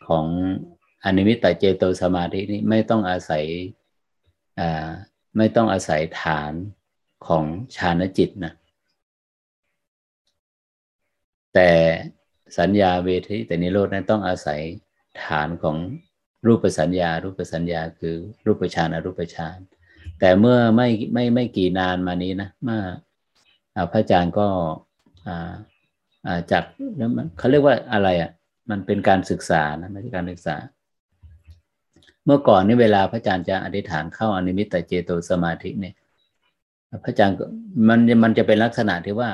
[0.08, 0.26] ของ
[1.04, 3.44] อนิมิตตเจโตสมาธินี้ไม่ต้องอาศัย
[5.36, 6.52] ไม่ต้องอาศัยฐาน
[7.26, 7.44] ของ
[7.76, 8.52] ฌานจิตนะ
[11.54, 11.70] แต่
[12.58, 14.60] สัญญาเวทีแต่นิโรธนั้นต้องอาศัย
[15.24, 15.76] ฐานของ
[16.46, 18.16] รูปสัญญา รูปสัญญาคือ
[18.46, 19.58] รูปฌานอรูปฌาน
[20.20, 22.80] แต่เมื่อไม่ไม่ไม่กี่นานมานี้นะเมื่อ
[23.92, 24.46] พระอาจารย์ก็
[26.50, 26.64] จาก
[27.38, 28.30] เขาเรียกว่าอะไรอะ
[28.70, 30.56] มันเป็นการศึกษานะไม่ใช่การศึกษา
[32.26, 35.94] เมื่อก่อนนี่เวลาพระอาจารย์จะอธิษฐานเข้าอนิมิตตเจโตสมาธิเนี่ย
[37.04, 37.36] พระอาจารย์
[37.88, 39.30] มันมันจะเป็นลักษณะที่ว่า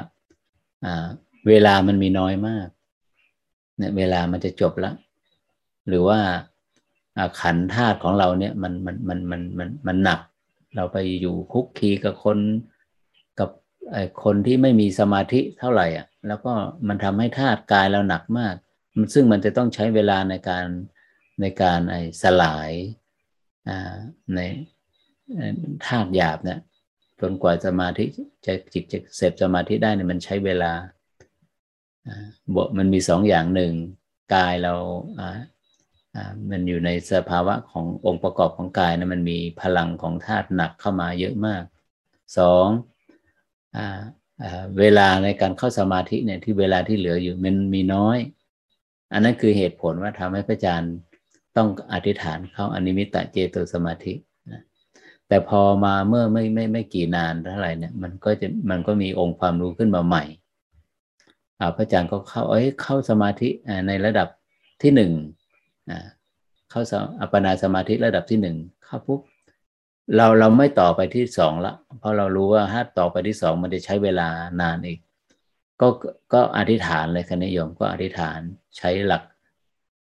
[0.84, 1.06] อ่า
[1.48, 2.68] เวลามันมีน้อยมาก
[3.80, 4.94] เนี่ยเวลามันจะจบแล้ว
[5.88, 6.20] หรือว่า
[7.40, 10.20] ขันธาตุของเราเนี่ยมันมันมันมันมันมันหนัก
[10.76, 12.38] เราไปอยู่คุกคีกับคน
[13.38, 13.50] กับ
[14.24, 16.52] คนที่ไม่มีสมาธิเท่าไหร่อะ แล้วก็
[16.88, 18.54] มันทำให้ธาตุกายเราหนักมาก
[19.14, 20.66] ซึ่งมันจะต้องใช้เวลาในการ
[21.40, 22.70] ในการไอ้สลาย
[24.34, 24.40] ใน
[25.86, 26.58] ธาตุหยาบเนี่ย
[27.20, 28.04] จนกว่าสมาธิ
[28.44, 30.72] จะจิตจะเสพสมาธิได้เนี่ยมันใช้เวลา
[32.54, 33.72] บมันมีสองอย่างหนึ่ง
[34.34, 34.74] กายเรา
[36.50, 41.62] มันอยู่ในสภาวะขององค์ประกอบของกายนะมันมีพลังของธาตุหนักเข้ามาเยอะมาก
[42.38, 42.66] สอง
[44.78, 48.18] เวลาในการเข้าสมาธิเนี่ยที่เวลาที่เหลืออยู่มันมีน้อย
[49.12, 50.94] อันนั้นคือเหตุผลว่าทำให้พระอาจารย์
[51.56, 54.14] ต้องอธิษฐานเข้าอนิมิตะเจโตสมาธิ
[55.28, 60.24] แต่พอมาเมื่อไม่ไม่ไม่กี่นานเท่าไหร่เนี่ยมันก็จะมันก็มีองค์ความรู้ขึ้นมาใหม่
[61.76, 63.48] พระอาจารย์ก็เข้าเอ้ยเข้าสมาธิ
[63.88, 64.28] ในระดับ
[64.82, 65.12] ที่หนึ่ง
[66.70, 66.82] เข้า
[67.20, 69.20] อัปปนาสมาธิระดับที่หนึ่งเข้าปุ๊บ
[70.16, 74.28] เราเราไม่ต่อไปที่สองละเพราะเรารู้ว่าถ้าต่อไปที่สองมันจะใช้เวลา
[74.60, 74.98] นานอีก
[75.80, 75.88] ก็
[76.32, 78.40] ก็อธิษฐานเลยคณะโยมก็อธิษฐาน
[78.76, 79.22] ใช้หลัก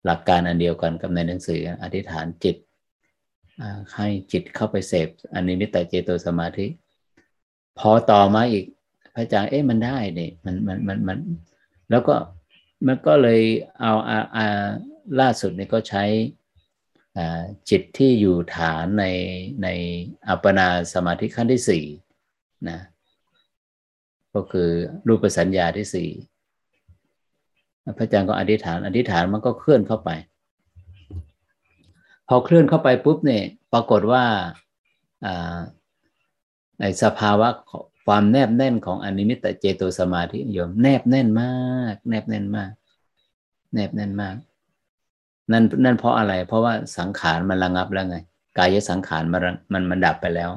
[0.04, 2.56] หลักการอันเดียวกันกับในหนังสืออธิษฐานจิต
[3.94, 6.66] ให้จิตเข้าไปเสพอันนี้มิตรเจโตสมาธิ
[7.78, 8.64] พอต่อมาอีก
[9.18, 11.18] อาจารย์เอ๊ะมันได้เนี่ยมันมันมันมัน
[11.90, 12.14] แล้วก็
[12.86, 13.40] มันก็เลย
[13.80, 14.46] เอาอาอา
[15.20, 16.04] ล่าสุดเนี่ยก็ใช้
[17.70, 19.04] จิตที่อยู่ฐานใน
[19.62, 19.68] ใน
[20.28, 21.84] อัปปนาสมาธิขั้นที่สี่
[22.68, 22.78] นะ
[24.34, 24.68] ก็คือ
[25.08, 26.10] รูปสัญญาที่สี่
[27.96, 30.10] พระอาจารย์ก็อธิษฐาน อธิษฐานมันก็เคลื่อนเข้าไป
[32.28, 34.24] พอเคลื่อนเข้าไปปุ๊บเนี่ยปรากฏว่า
[36.80, 37.48] ในสภาวะ
[38.10, 41.52] ความแนบแน่นของอนิมิตเจโตสมาธิโยม แนบแน่นมา
[41.92, 42.70] ก แนบแน่นมาก
[43.74, 44.36] แนบแน่นมาก
[45.52, 48.16] นั่นนั่นเพราะอะไร เพราะว่าสังขารมันระงับแล้วไง
[48.58, 50.50] กายสังขารมันมันมันดับไปแล้ว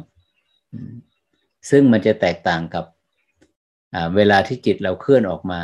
[1.69, 2.85] ซึ่งมันจะแตกต่างกับ
[4.15, 5.61] เวลาที่จิตเราเคลื่อนออกมา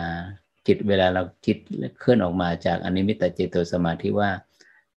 [0.68, 1.57] จิตเวลาเราจิต
[1.99, 4.31] เคลื่อนออกมาจากอนิมิตเจโตสมาธิว่า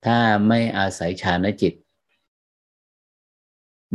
[0.06, 1.74] ถ้าไม่อาศัยฌานจิต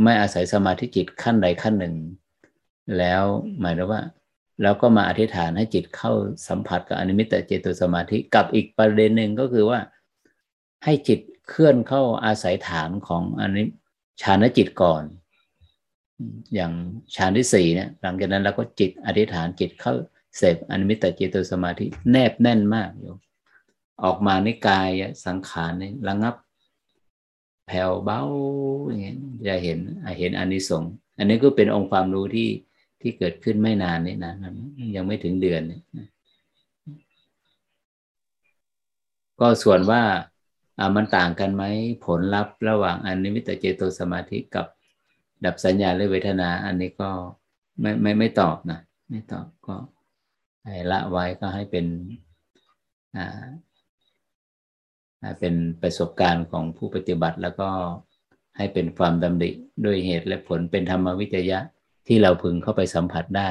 [0.02, 1.94] ไม่อาศัยสมาธิจิตขั้นใดขั้นหนึ่ง
[2.98, 3.24] แล้ว
[3.60, 4.02] หมายถึงว่า
[4.62, 6.12] แล้วก็มาอธิษฐานให้จิตเข้า
[6.48, 9.78] สัมผัสกับอนิมิตเจโตสมาธิกับอีกประเด็นหนึ่งก็คือว่า
[10.84, 13.62] ให้จิตเคลื่อนเข้าอาศัยฐานของอนิ
[14.22, 15.02] ฌานจิตก่อน
[16.54, 16.72] อย่าง
[17.16, 19.94] ฌานที่สี่เนี่ยหลังจากนั้นเราก็จิตอธิษฐานจิตเข้า
[20.36, 23.14] เสพอนิมิตเจโตสมาธิแนบแน่นมากอยู่
[24.04, 24.90] ออกมาในกาย
[25.26, 26.34] สังขารนี่ระงับ
[27.66, 28.22] แผ่วเบา
[28.86, 29.78] อย่างเงี้ยจะเห็น
[30.18, 32.48] เห็นอานิสงส์อันนี้ก็เป็นองค์ความรู้ที่
[33.04, 34.32] ที่เกิดขึ้นไม่นานนี่นะ
[34.96, 35.80] ยังไม่ถึงเดือนนี่
[39.40, 40.02] ก็ส่วนว่า
[40.96, 41.64] มันต่างกันไหม
[42.06, 44.66] ผลลัพธ์ระหว่างอนิมิตเจโตสมาธิกับ
[45.44, 47.10] ดับสัญญาหรือเวทนา อันนี้ก็
[47.80, 49.76] ไม่ไม่ไม่ตอบนะไม่ตอบก็
[50.64, 51.86] ให้ละไว้ก็ให้เป็น
[53.16, 53.44] อ่า
[55.40, 57.68] เป็นประสบการณ์ของผู้ปฏิบัติแล้วก็
[58.56, 59.50] ให้เป็นความดำริ
[59.84, 61.58] ด้วยเหตุและผลเป็นธรรมวิจยะ
[62.06, 63.50] ที่เราพึงเข้าไปสัมผัสได้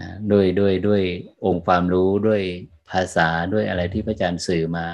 [0.00, 1.02] นะด้วยด้วยด้วย
[1.44, 2.42] องค์ความรู้ด้วย
[2.90, 4.86] ภาษาด้วยอะไรที่พระอาจารย์สื่อมา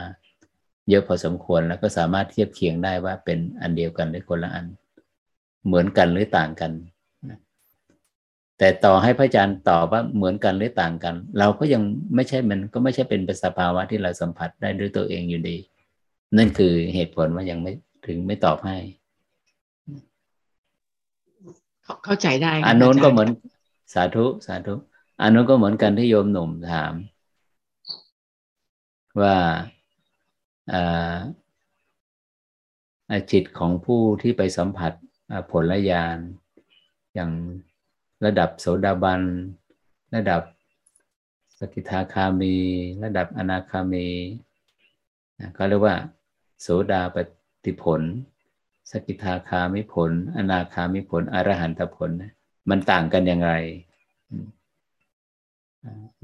[0.89, 4.67] เยอะพอสมควรแล้วก็สามารถเทียบเคียงได้ว่าเป็นอันเดียวกันหรือคนละอัน
[5.67, 6.73] เหมือนกันหรือต่างกัน
[8.59, 11.83] แต่ต่อให้พระอาจารย์ตอบว่าเหมือนกันหรือต่างกัน เราก็ยัง
[12.15, 15.57] ไม่ใช่มันก็ไม่ใช่เป็นสภาวะที่เราสัมผัสได้ด้วยตัวเองอยู่ดี
[16.37, 17.73] นั่นคือเหตุผลว่ายังไม่
[18.07, 18.77] ถึงไม่ตอบให้
[22.05, 23.31] เข้าใจได้อันโน้นก็เหมือน
[23.93, 24.75] สาธุสาธุ
[25.21, 26.93] อันโน้นก็เหมือนกันที่โยมหนุ่มถาม
[29.21, 29.37] ว่า
[33.33, 34.93] จิตของผู้ที่ไปสัมผัส
[35.51, 36.19] ผลญาณ
[37.15, 37.31] อย่าง
[38.25, 39.23] ระดับโสดาบัน
[40.15, 40.43] ระดับ
[41.59, 42.57] สกิทาคามี
[43.05, 44.09] ระดับอนาคามี
[45.57, 45.97] ก็เรียกว่า
[46.61, 47.17] โสดาป
[47.65, 48.01] ฏิผล
[48.91, 52.11] สกิทาคามิผล อนาคามิผล อรหันตผล
[52.71, 53.53] มันต่างกันอย่างไร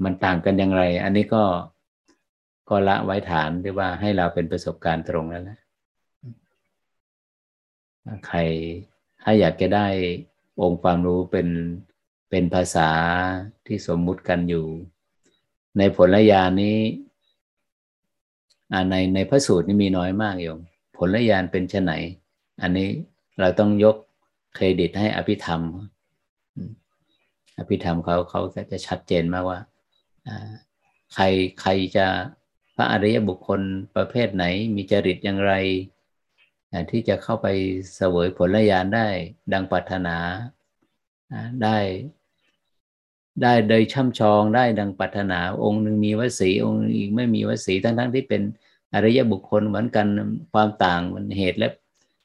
[0.03, 1.43] มันต่างกันอย่างไร อันนี้ก็
[2.69, 5.59] ก็ละไว้ฐานที่ว่าให้เราเป็นประสบการณ์ตรงแล้วแหละ
[8.27, 8.39] ใคร
[9.21, 9.87] ถ้าอยากจะได้
[10.61, 11.47] องค์ความรู้เป็น
[12.29, 12.89] เป็นภาษา
[13.67, 14.65] ที่สมมุติกันอยู่
[15.77, 16.77] ในผลญาณนี้
[18.89, 20.59] ในในพระสูตรนี่มีน้อยมากโยม
[20.97, 21.93] ผลญาณเป็นชไหน
[22.61, 22.89] อันนี้
[23.39, 23.95] เราต้องยก
[24.55, 25.61] เครดิตให้อภิธรรม
[27.59, 29.59] อภิธรรมเขาเขาจะชัดเจนมากว่า
[31.13, 31.23] ใคร
[31.61, 32.05] ใครจะ
[32.75, 33.61] พระอริยบุคคล
[33.95, 35.53] ประเภทไหนมีจริตอย่างไร
[36.91, 37.47] ที่จะเข้าไป
[37.95, 39.07] เสวยผลญาณได้
[39.53, 40.17] ดังปรารถนา
[41.63, 41.77] ได้
[43.41, 48.41] ได้โดยช่ำชองได้ดังปรารถนา องค์หนึ่งมีวสีองค์อีกไม่มีวสีทั้งทั้งที่เป็น
[48.93, 50.07] อริยบุคคลเหมือนกัน
[50.53, 51.69] ความต่างมันเหตุและ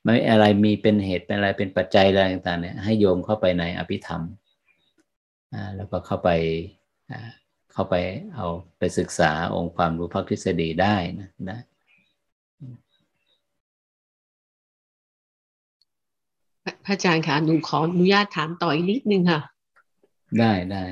[0.05, 4.23] ไม่อะไรมีเป็นเหตุเป็นอะไรเป็นปัจจัยอะไรต่างๆเนี่ยให้โยมเข้าไปในอภิธรรม
[5.77, 6.31] แล้วก็เข้าไป
[7.73, 7.95] เข้าไป
[8.35, 8.47] เอา
[8.79, 11.59] ไปศึกษาองค์ความรู้พักทฤษฎีได้นะได้
[16.85, 19.41] พระอาจารย์คะหนูขออนุญาตถามต่ออีกนิดนึงค่ะ
[20.39, 20.85] ได้ได้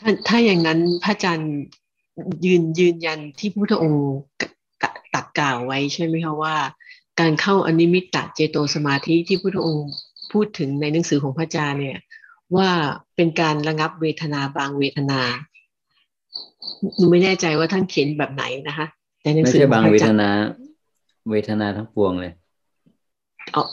[0.00, 1.52] ถ้าถ้าอย่างนั้นพระอาจารย์
[2.44, 4.06] ยืนยืนยันที่พุทธองค์
[5.14, 6.56] ตักกล่าวไว้ใช่ไหมคะว่า
[7.20, 9.90] การเข้าอนิมิตตเจโตสมาธิที่พุทธองค์
[10.32, 11.98] พูดถึงในหนังสือของพระอาจารย์เนี่ย
[12.56, 12.68] ว่า
[13.16, 15.20] เป็นการระงับเวทนาบางเวทนา
[16.96, 18.86] หนูไม่แน่ใจว่าท่านเขียนแบบไหนนะคะ
[19.22, 20.28] แต่หนังสือไม่ใช่บางเวทนา
[21.30, 22.32] เวทนาทั้งปวงเลย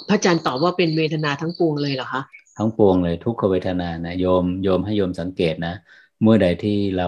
[0.07, 2.21] พระอาจารย์ตอบว่าเป็นเวทนาทั้งปวงเลยเหรอคะ
[2.57, 5.75] ทั้งปวงเลยทุกขเวทนานะโยมโยมให้โยมสังเกตนะ
[6.21, 7.07] เมื่อใดที่เรา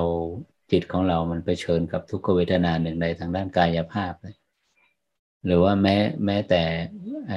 [0.72, 4.36] จิตของเรามันไปเชิญกับทุกขเวทนาหนึ่งใดทางด้านกายภาพเลย
[5.46, 5.96] หรือว่าแม้
[6.26, 6.64] แม้แต่
[7.30, 7.34] ไอ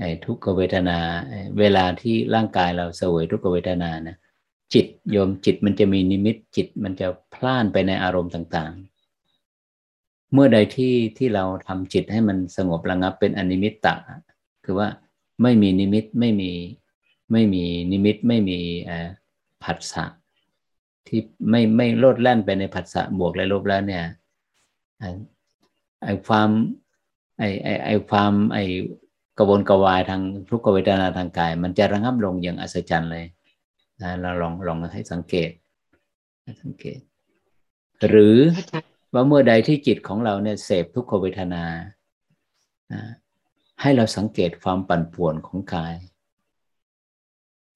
[0.00, 0.98] ไอ้ทุกขเวทนา
[1.58, 4.16] เวลาที่ร่างกายเราเสวยทุกขเวทนานะ
[4.74, 13.94] จิตโยมจิตมันจะมีนิมิตจิตมันจะพล่านไปในอารมณ์ต่างๆ เมื่อใดที่ที่เราทำจิตให้มันสงบระงับเป็นอนิมิตตะ
[14.64, 14.88] คือว่า
[15.42, 16.52] ไม่มีนิมิตไม่มี
[17.32, 18.58] ไม่มีนิมิตไม่มี
[19.64, 20.04] ผัสสะ
[21.06, 21.20] ที่
[21.50, 24.04] ไม่ไม่โลดแล่นไปในผัสสะบวกและลบแล้วเนี่ย
[26.04, 26.48] ไอความ
[27.38, 28.58] ไอไอไอความไอ
[29.38, 33.26] กระวนกระวายทางทุกขเวทนาทางกาย มันจะระงับลงอย่างอัศจรรย์เลย
[34.02, 35.50] นะเราลองลองให้สังเกต
[36.62, 36.98] สังเกต
[38.08, 38.38] หรือ
[39.12, 41.64] ว่าเมื่อใดที่จิตของเราเนี่ยเสพทุกขเวทนา
[43.80, 45.94] ให้เราสังเกตความปั่นป่วนของกาย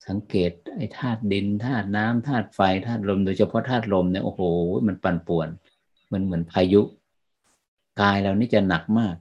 [0.09, 4.41] สังเกตไอ้ธาตุดินธาตุน้ำธาตุไฟธาตุลม โดยเฉพาะธาตุลมเนี่ยโอ้โห
[4.87, 5.49] มันปั่นป่วน
[6.13, 6.83] มันเหมือนพายุ
[8.01, 9.17] กายเรานี่จะหนักมาก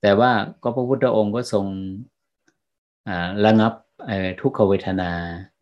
[0.00, 1.66] แต่ว่าก็พระพุทธองค์ก็ทรง
[3.44, 3.72] ระงับ
[4.40, 5.10] ทุกขเวทนา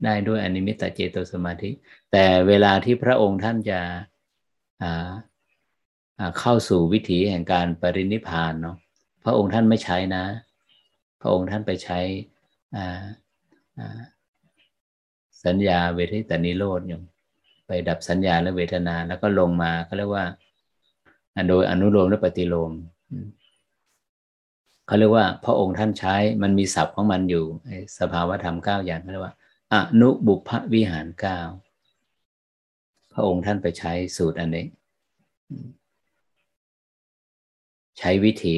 [0.05, 1.71] ได้ด้วยอนิมิตเจโตสมาธิ
[2.13, 3.81] แต่เวลาที่พระองค์ท่านจะ
[6.39, 8.77] เข้าสู่วิถีแห่งการปรินิพานเนาะ
[9.25, 10.25] พระองค์ท่านไม่ใช้นะ
[11.21, 11.99] พระองค์ท่านไปใช้
[15.47, 17.01] สัญญาเวทิตานิโรธอยู่
[17.67, 20.25] ไปดับสัญญาและเวทนา แล้วก็ลงมาเขาเรียกว่า
[21.49, 22.73] โดยอนุโลมและปฏิโลม
[24.87, 27.45] เขาเรียกว่าพระองค์ท่านใช้มันมีศัพท์ของมันอยู่
[27.99, 29.35] สภาวธรรมเก้าอย่างเขาเรียกว่า
[29.73, 31.41] อนุบุพวิหารเก้า
[33.13, 34.67] พระองค์ท่านไปใช้สูตรอันนี้
[37.99, 38.57] ใช้วิถี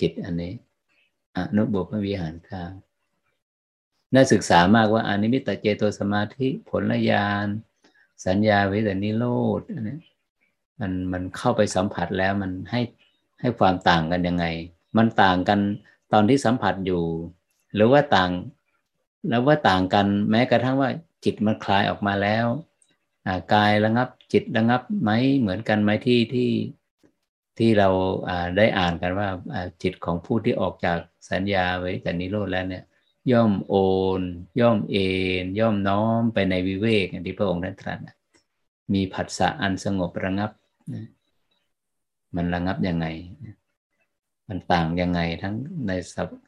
[0.00, 0.52] จิตอันนี้
[1.36, 2.64] อนุบุพวิหารเก้า
[4.12, 7.46] น่าศึกษามากว่าอนิมิตเจโตสมาธิผลญาณ
[8.26, 9.24] สัญญาวิตานิโร
[9.58, 9.98] ธอันนี้
[10.80, 12.80] มันมันเข้าไปสัมผัสแล้วมันให้
[13.40, 14.44] ให้ความต่างกันยังไง
[14.96, 15.60] มันต่างกัน
[16.12, 17.02] ตอนที่สัมผัสอยู่
[17.74, 18.30] หรือว่าต่าง
[19.28, 20.90] แล้วว่าต่างกันแม้กระทั่งว่า
[21.24, 22.46] จิตมันคลายออกมาแล้ว
[23.54, 25.10] กายระงับจิตระงับไหม
[25.40, 26.50] เหมือนกันไหมที่ที่
[27.58, 27.88] ที่เรา
[28.56, 29.28] ได้อ่านกันว่า
[29.82, 30.98] จิตของผู้ที่ออกจาก
[31.30, 32.84] สัญญาไว้แต่นิโรธแล้วเนี่ย
[33.32, 33.74] ย่อมโอ
[34.20, 34.22] น
[34.60, 34.96] ย่อมเอ
[35.42, 37.98] นย่อมน้อมไปในวิเวกอย่างที่พระองค์ได้ตรัส
[38.94, 40.50] มีผัสสะอันสงบระงับ
[42.36, 43.06] มันระงับยังไง
[44.48, 45.54] มันต่างยังไงทั้ง
[45.86, 45.92] ใน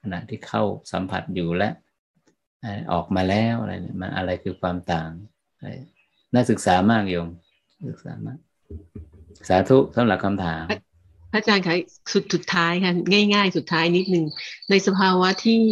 [0.02, 0.62] ขณะที่เข้า
[0.92, 1.68] สัมผัสอยู่และ
[2.92, 5.10] ออกมาแล้วอะไรมันอะไรคือความต่าง
[6.34, 7.28] น่าศึกษามากโยม
[7.90, 8.38] ศึกษามาก
[9.48, 10.64] สาธุสำหรับคำถาม
[11.32, 11.74] พระอาจารย์คะ
[12.12, 12.92] สุดสุดท้ายค่ะ
[13.34, 14.26] ง่าย ๆ สุดท้ายนิดนึง
[14.70, 15.62] ในสภาวะที่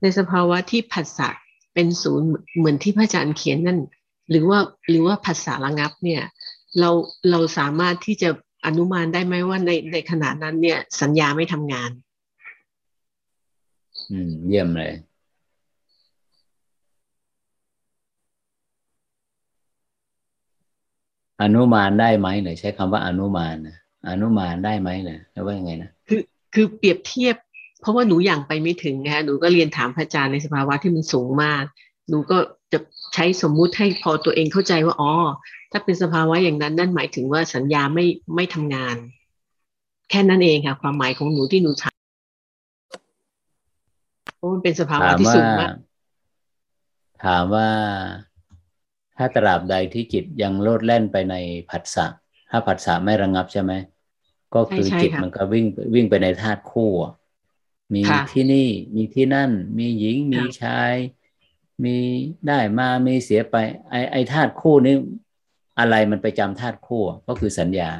[0.00, 1.28] ในสภาวะที่ผัสสะ
[1.74, 3.80] เป็นศูนย์เหมือนที่พระอาจารย์เขียนนั่น
[4.30, 4.58] หรือว่า
[4.88, 6.22] หรือว่าผัสสะระงับเนี่ย
[6.78, 6.90] เรา
[7.30, 8.28] เราสามารถที่จะ
[8.66, 11.90] อนุมานได้ไหมว่าในในขณะนั้นเนี่ย สัญญาไม่ทำงาน
[14.10, 14.92] อืม เยี่ยมเลย
[21.42, 23.76] อนุมานได้ไหมเนี่ยใช้คำว่าอนุมานนะ
[24.08, 26.20] อนุมานได้ไหมเนี่ยแล้วว่ายังไงนะคือ
[26.54, 27.36] คือเปรียบเทียบ
[27.80, 31.64] เพราะว่าหนูอย่างไปไม่ถึงนะคะหนูก็เรียนถามพระอาจารย์ในสภาวะที่มันสูงมาก
[32.08, 32.38] หนูก็
[32.72, 32.78] จะ
[33.14, 35.12] ใช้สมมุติให้พอตัวเองเข้าใจว่าอ๋อ
[35.72, 38.96] ถ้าเป็นสภาวะอย่างนั้นนั่นหมายถึงว่าสัญญาไม่ไม่ทำงาน
[40.10, 41.96] แค่นั้นเองค่ะ ความหมายของหนูที่หนูถาม
[44.36, 45.74] เพราะมันเป็นสภาวะที่สูงมาก
[47.24, 47.68] ถามว่า
[49.16, 51.34] ถ้าตราบใดที่จิตยังโลดแล่นไปใน
[51.70, 52.06] ผัสสะ
[52.50, 53.72] ถ้าผัสสะไม่ระงับใช่ไหม
[54.54, 56.90] ก็คือจิตมันก็วิ่งวิ่งไปในธาตุคู่
[57.94, 58.02] มี
[58.32, 60.92] ที่นี่มีที่นั่น มีหญิงมีชาย
[61.84, 61.96] มี
[62.46, 63.56] ได้มามีเสียไป
[63.90, 64.94] ไอไอธาตุคู่นี้
[65.78, 67.90] อะไรมันไปจำธาตุคู่ก็คือสัญญา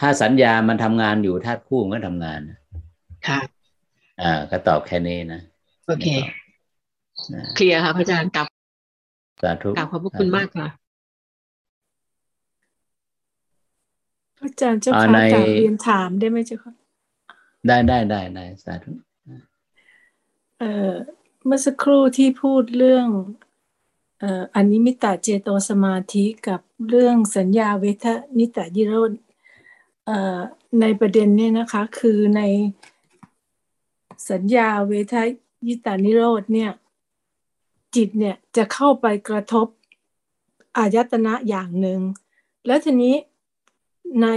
[0.00, 2.40] ถ้าสัญญามันทำงานอยู่ธาตุคู่มันก็ทำงาน
[3.28, 3.40] ค่ะ
[4.22, 5.40] อ่า ก็ตอบแค่นี้นะ
[5.86, 6.08] โอเค
[7.54, 8.46] เคลียร์ค่ะพระอาจารย์กับ
[9.42, 10.68] สาธุกราบขอบพระคุณมากค่ะ
[14.42, 16.72] อาจารย์เจ้าค่ะกราบเรียนถามได้ไหมเจ้าค่ะ
[17.66, 18.90] ได้ได้ได้ได้สาธุ
[20.58, 20.92] เอ่อ
[21.46, 23.06] เมื่อสักครู่ที่พูดเรื่อง
[24.20, 28.06] เอ่ออนิมิตาเจโตสมาธิกับเรื่องสัญญาเวท
[28.38, 29.12] ยิตานิโรธ
[30.06, 30.38] เอ่อ
[30.80, 32.42] ในประเด็นเนี้นะคะคือใน
[34.30, 35.14] สัญญาเวท
[35.66, 36.70] ยิตานิโรธเนี่ย
[37.94, 39.66] จิตเนี่ยจะเข้าไปกระทบ
[40.76, 42.00] อายตนะอย่างหนึ่ง
[42.66, 43.16] แล้วทีนี้
[44.22, 44.28] ใน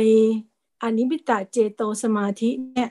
[0.82, 2.90] อนิมิตาเจโตสมาธิเนี่ย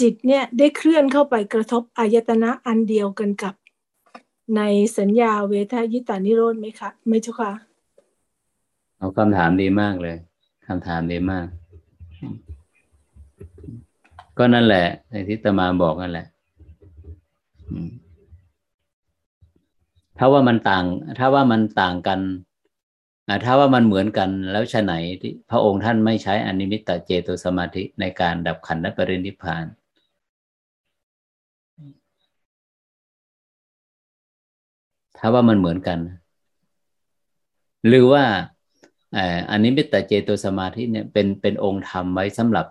[0.00, 3.54] จิตเนี่ยได้เคลื่อนเข้าไปกระทบอายตนะอันเดียวกันกับ
[4.56, 4.62] ใน
[4.98, 7.52] สัญญาเวทายิตานิโรธไหมคะไม่ใช่ค่ะ
[8.98, 10.16] เอาคำถามดีมากเลย
[10.66, 11.46] คำถามดีมาก
[14.38, 16.26] ก็นั่นแหละในที่ตมาบอกนั่นแหละ
[20.18, 20.84] ถ้าว่ามันต่าง
[21.18, 22.20] ถ้าว่ามันต่างกัน
[23.44, 29.64] ถ้าว่ามันเหมือนกันแล้วฉะไหนที่พระองค์ท่านไม่ใช้อนิมิตตเจโตสมาธิในการดับขันธปรินิพาน
[35.18, 35.98] ถ้าว่ามันเหมือนกัน
[37.86, 38.24] หรือว่า
[39.50, 42.66] อันนี้มิตรเจโตสมาธิเนี่ยเป็นเป็นองค์ธรรมไว้สำหรับ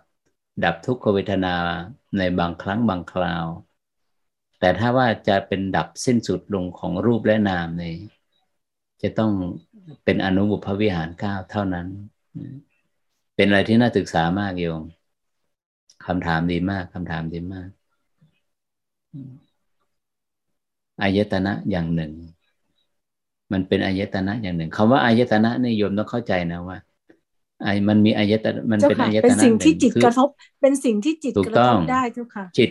[0.63, 1.55] ดับทุกขเวทนา
[2.17, 3.45] ในบางครั้งบางคราว
[4.59, 7.97] แต่ถ้าว่าจะเป็นดับสิ้นสุดลงของรูปและนามเนี่ย
[9.01, 9.31] จะต้อง
[10.03, 11.87] เป็นอนุบุพวิหารเก้าเท่านั้น
[13.35, 14.83] เป็นอะไรที่น่าศึกษามากโยม
[16.05, 17.69] คำถามดีมากคำถามดีมาก
[21.01, 22.13] อายตนะอย่างหนึ่ง
[23.51, 26.77] มันเป็นอายตนะอย่างหนึ่งคำว่าอายตนะนี่โยมต้องเข้าใจนะว่า
[27.63, 30.29] ไอ้มันมีอายตนะมันเป็นอายตนะเป็นสิ่งที่จิตกระทบ
[30.61, 32.69] เป็นสิ่งที่จิตกระทบได้ทุกค่ะ จิต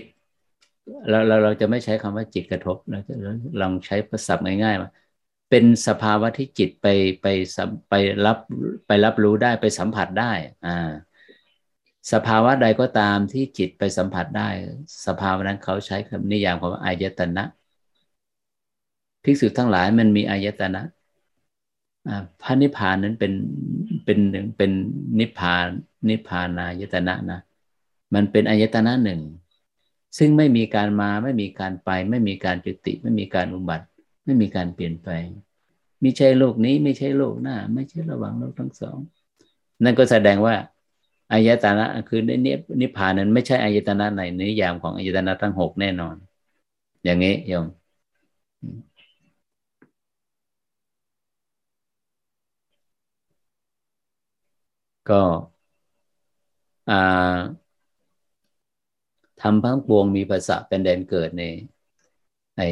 [1.11, 3.15] เราเราเราจะไม่ใช้คำว่าจิตกระทบเราจะ
[3.61, 4.35] ลองใช้ภาษา
[4.65, 4.91] ง่ายๆว่า
[5.51, 6.87] เป็นสภาวะที่จิตไป
[7.23, 7.27] ไป
[7.91, 7.95] ไป
[8.27, 8.39] รับ
[8.87, 10.33] ไปรับรู้ได้ไปสัมผัสได้
[10.67, 10.91] อ่า
[12.13, 14.49] สภาวะใดก็ตามที่จิตไปสัมผัสได้
[15.07, 17.45] สภาวะนั้นเขาใช้คำนิยามคำว่าอายตนะ
[19.27, 20.83] ภิกษุทั้งหลายมันมีอายตนะ
[22.43, 23.33] พระนิพพานนั้นเป็น
[24.05, 24.71] เป็นหนึ่งเป็น
[25.19, 25.67] นิพพาน
[26.09, 27.41] นิพพานายตนะนะ
[28.15, 29.21] มันเป็นอายตนะหนึ่ง
[30.19, 33.87] ซึ่งไม่มีการมาไม่มีการไป ไม่มีการจุติ ไม่มีการอุบัติ
[34.25, 35.27] ไม่มีการเปลี่ยนแปลง
[36.01, 38.99] ไม่ใช่โลกนี้ไม่ใช่โลกหน้า ไม่ใช่ระหว่างโลกทั้งสอง
[39.85, 40.55] นั่นก็แสดงว่า
[41.33, 42.31] อายตนะคือใน
[42.81, 46.17] นิพพานนั้นไม่ใช่อายตนะในนิยามของอายตนะทั้งหกแน่นอน
[47.05, 47.67] อย่างนี้โยม
[55.09, 55.15] ก็
[59.41, 61.43] ทำพังปวงมีภาษาเป็นแดนเกิดใน
[62.57, 62.63] ใน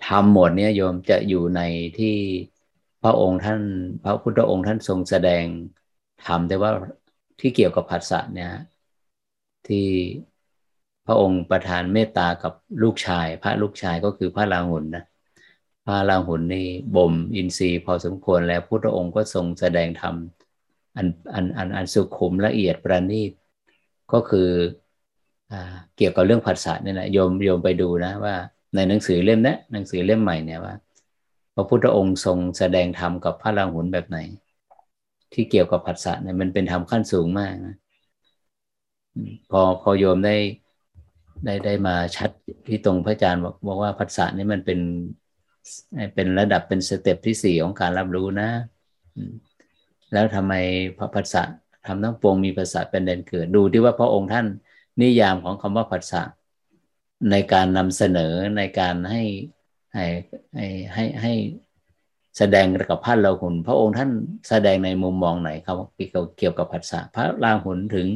[0.00, 1.60] ธรรมหมดเนี่ยโยมจะอยู่ใน
[1.98, 2.16] ที่
[3.02, 3.60] พระองค์ท่าน
[4.02, 5.44] พระพุทธองค์ท่านทรงแสดง
[6.20, 6.70] ธรรมแต่ว่า
[7.40, 8.50] ที่เกี่ยวกับภาษาเนี่ย
[9.66, 9.78] ที่
[11.06, 12.52] พระองค์ประทานเมตตากับ
[12.82, 15.02] ลูกชาย พระลูกชายก็คือพระราหุลนะ
[15.84, 16.66] พระราหุลนี่
[16.96, 20.14] บ่มอินทรีย์พอสมควรแล้วพุทธองค์ก็ทรงแสดงธรรม
[20.96, 23.32] อันอันอันอันสุขุมละเอียดประณีต
[24.12, 24.48] ก็คือ
[25.52, 25.54] อ
[25.96, 28.34] เกี่ยวกับเรื่องภาษาเนี่ยนะโยมโยมไปดูนะว่า
[28.74, 30.74] ในหนังสือเล่มนี้หนังสือเล่มใหม่เนี่ยว่า
[31.54, 34.18] พระพุทธองค์ทรงแสดงธรรมกับพระราหุลแบบไหน
[35.32, 37.76] ที่เกี่ยวกับภาษาเนี่ยมันเป็นธรรมขั้นสูงมากนะ
[39.50, 40.36] พอพอโยมได้
[41.44, 42.30] ได้ได้มาชัด
[42.66, 44.80] ที่ตรงพระอาจารย์บอกบอกว่าภาษานี่มันเป็น
[46.14, 48.48] เป็นระดับเป็นสเต็ปที่สี่ของการรับรู้นะ
[50.12, 50.52] แล้วทำไม
[50.98, 51.42] พระภาษา
[51.86, 54.46] ทำทั้งปวงมีภาษาเป็นแดนเกิด ดูที่ว่าพระองค์ท่าน
[55.00, 56.22] นิยามของคำว่าภาษา
[57.30, 59.22] ในการนำเสนอในการให้
[59.94, 60.04] ให้
[60.54, 61.32] ให้ให้ให้
[62.38, 64.10] แสดงกับพระราหุลพระองค์ท่าน
[64.48, 65.74] แสดงในมุมมองไหนครับ
[66.38, 68.06] เกี่ยวกับภาษาพระราหุลถึง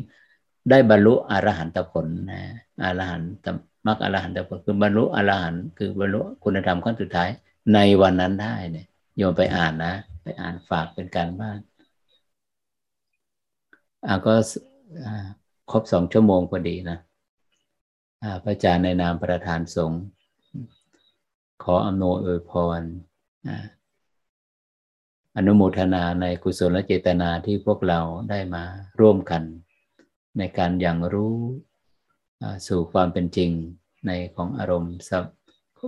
[0.70, 2.42] ได้บรรลุอรหันตผลนะ
[2.84, 3.46] อรหันต
[3.88, 7.28] มรรคอรหันตผลคือบรรลุอรหันต์คือบรรลุคุณธรรมขั้นสุดท้าย
[7.74, 8.86] ในวันนั้นได้เนี่ย
[9.16, 11.58] โยมไปอ่านนะ ไปอ่านฝากเป็นการบ้าน
[14.06, 14.34] อ่าก็
[15.70, 16.98] ครบสองชั่วโมงพอดีนะ
[18.42, 20.02] พระอาจารย์ในนามประธานสงฆ์
[21.62, 22.80] ขออำนวยอวยพร
[25.36, 28.00] อนุโมทนาในกุศลเจตนาที่พวกเรา
[28.30, 28.64] ได้มา
[29.00, 29.42] ร่วมกัน
[30.38, 31.38] ในการอย่างรู้
[32.68, 33.50] สู่ความเป็นจริง
[34.06, 34.92] ในของอารมณ์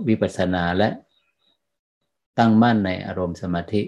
[0.07, 0.89] วิปัสสนาและ
[2.37, 3.81] ตั้งมั่นในอารมณ์สมาธิ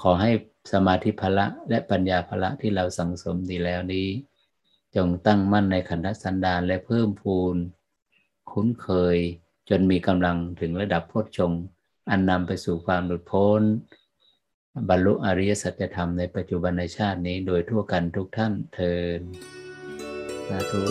[0.00, 0.30] ขอให้
[0.72, 4.08] สมาธิพละและปัญญาพละที่เราสังสมดีแล้วนี้
[4.96, 7.56] จงตั้งมั่นในขันธสันดานและเพิ่มพูน
[8.50, 9.18] คุ้นเคย
[9.68, 11.52] จนมีกำลังถึงระดับโพชฌง
[12.10, 13.62] อันนำไปสู่ความหลุดพ้น
[14.88, 19.20] บรรลุอริยสัจธรรมในปัจจุบันในชาตินี้โดยทั่วกันทุกท่านเทิน
[20.48, 20.82] สาธุ